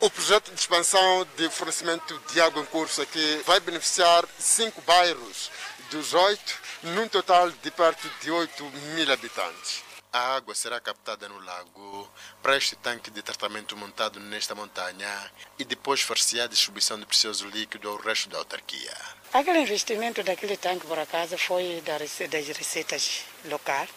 O 0.00 0.10
projeto 0.10 0.52
de 0.52 0.60
expansão 0.60 1.26
de 1.36 1.48
fornecimento 1.50 2.20
de 2.32 2.40
água 2.40 2.62
em 2.62 2.66
curso 2.66 3.02
aqui 3.02 3.42
vai 3.46 3.58
beneficiar 3.60 4.24
cinco 4.38 4.80
bairros 4.82 5.50
dos 5.90 6.14
oito, 6.14 6.58
num 6.82 7.08
total 7.08 7.50
de 7.50 7.70
perto 7.70 8.10
de 8.20 8.30
8 8.30 8.64
mil 8.64 9.12
habitantes. 9.12 9.82
A 10.14 10.36
água 10.36 10.54
será 10.54 10.78
captada 10.78 11.28
no 11.28 11.40
lago 11.40 12.08
para 12.40 12.56
este 12.56 12.76
tanque 12.76 13.10
de 13.10 13.20
tratamento 13.20 13.76
montado 13.76 14.20
nesta 14.20 14.54
montanha 14.54 15.10
e 15.58 15.64
depois 15.64 16.02
far-se 16.02 16.40
a 16.40 16.46
distribuição 16.46 16.96
de 16.96 17.04
precioso 17.04 17.48
líquido 17.48 17.88
ao 17.88 17.96
resto 17.96 18.28
da 18.28 18.38
autarquia. 18.38 18.96
Aquele 19.32 19.58
investimento 19.58 20.22
daquele 20.22 20.56
tanque, 20.56 20.86
por 20.86 21.00
acaso, 21.00 21.36
foi 21.36 21.82
das 21.84 22.46
receitas 22.56 23.22
locais, 23.46 23.90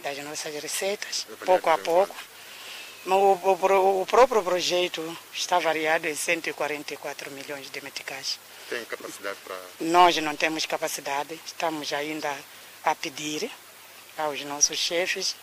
das 0.00 0.18
nossas 0.18 0.52
receitas, 0.62 1.26
pouco 1.46 1.70
a 1.70 1.78
pouco. 1.78 2.14
Mas 3.06 3.18
o, 3.18 3.38
o, 3.42 4.02
o, 4.02 4.06
próprio 4.06 4.42
projeto 4.42 5.16
está 5.32 5.58
variado 5.58 6.06
em 6.06 6.14
144 6.14 7.30
milhões 7.30 7.70
de 7.70 7.80
meticais. 7.80 8.38
Tem 8.68 8.84
capacidade 8.84 9.38
para. 9.42 9.58
Nós 9.80 10.14
não 10.18 10.36
temos 10.36 10.66
capacidade, 10.66 11.40
estamos 11.46 11.94
ainda 11.94 12.36
a 12.84 12.94
pedir 12.94 13.50
aos 14.18 14.42
nossos 14.42 14.78
chefes, 14.78 15.36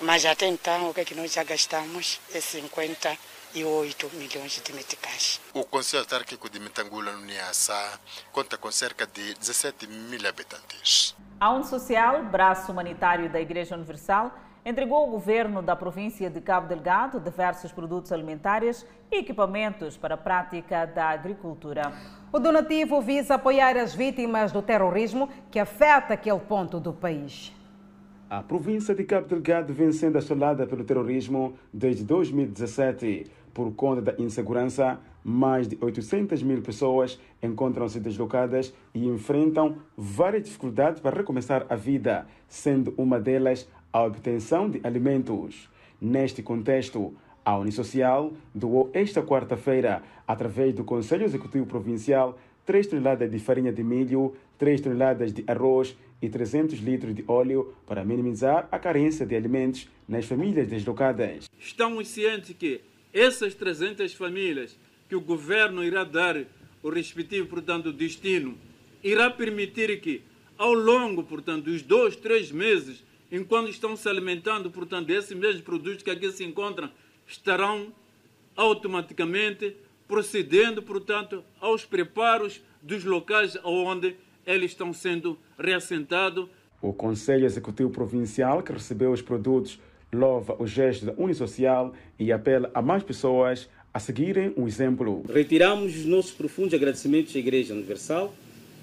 mas 0.00 0.24
até 0.24 0.46
então 0.46 0.90
o 0.90 0.94
que, 0.94 1.00
é 1.00 1.04
que 1.04 1.14
nós 1.14 1.32
já 1.32 1.42
gastamos 1.42 2.20
é 2.34 2.40
50 2.40 3.16
e 3.54 3.64
8 3.64 4.10
milhões 4.14 4.60
de 4.62 4.72
meticais. 4.72 5.40
O 5.54 5.64
Conselho 5.64 6.02
Autárquico 6.02 6.50
de 6.50 6.60
Metangula, 6.60 7.12
no 7.12 7.24
Niassa, 7.24 7.98
conta 8.30 8.58
com 8.58 8.70
cerca 8.70 9.06
de 9.06 9.34
17 9.34 9.86
mil 9.86 10.28
habitantes. 10.28 11.16
A 11.40 11.50
ONU 11.50 11.64
Social, 11.64 12.22
braço 12.24 12.70
humanitário 12.70 13.30
da 13.30 13.40
Igreja 13.40 13.74
Universal, 13.74 14.32
entregou 14.64 14.98
ao 14.98 15.06
governo 15.06 15.62
da 15.62 15.76
província 15.76 16.28
de 16.28 16.40
Cabo 16.40 16.66
Delgado 16.66 17.20
diversos 17.20 17.72
produtos 17.72 18.12
alimentares 18.12 18.84
e 19.10 19.18
equipamentos 19.18 19.96
para 19.96 20.16
a 20.16 20.18
prática 20.18 20.84
da 20.86 21.10
agricultura. 21.10 21.92
O 22.32 22.38
donativo 22.38 23.00
visa 23.00 23.36
apoiar 23.36 23.76
as 23.76 23.94
vítimas 23.94 24.50
do 24.52 24.60
terrorismo 24.60 25.30
que 25.50 25.58
afeta 25.58 26.14
aquele 26.14 26.40
ponto 26.40 26.80
do 26.80 26.92
país. 26.92 27.52
A 28.28 28.42
província 28.42 28.92
de 28.92 29.04
Cabo 29.04 29.28
Delgado 29.28 29.72
vem 29.72 29.92
sendo 29.92 30.18
assolada 30.18 30.66
pelo 30.66 30.82
terrorismo 30.82 31.54
desde 31.72 32.02
2017. 32.02 33.24
Por 33.54 33.72
conta 33.74 34.02
da 34.02 34.14
insegurança, 34.18 34.98
mais 35.22 35.68
de 35.68 35.78
800 35.80 36.42
mil 36.42 36.60
pessoas 36.60 37.20
encontram-se 37.40 38.00
deslocadas 38.00 38.74
e 38.92 39.06
enfrentam 39.06 39.76
várias 39.96 40.42
dificuldades 40.42 41.00
para 41.00 41.16
recomeçar 41.16 41.66
a 41.68 41.76
vida, 41.76 42.26
sendo 42.48 42.92
uma 42.96 43.20
delas 43.20 43.68
a 43.92 44.02
obtenção 44.02 44.68
de 44.68 44.80
alimentos. 44.82 45.70
Neste 46.00 46.42
contexto, 46.42 47.14
a 47.44 47.56
Unisocial 47.56 48.32
doou 48.52 48.90
esta 48.92 49.22
quarta-feira, 49.22 50.02
através 50.26 50.74
do 50.74 50.82
Conselho 50.82 51.24
Executivo 51.24 51.64
Provincial, 51.64 52.36
3 52.64 52.88
toneladas 52.88 53.30
de 53.30 53.38
farinha 53.38 53.72
de 53.72 53.84
milho, 53.84 54.34
3 54.58 54.80
toneladas 54.80 55.32
de 55.32 55.44
arroz 55.46 55.96
e 56.20 56.28
300 56.28 56.78
litros 56.80 57.14
de 57.14 57.24
óleo 57.26 57.74
para 57.86 58.04
minimizar 58.04 58.68
a 58.70 58.78
carência 58.78 59.26
de 59.26 59.36
alimentos 59.36 59.88
nas 60.08 60.24
famílias 60.24 60.68
deslocadas. 60.68 61.48
Estamos 61.58 62.08
cientes 62.08 62.54
que 62.56 62.80
essas 63.12 63.54
300 63.54 64.12
famílias 64.14 64.78
que 65.08 65.14
o 65.14 65.20
governo 65.20 65.84
irá 65.84 66.04
dar 66.04 66.44
o 66.82 66.90
respectivo, 66.90 67.48
portanto, 67.48 67.92
destino, 67.92 68.56
irá 69.02 69.30
permitir 69.30 70.00
que, 70.00 70.22
ao 70.58 70.72
longo, 70.72 71.22
portanto, 71.22 71.64
dos 71.64 71.82
dois, 71.82 72.16
três 72.16 72.50
meses, 72.50 73.04
enquanto 73.30 73.70
estão 73.70 73.96
se 73.96 74.08
alimentando, 74.08 74.70
portanto, 74.70 75.06
desses 75.06 75.36
mesmos 75.36 75.62
produtos 75.62 76.02
que 76.02 76.10
aqui 76.10 76.30
se 76.30 76.44
encontram, 76.44 76.90
estarão 77.26 77.92
automaticamente 78.56 79.76
procedendo, 80.08 80.82
portanto, 80.82 81.44
aos 81.60 81.84
preparos 81.84 82.60
dos 82.82 83.04
locais 83.04 83.58
onde 83.64 84.16
eles 84.46 84.70
estão 84.70 84.92
sendo 84.92 85.38
reassentados. 85.58 86.48
O 86.80 86.92
Conselho 86.92 87.44
Executivo 87.44 87.90
Provincial, 87.90 88.62
que 88.62 88.72
recebeu 88.72 89.10
os 89.10 89.20
produtos, 89.20 89.80
louva 90.12 90.56
o 90.58 90.66
gesto 90.66 91.06
da 91.06 91.14
Unisocial 91.16 91.92
e 92.18 92.30
apela 92.30 92.70
a 92.72 92.80
mais 92.80 93.02
pessoas 93.02 93.68
a 93.92 93.98
seguirem 93.98 94.52
o 94.56 94.66
exemplo. 94.68 95.24
Retiramos 95.28 95.96
os 95.96 96.04
nossos 96.04 96.30
profundos 96.30 96.74
agradecimentos 96.74 97.34
à 97.34 97.38
Igreja 97.38 97.74
Universal 97.74 98.32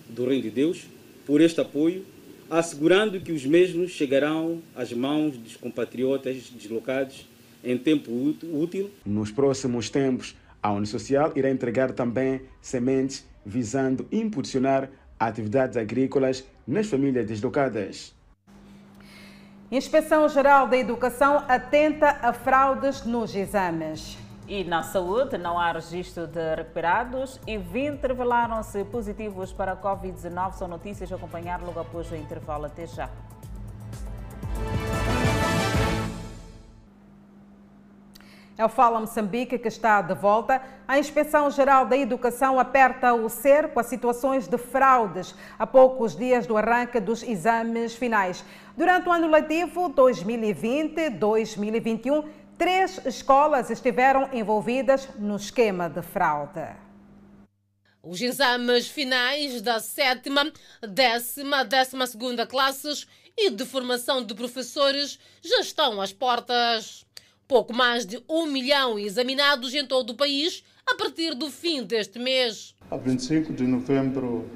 do 0.10 0.26
Reino 0.26 0.44
de 0.44 0.50
Deus 0.50 0.88
por 1.26 1.40
este 1.40 1.62
apoio, 1.62 2.04
assegurando 2.50 3.20
que 3.22 3.32
os 3.32 3.46
mesmos 3.46 3.92
chegarão 3.92 4.62
às 4.76 4.92
mãos 4.92 5.38
dos 5.38 5.56
compatriotas 5.56 6.50
deslocados 6.50 7.28
em 7.64 7.78
tempo 7.78 8.12
útil. 8.12 8.92
Nos 9.06 9.32
próximos 9.32 9.90
tempos, 9.90 10.36
a 10.62 10.74
Unisocial 10.74 11.32
irá 11.36 11.50
entregar 11.50 11.92
também 11.92 12.42
sementes 12.62 13.26
visando 13.46 14.08
impulsionar 14.12 14.90
atividades 15.28 15.78
agrícolas 15.78 16.44
nas 16.68 16.88
famílias 16.88 17.26
deslocadas. 17.26 18.14
Inspeção 19.72 20.30
Geral 20.30 20.68
da 20.68 20.78
Educação 20.78 21.44
atenta 21.48 22.20
a 22.22 22.32
fraudes 22.32 23.04
nos 23.06 23.36
exames. 23.36 24.18
E 24.48 24.64
na 24.64 24.84
saúde 24.84 25.38
não 25.38 25.58
há 25.58 25.72
registro 25.72 26.28
de 26.28 26.56
recuperados 26.56 27.40
e 27.48 27.58
20 27.58 28.02
revelaram-se 28.04 28.84
positivos 28.86 29.52
para 29.52 29.72
a 29.72 29.78
Covid-19. 29.78 30.54
São 30.54 30.68
notícias 30.68 31.12
a 31.12 31.16
acompanhar 31.16 31.62
logo 31.62 31.80
após 31.80 32.12
o 32.12 32.16
intervalo. 32.16 32.66
Até 32.66 32.86
já. 32.86 33.10
É 38.56 38.64
o 38.64 38.70
Fala 38.70 39.00
Moçambique 39.00 39.58
que 39.58 39.68
está 39.68 40.00
de 40.02 40.14
volta. 40.14 40.62
A 40.88 41.00
Inspeção 41.00 41.50
Geral 41.50 41.88
da 41.88 41.98
Educação 41.98 42.60
aperta 42.60 43.12
o 43.14 43.28
cerco 43.28 43.80
a 43.80 43.84
situações 43.84 44.48
de 44.48 44.60
fraudes 44.60 45.34
a 45.58 45.66
poucos 45.66 46.16
dias 46.16 46.46
do 46.46 46.56
arranque 46.56 47.00
dos 47.00 47.24
exames 47.24 47.96
finais. 47.96 48.46
Durante 48.78 49.10
o 49.10 49.12
ano 49.12 49.28
letivo 49.28 49.90
2020-2021, 49.90 52.26
três 52.56 53.04
escolas 53.06 53.72
estiveram 53.72 54.30
envolvidas 54.32 55.10
no 55.18 55.36
esquema 55.36 55.90
de 55.90 56.04
fraude. 56.04 56.68
Os 58.04 58.22
exames 58.22 58.88
finais 58.88 59.62
da 59.62 59.80
sétima, 59.80 60.46
décima, 60.88 61.66
décima 61.66 62.06
segunda 62.06 62.46
classes 62.46 63.08
e 63.36 63.50
de 63.50 63.66
formação 63.66 64.24
de 64.24 64.36
professores 64.36 65.18
já 65.42 65.62
estão 65.62 66.00
às 66.00 66.14
portas. 66.14 67.04
Pouco 67.48 67.74
mais 67.74 68.06
de 68.06 68.24
um 68.30 68.46
milhão 68.46 68.98
examinados 68.98 69.74
em 69.74 69.86
todo 69.86 70.12
o 70.12 70.16
país 70.16 70.64
a 70.86 70.96
partir 70.96 71.34
do 71.36 71.50
fim 71.50 71.84
deste 71.84 72.20
mês. 72.20 72.76
A 72.90 72.98
25 72.98 73.54
de 73.54 73.64
novembro 73.64 74.50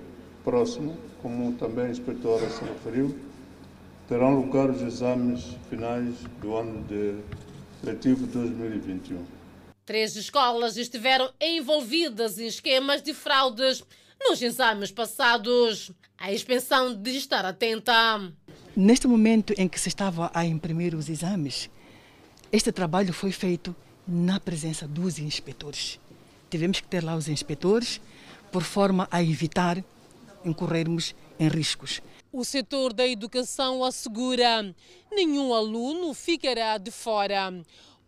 próximo, 0.44 0.98
como 1.22 1.54
também 1.54 1.88
a 1.88 1.90
inspetora 1.90 2.50
se 2.50 2.64
referiu, 2.64 3.18
terão 4.08 4.36
lugar 4.36 4.70
os 4.70 4.82
exames 4.82 5.44
finais 5.70 6.16
do 6.42 6.56
ano 6.56 6.84
de 6.86 7.16
letivo 7.84 8.26
2021. 8.28 9.26
Três 9.86 10.16
escolas 10.16 10.78
estiveram 10.78 11.30
envolvidas 11.40 12.40
em 12.40 12.48
esquemas 12.48 13.02
de 13.02 13.14
fraudes 13.14 13.84
nos 14.22 14.42
exames 14.42 14.92
passados. 14.92 15.92
A 16.18 16.34
inspeção 16.34 16.94
de 16.94 17.12
estar 17.12 17.46
atenta. 17.46 17.94
Neste 18.76 19.08
momento 19.08 19.54
em 19.58 19.68
que 19.68 19.80
se 19.80 19.88
estava 19.88 20.32
a 20.34 20.46
imprimir 20.46 20.96
os 20.96 21.10
exames, 21.10 21.70
este 22.52 22.72
trabalho 22.72 23.14
foi 23.14 23.32
feito 23.32 23.76
na 24.08 24.40
presença 24.40 24.88
dos 24.88 25.20
inspetores. 25.20 26.00
Tivemos 26.50 26.80
que 26.80 26.88
ter 26.88 27.04
lá 27.04 27.16
os 27.16 27.28
inspetores 27.28 28.00
por 28.52 28.64
forma 28.64 29.08
a 29.12 29.22
evitar 29.22 29.84
incorrermos 30.46 31.14
em 31.40 31.50
riscos. 31.50 32.02
O 32.32 32.46
setor 32.46 32.94
da 32.94 33.06
educação 33.06 33.84
assegura 33.84 34.74
nenhum 35.12 35.54
aluno 35.54 36.14
ficará 36.14 36.78
de 36.78 36.92
fora. 36.92 37.54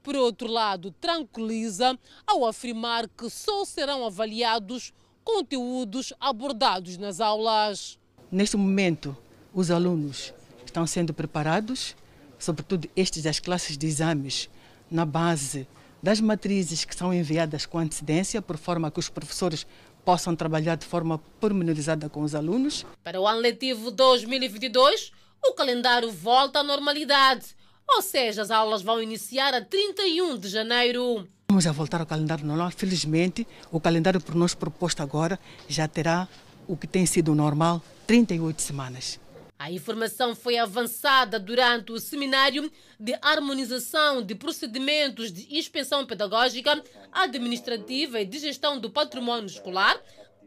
Por 0.01 0.15
outro 0.15 0.47
lado, 0.47 0.91
tranquiliza 0.91 1.97
ao 2.25 2.45
afirmar 2.45 3.09
que 3.09 3.29
só 3.29 3.65
serão 3.65 4.05
avaliados 4.05 4.93
conteúdos 5.23 6.13
abordados 6.19 6.97
nas 6.97 7.19
aulas. 7.19 7.99
Neste 8.31 8.55
momento, 8.55 9.15
os 9.53 9.69
alunos 9.69 10.33
estão 10.65 10.87
sendo 10.87 11.13
preparados, 11.13 11.95
sobretudo 12.39 12.89
estes 12.95 13.21
das 13.21 13.39
classes 13.39 13.77
de 13.77 13.85
exames, 13.85 14.49
na 14.89 15.05
base 15.05 15.67
das 16.01 16.21
matrizes 16.21 16.85
que 16.85 16.95
são 16.95 17.13
enviadas 17.13 17.65
com 17.65 17.77
antecedência, 17.77 18.41
por 18.41 18.57
forma 18.57 18.89
que 18.89 18.99
os 18.99 19.09
professores 19.09 19.67
possam 20.05 20.35
trabalhar 20.35 20.75
de 20.75 20.85
forma 20.85 21.19
pormenorizada 21.39 22.09
com 22.09 22.21
os 22.21 22.33
alunos. 22.33 22.85
Para 23.03 23.19
o 23.19 23.27
ano 23.27 23.41
letivo 23.41 23.91
2022, 23.91 25.11
o 25.45 25.53
calendário 25.53 26.09
volta 26.11 26.59
à 26.59 26.63
normalidade, 26.63 27.47
ou 27.87 28.01
seja, 28.01 28.41
as 28.41 28.51
aulas 28.51 28.81
vão 28.81 29.01
iniciar 29.01 29.53
a 29.53 29.61
31 29.61 30.37
de 30.37 30.47
janeiro. 30.47 31.27
Vamos 31.49 31.65
a 31.65 31.71
voltar 31.71 31.99
ao 31.99 32.05
calendário 32.05 32.45
normal. 32.45 32.71
Felizmente, 32.71 33.45
o 33.71 33.79
calendário 33.79 34.21
por 34.21 34.35
nós 34.35 34.53
proposto 34.53 35.01
agora 35.01 35.39
já 35.67 35.87
terá 35.87 36.27
o 36.67 36.77
que 36.77 36.85
tem 36.85 37.05
sido 37.05 37.33
normal, 37.33 37.81
38 38.05 38.61
semanas. 38.61 39.19
A 39.59 39.69
informação 39.69 40.33
foi 40.33 40.57
avançada 40.57 41.37
durante 41.37 41.91
o 41.91 41.99
seminário 41.99 42.71
de 42.97 43.13
harmonização 43.21 44.21
de 44.21 44.33
procedimentos 44.33 45.33
de 45.33 45.53
inspeção 45.59 46.05
pedagógica, 46.05 46.81
administrativa 47.11 48.21
e 48.21 48.25
de 48.25 48.39
gestão 48.39 48.79
do 48.79 48.89
patrimônio 48.89 49.47
escolar, 49.47 49.99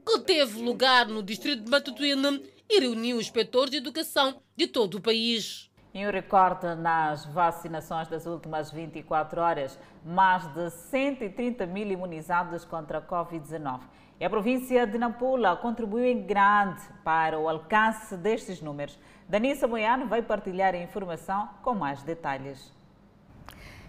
que 0.07 0.19
teve 0.21 0.63
lugar 0.63 1.09
no 1.09 1.23
distrito 1.23 1.63
de 1.63 1.71
Matutuíne 1.71 2.43
e 2.67 2.81
reuniu 2.81 3.21
inspetores 3.21 3.71
de 3.71 3.77
educação 3.77 4.41
de 4.57 4.67
todo 4.67 4.95
o 4.95 5.01
país. 5.03 5.71
Em 5.93 6.07
um 6.07 6.11
recorde 6.11 6.75
nas 6.75 7.27
vacinações 7.27 8.09
das 8.09 8.25
últimas 8.25 8.71
24 8.71 9.43
horas, 9.43 9.79
mais 10.03 10.47
de 10.55 10.71
130 10.71 11.67
mil 11.67 11.87
imunizados 11.87 12.65
contra 12.65 12.97
a 12.97 13.03
Covid-19. 13.03 13.81
E 14.23 14.25
a 14.25 14.31
província 14.31 14.87
de 14.87 14.99
Nampula 14.99 15.57
contribuiu 15.57 16.05
em 16.05 16.23
grande 16.23 16.81
para 17.03 17.37
o 17.41 17.49
alcance 17.49 18.17
destes 18.17 18.63
números. 18.63 18.97
Danissa 19.29 19.67
Moiano 19.67 20.07
vai 20.07 20.23
partilhar 20.23 20.77
a 20.77 20.79
informação 20.79 21.49
com 21.61 21.75
mais 21.75 22.05
detalhes. 22.05 22.73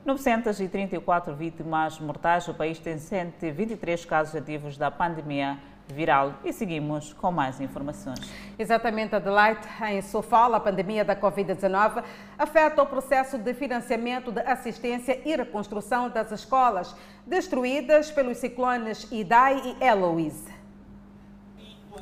1.934 0.07 1.35
vítimas 1.35 1.99
mortais. 2.01 2.49
O 2.49 2.55
país 2.55 2.79
tem 2.79 2.99
123 2.99 4.05
casos 4.05 4.35
ativos 4.35 4.77
da 4.77 4.91
pandemia 4.91 5.59
viral. 5.89 6.35
E 6.45 6.53
seguimos 6.53 7.13
com 7.13 7.31
mais 7.31 7.61
informações. 7.61 8.19
Exatamente, 8.59 9.15
Adelaide. 9.15 9.61
Em 9.91 10.03
sua 10.03 10.23
fala, 10.23 10.57
a 10.57 10.61
pandemia 10.61 11.05
da 11.05 11.15
Covid-19 11.15 12.03
afeta 12.39 12.83
o 12.83 12.87
processo 12.87 13.39
de 13.39 13.55
financiamento 13.55 14.33
de 14.33 14.41
assistência 14.41 15.21
e 15.25 15.37
reconstrução 15.37 16.09
das 16.09 16.33
escolas 16.33 16.95
destruídas 17.27 18.11
pelos 18.11 18.39
ciclones 18.39 19.07
Idai 19.11 19.77
e 19.81 19.85
Eloise. 19.85 20.63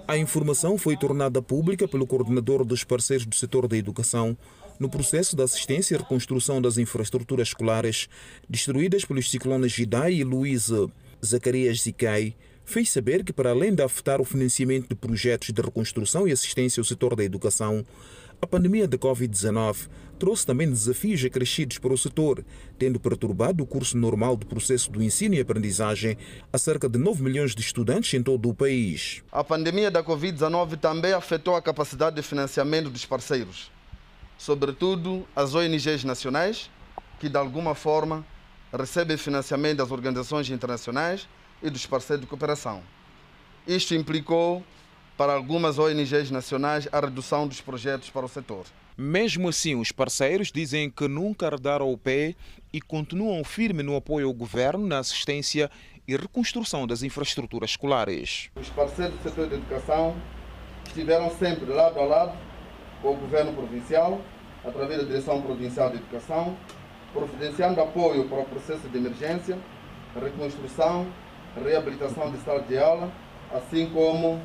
A 0.07 0.16
informação 0.16 0.78
foi 0.78 0.96
tornada 0.96 1.42
pública 1.42 1.86
pelo 1.86 2.07
coordenador 2.07 2.64
dos 2.64 2.84
parceiros 2.84 3.26
do 3.26 3.34
setor 3.34 3.68
da 3.68 3.76
educação 3.76 4.36
no 4.81 4.89
processo 4.89 5.37
de 5.37 5.43
assistência 5.43 5.95
e 5.95 5.99
reconstrução 5.99 6.61
das 6.61 6.78
infraestruturas 6.78 7.49
escolares 7.49 8.09
destruídas 8.49 9.05
pelos 9.05 9.31
ciclones 9.31 9.78
Idai 9.78 10.14
e 10.14 10.24
Luísa 10.24 10.91
Zacarias 11.24 11.83
Zicai, 11.83 12.35
fez 12.64 12.91
saber 12.91 13.22
que, 13.22 13.33
para 13.33 13.51
além 13.51 13.74
de 13.74 13.83
afetar 13.83 14.20
o 14.20 14.24
financiamento 14.24 14.89
de 14.89 14.95
projetos 14.95 15.53
de 15.53 15.61
reconstrução 15.61 16.26
e 16.26 16.33
assistência 16.33 16.81
ao 16.81 16.85
setor 16.85 17.14
da 17.14 17.22
educação, 17.22 17.85
A 18.43 18.47
pandemia 18.47 18.89
da 18.89 18.97
Covid-19 18.97 19.89
trouxe 20.18 20.47
também 20.47 20.68
desafios 20.68 21.22
acrescidos 21.22 21.76
para 21.76 21.93
o 21.93 21.99
setor, 21.99 22.43
tendo 22.78 22.99
perturbado 22.99 23.62
o 23.62 23.66
curso 23.66 23.99
normal 23.99 24.35
do 24.35 24.47
processo 24.47 24.91
do 24.91 25.03
ensino 25.03 25.35
e 25.35 25.41
aprendizagem 25.41 26.16
a 26.51 26.57
cerca 26.57 26.89
de 26.89 26.99
9 26.99 27.22
milhões 27.22 27.55
de 27.55 27.61
estudantes 27.61 28.14
em 28.14 28.22
todo 28.22 28.49
o 28.49 28.55
país. 28.55 29.22
A 29.31 29.45
pandemia 29.45 29.91
da 29.91 30.03
Covid-19 30.03 30.78
também 30.78 31.12
afetou 31.12 31.55
a 31.55 31.61
capacidade 31.61 32.16
de 32.16 32.22
financiamento 32.22 32.89
dos 32.89 33.05
parceiros, 33.05 33.70
sobretudo 34.41 35.28
as 35.36 35.55
ONGs 35.55 36.03
nacionais, 36.03 36.70
que 37.18 37.28
de 37.28 37.36
alguma 37.36 37.74
forma 37.74 38.24
recebem 38.72 39.18
financiamento 39.18 39.76
das 39.76 39.91
organizações 39.91 40.49
internacionais 40.49 41.28
e 41.62 41.68
dos 41.68 41.84
parceiros 41.84 42.22
de 42.22 42.26
cooperação. 42.26 42.82
Isto 43.66 43.95
implicou 43.95 44.64
para 45.14 45.34
algumas 45.34 45.78
ONGs 45.78 46.30
nacionais 46.30 46.88
a 46.91 47.01
redução 47.01 47.47
dos 47.47 47.61
projetos 47.61 48.09
para 48.09 48.24
o 48.24 48.28
setor. 48.30 48.64
Mesmo 48.97 49.47
assim, 49.47 49.74
os 49.74 49.93
parceiros 49.93 50.51
dizem 50.51 50.88
que 50.88 51.07
nunca 51.07 51.47
arredaram 51.47 51.93
o 51.93 51.99
pé 51.99 52.34
e 52.72 52.80
continuam 52.80 53.45
firmes 53.45 53.84
no 53.84 53.95
apoio 53.95 54.26
ao 54.26 54.32
governo 54.32 54.86
na 54.86 55.01
assistência 55.01 55.70
e 56.09 56.16
reconstrução 56.16 56.86
das 56.86 57.03
infraestruturas 57.03 57.72
escolares. 57.72 58.49
Os 58.57 58.70
parceiros 58.70 59.18
do 59.18 59.22
setor 59.22 59.51
de 59.51 59.57
educação 59.57 60.16
estiveram 60.86 61.30
sempre 61.36 61.66
lado 61.66 62.01
a 62.01 62.05
lado 62.05 62.49
o 63.03 63.14
governo 63.14 63.53
provincial, 63.53 64.20
através 64.64 65.01
da 65.01 65.07
Direção 65.07 65.40
Provincial 65.40 65.90
de 65.90 65.96
Educação, 65.96 66.57
providenciando 67.12 67.80
apoio 67.80 68.28
para 68.28 68.40
o 68.40 68.44
processo 68.44 68.88
de 68.88 68.98
emergência, 68.98 69.59
reconstrução, 70.20 71.07
reabilitação 71.62 72.30
de 72.30 72.38
salas 72.38 72.66
de 72.68 72.78
aula, 72.78 73.11
assim 73.53 73.88
como 73.90 74.40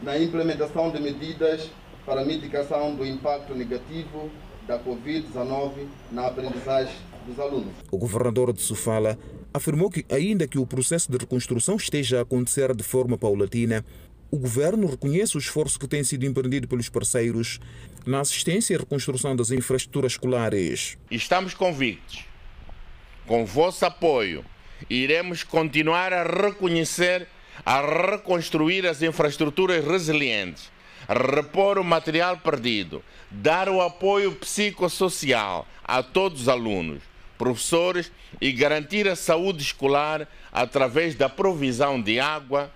na 0.00 0.18
implementação 0.18 0.90
de 0.90 1.00
medidas 1.00 1.70
para 2.04 2.24
mitigação 2.24 2.94
do 2.94 3.06
impacto 3.06 3.54
negativo 3.54 4.30
da 4.66 4.78
Covid-19 4.78 5.86
na 6.10 6.26
aprendizagem 6.26 6.94
dos 7.26 7.38
alunos. 7.38 7.72
O 7.90 7.98
governador 7.98 8.52
de 8.52 8.60
Sofala 8.60 9.18
afirmou 9.54 9.90
que, 9.90 10.04
ainda 10.10 10.48
que 10.48 10.58
o 10.58 10.66
processo 10.66 11.10
de 11.10 11.18
reconstrução 11.18 11.76
esteja 11.76 12.18
a 12.18 12.22
acontecer 12.22 12.74
de 12.74 12.82
forma 12.82 13.16
paulatina, 13.16 13.84
o 14.32 14.38
governo 14.38 14.86
reconhece 14.86 15.36
o 15.36 15.38
esforço 15.38 15.78
que 15.78 15.86
tem 15.86 16.02
sido 16.02 16.24
empreendido 16.24 16.66
pelos 16.66 16.88
parceiros 16.88 17.60
na 18.06 18.20
assistência 18.20 18.72
e 18.72 18.78
reconstrução 18.78 19.36
das 19.36 19.50
infraestruturas 19.50 20.12
escolares. 20.12 20.96
Estamos 21.10 21.52
convictos, 21.52 22.24
com 23.26 23.44
vosso 23.44 23.84
apoio, 23.84 24.42
iremos 24.88 25.44
continuar 25.44 26.14
a 26.14 26.22
reconhecer, 26.22 27.28
a 27.64 27.82
reconstruir 27.82 28.86
as 28.86 29.02
infraestruturas 29.02 29.84
resilientes 29.84 30.72
repor 31.08 31.78
o 31.78 31.84
material 31.84 32.38
perdido, 32.38 33.02
dar 33.30 33.68
o 33.68 33.80
apoio 33.82 34.32
psicossocial 34.32 35.66
a 35.84 36.02
todos 36.02 36.42
os 36.42 36.48
alunos, 36.48 37.02
professores 37.36 38.10
e 38.40 38.52
garantir 38.52 39.08
a 39.08 39.16
saúde 39.16 39.62
escolar 39.62 40.28
através 40.52 41.14
da 41.14 41.28
provisão 41.28 42.00
de 42.00 42.20
água, 42.20 42.70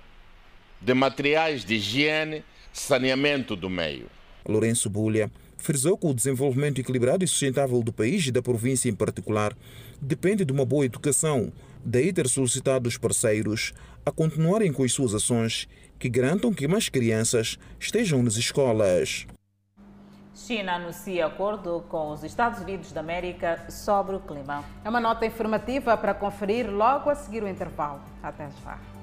de 0.80 0.94
materiais 0.94 1.64
de 1.64 1.74
higiene, 1.74 2.44
saneamento 2.72 3.56
do 3.56 3.70
meio. 3.70 4.06
Lourenço 4.46 4.88
Bulha 4.88 5.30
frisou 5.56 5.98
que 5.98 6.06
o 6.06 6.14
desenvolvimento 6.14 6.80
equilibrado 6.80 7.24
e 7.24 7.28
sustentável 7.28 7.82
do 7.82 7.92
país 7.92 8.26
e 8.26 8.32
da 8.32 8.42
província 8.42 8.88
em 8.88 8.94
particular 8.94 9.56
depende 10.00 10.44
de 10.44 10.52
uma 10.52 10.64
boa 10.64 10.84
educação, 10.84 11.52
daí 11.84 12.12
ter 12.12 12.28
solicitado 12.28 12.88
os 12.88 12.96
parceiros 12.96 13.72
a 14.04 14.12
continuarem 14.12 14.72
com 14.72 14.84
as 14.84 14.92
suas 14.92 15.14
ações 15.14 15.66
que 15.98 16.08
garantam 16.08 16.52
que 16.52 16.68
mais 16.68 16.88
crianças 16.88 17.58
estejam 17.80 18.22
nas 18.22 18.36
escolas. 18.36 19.26
China 20.34 20.74
anuncia 20.74 21.26
acordo 21.26 21.82
com 21.88 22.12
os 22.12 22.22
Estados 22.22 22.60
Unidos 22.60 22.92
da 22.92 23.00
América 23.00 23.64
sobre 23.70 24.14
o 24.14 24.20
clima. 24.20 24.62
É 24.84 24.88
uma 24.88 25.00
nota 25.00 25.24
informativa 25.24 25.96
para 25.96 26.12
conferir 26.12 26.70
logo 26.70 27.08
a 27.08 27.14
seguir 27.14 27.42
o 27.42 27.48
intervalo. 27.48 28.00
Até 28.22 28.48
já. 28.62 28.95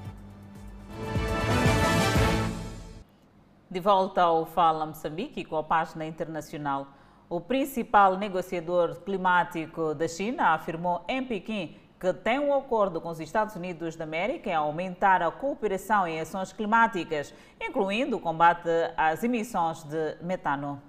De 3.70 3.80
volta 3.80 4.22
ao 4.22 4.44
Fala 4.44 4.84
Moçambique 4.84 5.44
com 5.44 5.56
a 5.56 5.62
página 5.62 6.04
internacional. 6.04 6.86
O 7.28 7.40
principal 7.40 8.16
negociador 8.16 9.00
climático 9.00 9.94
da 9.94 10.06
China 10.06 10.52
afirmou 10.52 11.02
em 11.08 11.24
Pequim 11.24 11.74
que 11.98 12.12
tem 12.12 12.38
um 12.38 12.52
acordo 12.52 13.00
com 13.00 13.08
os 13.08 13.18
Estados 13.18 13.56
Unidos 13.56 13.96
da 13.96 14.04
América 14.04 14.50
em 14.50 14.54
aumentar 14.54 15.22
a 15.22 15.30
cooperação 15.30 16.06
em 16.06 16.20
ações 16.20 16.52
climáticas, 16.52 17.32
incluindo 17.58 18.18
o 18.18 18.20
combate 18.20 18.68
às 18.94 19.24
emissões 19.24 19.82
de 19.84 20.16
metano. 20.20 20.82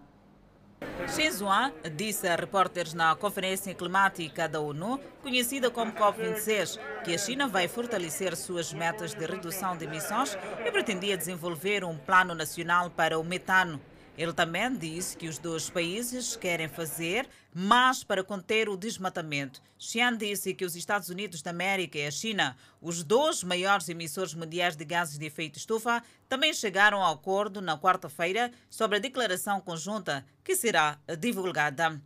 Shen 1.08 1.32
Zuan 1.32 1.72
disse 1.96 2.28
a 2.28 2.36
repórteres 2.36 2.94
na 2.94 3.16
Conferência 3.16 3.74
Climática 3.74 4.48
da 4.48 4.60
ONU, 4.60 5.00
conhecida 5.22 5.70
como 5.70 5.92
COP26, 5.92 6.80
que 7.04 7.14
a 7.14 7.18
China 7.18 7.48
vai 7.48 7.68
fortalecer 7.68 8.36
suas 8.36 8.74
metas 8.74 9.14
de 9.14 9.26
redução 9.26 9.78
de 9.78 9.86
emissões 9.86 10.38
e 10.66 10.72
pretendia 10.72 11.18
desenvolver 11.18 11.84
um 11.84 11.98
plano 11.98 12.34
nacional 12.34 12.90
para 12.90 13.20
o 13.20 13.24
metano. 13.24 13.80
Ele 14.18 14.32
também 14.32 14.74
disse 14.74 15.18
que 15.18 15.28
os 15.28 15.38
dois 15.38 15.70
países 15.70 16.36
querem 16.36 16.70
fazer 16.70 17.28
mais 17.54 18.04
para 18.04 18.24
conter 18.24 18.70
o 18.70 18.78
desmatamento. 18.78 19.62
Xian 19.78 20.16
disse 20.16 20.54
que 20.54 20.64
os 20.64 20.76
Estados 20.76 21.10
Unidos 21.10 21.42
da 21.42 21.52
América 21.52 21.98
e 21.98 22.08
a 22.08 22.12
China, 22.12 22.56
os 22.82 23.04
dois 23.04 23.44
maiores 23.44 23.90
emissores 23.90 24.34
mundiais 24.34 24.76
de 24.76 24.86
gases 24.86 25.18
de 25.18 25.26
efeito 25.26 25.58
estufa, 25.58 26.02
também 26.30 26.54
chegaram 26.54 27.04
a 27.04 27.12
acordo 27.12 27.62
na 27.62 27.78
quarta-feira 27.78 28.52
sobre 28.70 28.98
a 28.98 29.02
declaração 29.02 29.60
conjunta 29.60 30.26
que 30.44 30.56
será 30.56 30.98
divulgada. 31.20 32.02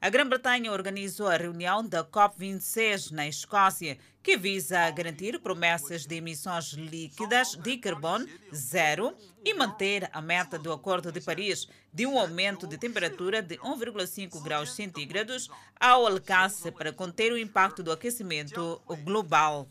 A 0.00 0.10
Grã-Bretanha 0.10 0.70
organizou 0.72 1.26
a 1.26 1.36
reunião 1.36 1.82
da 1.82 2.04
COP26 2.04 3.12
na 3.12 3.26
Escócia, 3.26 3.96
que 4.22 4.36
visa 4.36 4.90
garantir 4.90 5.40
promessas 5.40 6.04
de 6.04 6.16
emissões 6.16 6.72
líquidas 6.72 7.54
de 7.56 7.78
carbono 7.78 8.26
zero 8.54 9.16
e 9.42 9.54
manter 9.54 10.10
a 10.12 10.20
meta 10.20 10.58
do 10.58 10.72
Acordo 10.72 11.10
de 11.10 11.20
Paris 11.20 11.66
de 11.92 12.06
um 12.06 12.18
aumento 12.18 12.66
de 12.66 12.76
temperatura 12.76 13.40
de 13.40 13.56
1,5 13.58 14.42
graus 14.42 14.74
centígrados 14.74 15.48
ao 15.80 16.06
alcance 16.06 16.70
para 16.70 16.92
conter 16.92 17.32
o 17.32 17.38
impacto 17.38 17.82
do 17.82 17.90
aquecimento 17.90 18.82
global. 19.02 19.66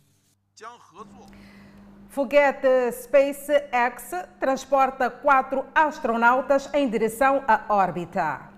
Foguete 2.10 2.94
SpaceX 2.94 4.12
transporta 4.40 5.10
quatro 5.10 5.66
astronautas 5.76 6.70
em 6.74 6.90
direção 6.90 7.44
à 7.48 7.66
órbita. 7.70 8.55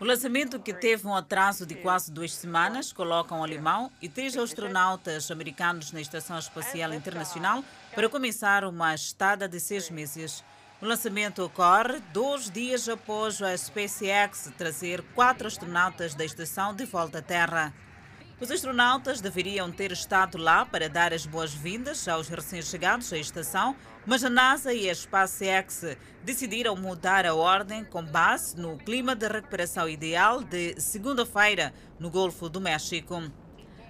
O 0.00 0.04
lançamento, 0.04 0.58
que 0.58 0.72
teve 0.72 1.06
um 1.06 1.14
atraso 1.14 1.64
de 1.64 1.76
quase 1.76 2.10
duas 2.10 2.34
semanas, 2.34 2.92
coloca 2.92 3.34
um 3.34 3.44
alemão 3.44 3.90
e 4.00 4.08
três 4.08 4.36
astronautas 4.36 5.30
americanos 5.30 5.92
na 5.92 6.00
Estação 6.00 6.38
Espacial 6.38 6.92
Internacional 6.92 7.62
para 7.94 8.08
começar 8.08 8.64
uma 8.64 8.94
estada 8.94 9.48
de 9.48 9.60
seis 9.60 9.88
meses. 9.90 10.44
O 10.80 10.86
lançamento 10.86 11.44
ocorre 11.44 12.00
dois 12.12 12.50
dias 12.50 12.88
após 12.88 13.40
a 13.40 13.56
SpaceX 13.56 14.50
trazer 14.58 15.00
quatro 15.14 15.46
astronautas 15.46 16.14
da 16.16 16.24
estação 16.24 16.74
de 16.74 16.84
volta 16.84 17.18
à 17.18 17.22
Terra. 17.22 17.72
Os 18.40 18.50
astronautas 18.50 19.20
deveriam 19.20 19.70
ter 19.70 19.92
estado 19.92 20.36
lá 20.36 20.66
para 20.66 20.88
dar 20.88 21.12
as 21.12 21.24
boas-vindas 21.24 22.08
aos 22.08 22.28
recém-chegados 22.28 23.12
à 23.12 23.16
estação, 23.16 23.76
mas 24.04 24.24
a 24.24 24.30
NASA 24.30 24.74
e 24.74 24.90
a 24.90 24.94
SpaceX 24.94 25.96
decidiram 26.24 26.76
mudar 26.76 27.24
a 27.24 27.34
ordem 27.34 27.84
com 27.84 28.02
base 28.02 28.56
no 28.56 28.76
clima 28.76 29.14
de 29.14 29.28
recuperação 29.28 29.88
ideal 29.88 30.42
de 30.42 30.80
segunda-feira 30.80 31.72
no 31.98 32.10
Golfo 32.10 32.48
do 32.48 32.60
México. 32.60 33.22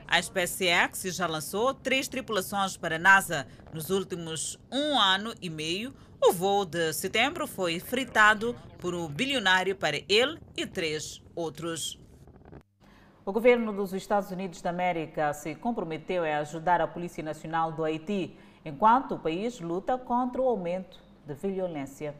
A 0.06 0.20
SpaceX 0.20 1.02
já 1.16 1.26
lançou 1.26 1.72
três 1.72 2.08
tripulações 2.08 2.76
para 2.76 2.96
a 2.96 2.98
NASA 2.98 3.46
nos 3.72 3.88
últimos 3.88 4.60
um 4.70 4.98
ano 4.98 5.32
e 5.40 5.48
meio. 5.48 5.94
O 6.22 6.32
voo 6.32 6.66
de 6.66 6.92
setembro 6.92 7.46
foi 7.46 7.80
fritado 7.80 8.54
por 8.78 8.94
um 8.94 9.08
bilionário 9.08 9.74
para 9.74 9.96
ele 10.08 10.38
e 10.54 10.66
três 10.66 11.22
outros. 11.34 11.98
O 13.24 13.32
governo 13.32 13.72
dos 13.72 13.94
Estados 13.94 14.30
Unidos 14.30 14.60
da 14.60 14.70
América 14.70 15.32
se 15.32 15.54
comprometeu 15.54 16.24
a 16.24 16.38
ajudar 16.38 16.80
a 16.80 16.88
Polícia 16.88 17.22
Nacional 17.22 17.72
do 17.72 17.84
Haiti, 17.84 18.36
enquanto 18.64 19.14
o 19.14 19.18
país 19.18 19.60
luta 19.60 19.98
contra 19.98 20.40
o 20.40 20.48
aumento 20.48 20.98
de 21.26 21.34
violência. 21.34 22.14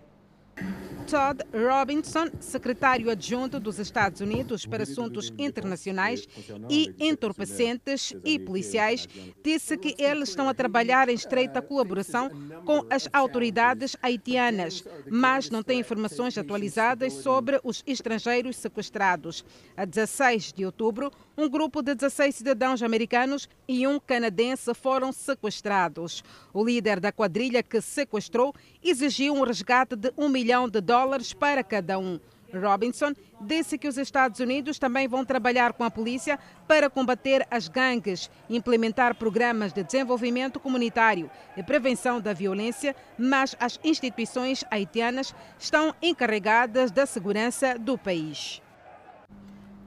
Todd 1.07 1.43
Robinson, 1.53 2.31
secretário 2.41 3.11
adjunto 3.11 3.59
dos 3.59 3.79
Estados 3.79 4.21
Unidos 4.21 4.65
para 4.65 4.85
Assuntos 4.85 5.33
Internacionais 5.37 6.29
e 6.71 6.95
Entorpecentes 7.01 8.15
e 8.25 8.39
Policiais, 8.39 9.09
disse 9.43 9.77
que 9.77 9.95
eles 9.99 10.29
estão 10.29 10.49
a 10.49 10.55
trabalhar 10.55 11.09
em 11.09 11.15
estreita 11.15 11.61
colaboração 11.61 12.31
com 12.65 12.87
as 12.89 13.09
autoridades 13.13 13.97
haitianas, 14.01 14.85
mas 15.11 15.51
não 15.51 15.63
tem 15.63 15.81
informações 15.81 16.39
atualizadas 16.39 17.15
sobre 17.15 17.61
os 17.65 17.83
estrangeiros 17.87 18.57
sequestrados. 18.57 19.45
A 19.77 19.85
16 19.85 20.53
de 20.53 20.65
outubro, 20.65 21.11
um 21.37 21.49
grupo 21.49 21.83
de 21.83 21.95
16 21.95 22.35
cidadãos 22.35 22.83
americanos 22.83 23.49
e 23.67 23.87
um 23.87 23.99
canadense 23.99 24.75
foram 24.75 25.13
sequestrados. 25.13 26.23
O 26.53 26.65
líder 26.65 27.01
da 27.01 27.13
quadrilha 27.13 27.63
que 27.63 27.81
sequestrou 27.81 28.55
exigiu 28.83 29.35
um 29.35 29.43
resgate 29.43 29.97
de 29.97 30.13
um 30.17 30.29
milhão 30.29 30.69
de 30.69 30.81
dólares 30.81 31.33
para 31.33 31.65
cada 31.65 31.99
um. 31.99 32.21
Robinson 32.53 33.13
disse 33.41 33.79
que 33.79 33.89
os 33.89 33.97
Estados 33.97 34.39
Unidos 34.39 34.79
também 34.79 35.09
vão 35.09 35.25
trabalhar 35.25 35.73
com 35.73 35.85
a 35.85 35.91
polícia 35.91 36.39
para 36.69 36.91
combater 36.91 37.47
as 37.51 37.67
gangues, 37.67 38.31
implementar 38.49 39.15
programas 39.15 39.73
de 39.73 39.83
desenvolvimento 39.83 40.61
comunitário 40.61 41.31
e 41.57 41.63
prevenção 41.63 42.21
da 42.21 42.33
violência, 42.33 42.95
mas 43.19 43.57
as 43.59 43.81
instituições 43.83 44.65
haitianas 44.71 45.35
estão 45.59 45.95
encarregadas 46.03 46.91
da 46.91 47.07
segurança 47.07 47.79
do 47.79 47.97
país. 47.97 48.61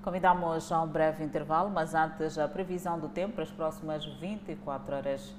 Convidamos 0.05 0.71
a 0.71 0.83
um 0.83 0.87
breve 0.87 1.23
intervalo, 1.23 1.71
mas 1.71 1.95
antes 1.95 2.37
a 2.37 2.47
previsão 2.47 2.99
do 2.99 3.09
tempo 3.09 3.33
para 3.33 3.43
as 3.43 3.49
próximas 3.49 4.05
24 4.05 4.95
horas. 4.95 5.33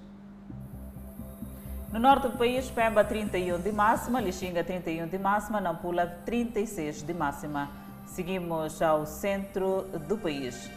No 1.93 2.01
norte 2.01 2.27
do 2.27 2.37
país, 2.37 2.69
Pemba 2.69 3.05
31 3.05 3.61
de 3.61 3.71
máxima, 3.71 4.21
Lixinga 4.21 4.65
31 4.65 5.07
de 5.07 5.19
máxima, 5.19 5.61
Nampula 5.61 6.05
36 6.27 7.03
de 7.05 7.15
máxima. 7.15 7.71
Seguimos 8.07 8.83
ao 8.83 9.07
centro 9.07 9.83
do 10.09 10.19
país. 10.19 10.69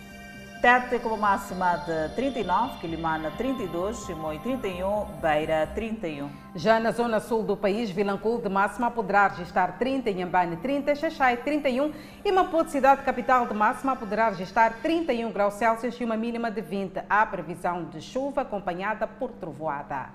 Tete 0.61 0.99
com 0.99 1.15
máxima 1.15 1.77
de 1.77 2.13
39, 2.15 2.79
Quilimana 2.81 3.31
32, 3.37 4.05
Chimoio 4.05 4.41
31, 4.41 5.05
Beira 5.21 5.65
31. 5.73 6.29
Já 6.53 6.81
na 6.81 6.91
zona 6.91 7.21
sul 7.21 7.43
do 7.43 7.55
país, 7.55 7.89
Vilanculo 7.89 8.41
de 8.41 8.49
máxima 8.49 8.91
poderá 8.91 9.29
registrar 9.29 9.77
30, 9.79 10.09
Inhambane 10.09 10.57
30, 10.57 10.95
Xaxai 10.95 11.37
31 11.37 11.93
e 12.25 12.31
Maputo, 12.33 12.71
cidade 12.71 13.03
capital 13.03 13.47
de 13.47 13.53
máxima, 13.53 13.95
poderá 13.95 14.27
registrar 14.27 14.73
31 14.81 15.31
graus 15.31 15.53
Celsius 15.53 15.95
e 15.97 16.03
uma 16.03 16.17
mínima 16.17 16.51
de 16.51 16.59
20. 16.59 17.03
Há 17.09 17.25
previsão 17.25 17.85
de 17.85 18.01
chuva 18.01 18.41
acompanhada 18.41 19.07
por 19.07 19.31
trovoada. 19.31 20.09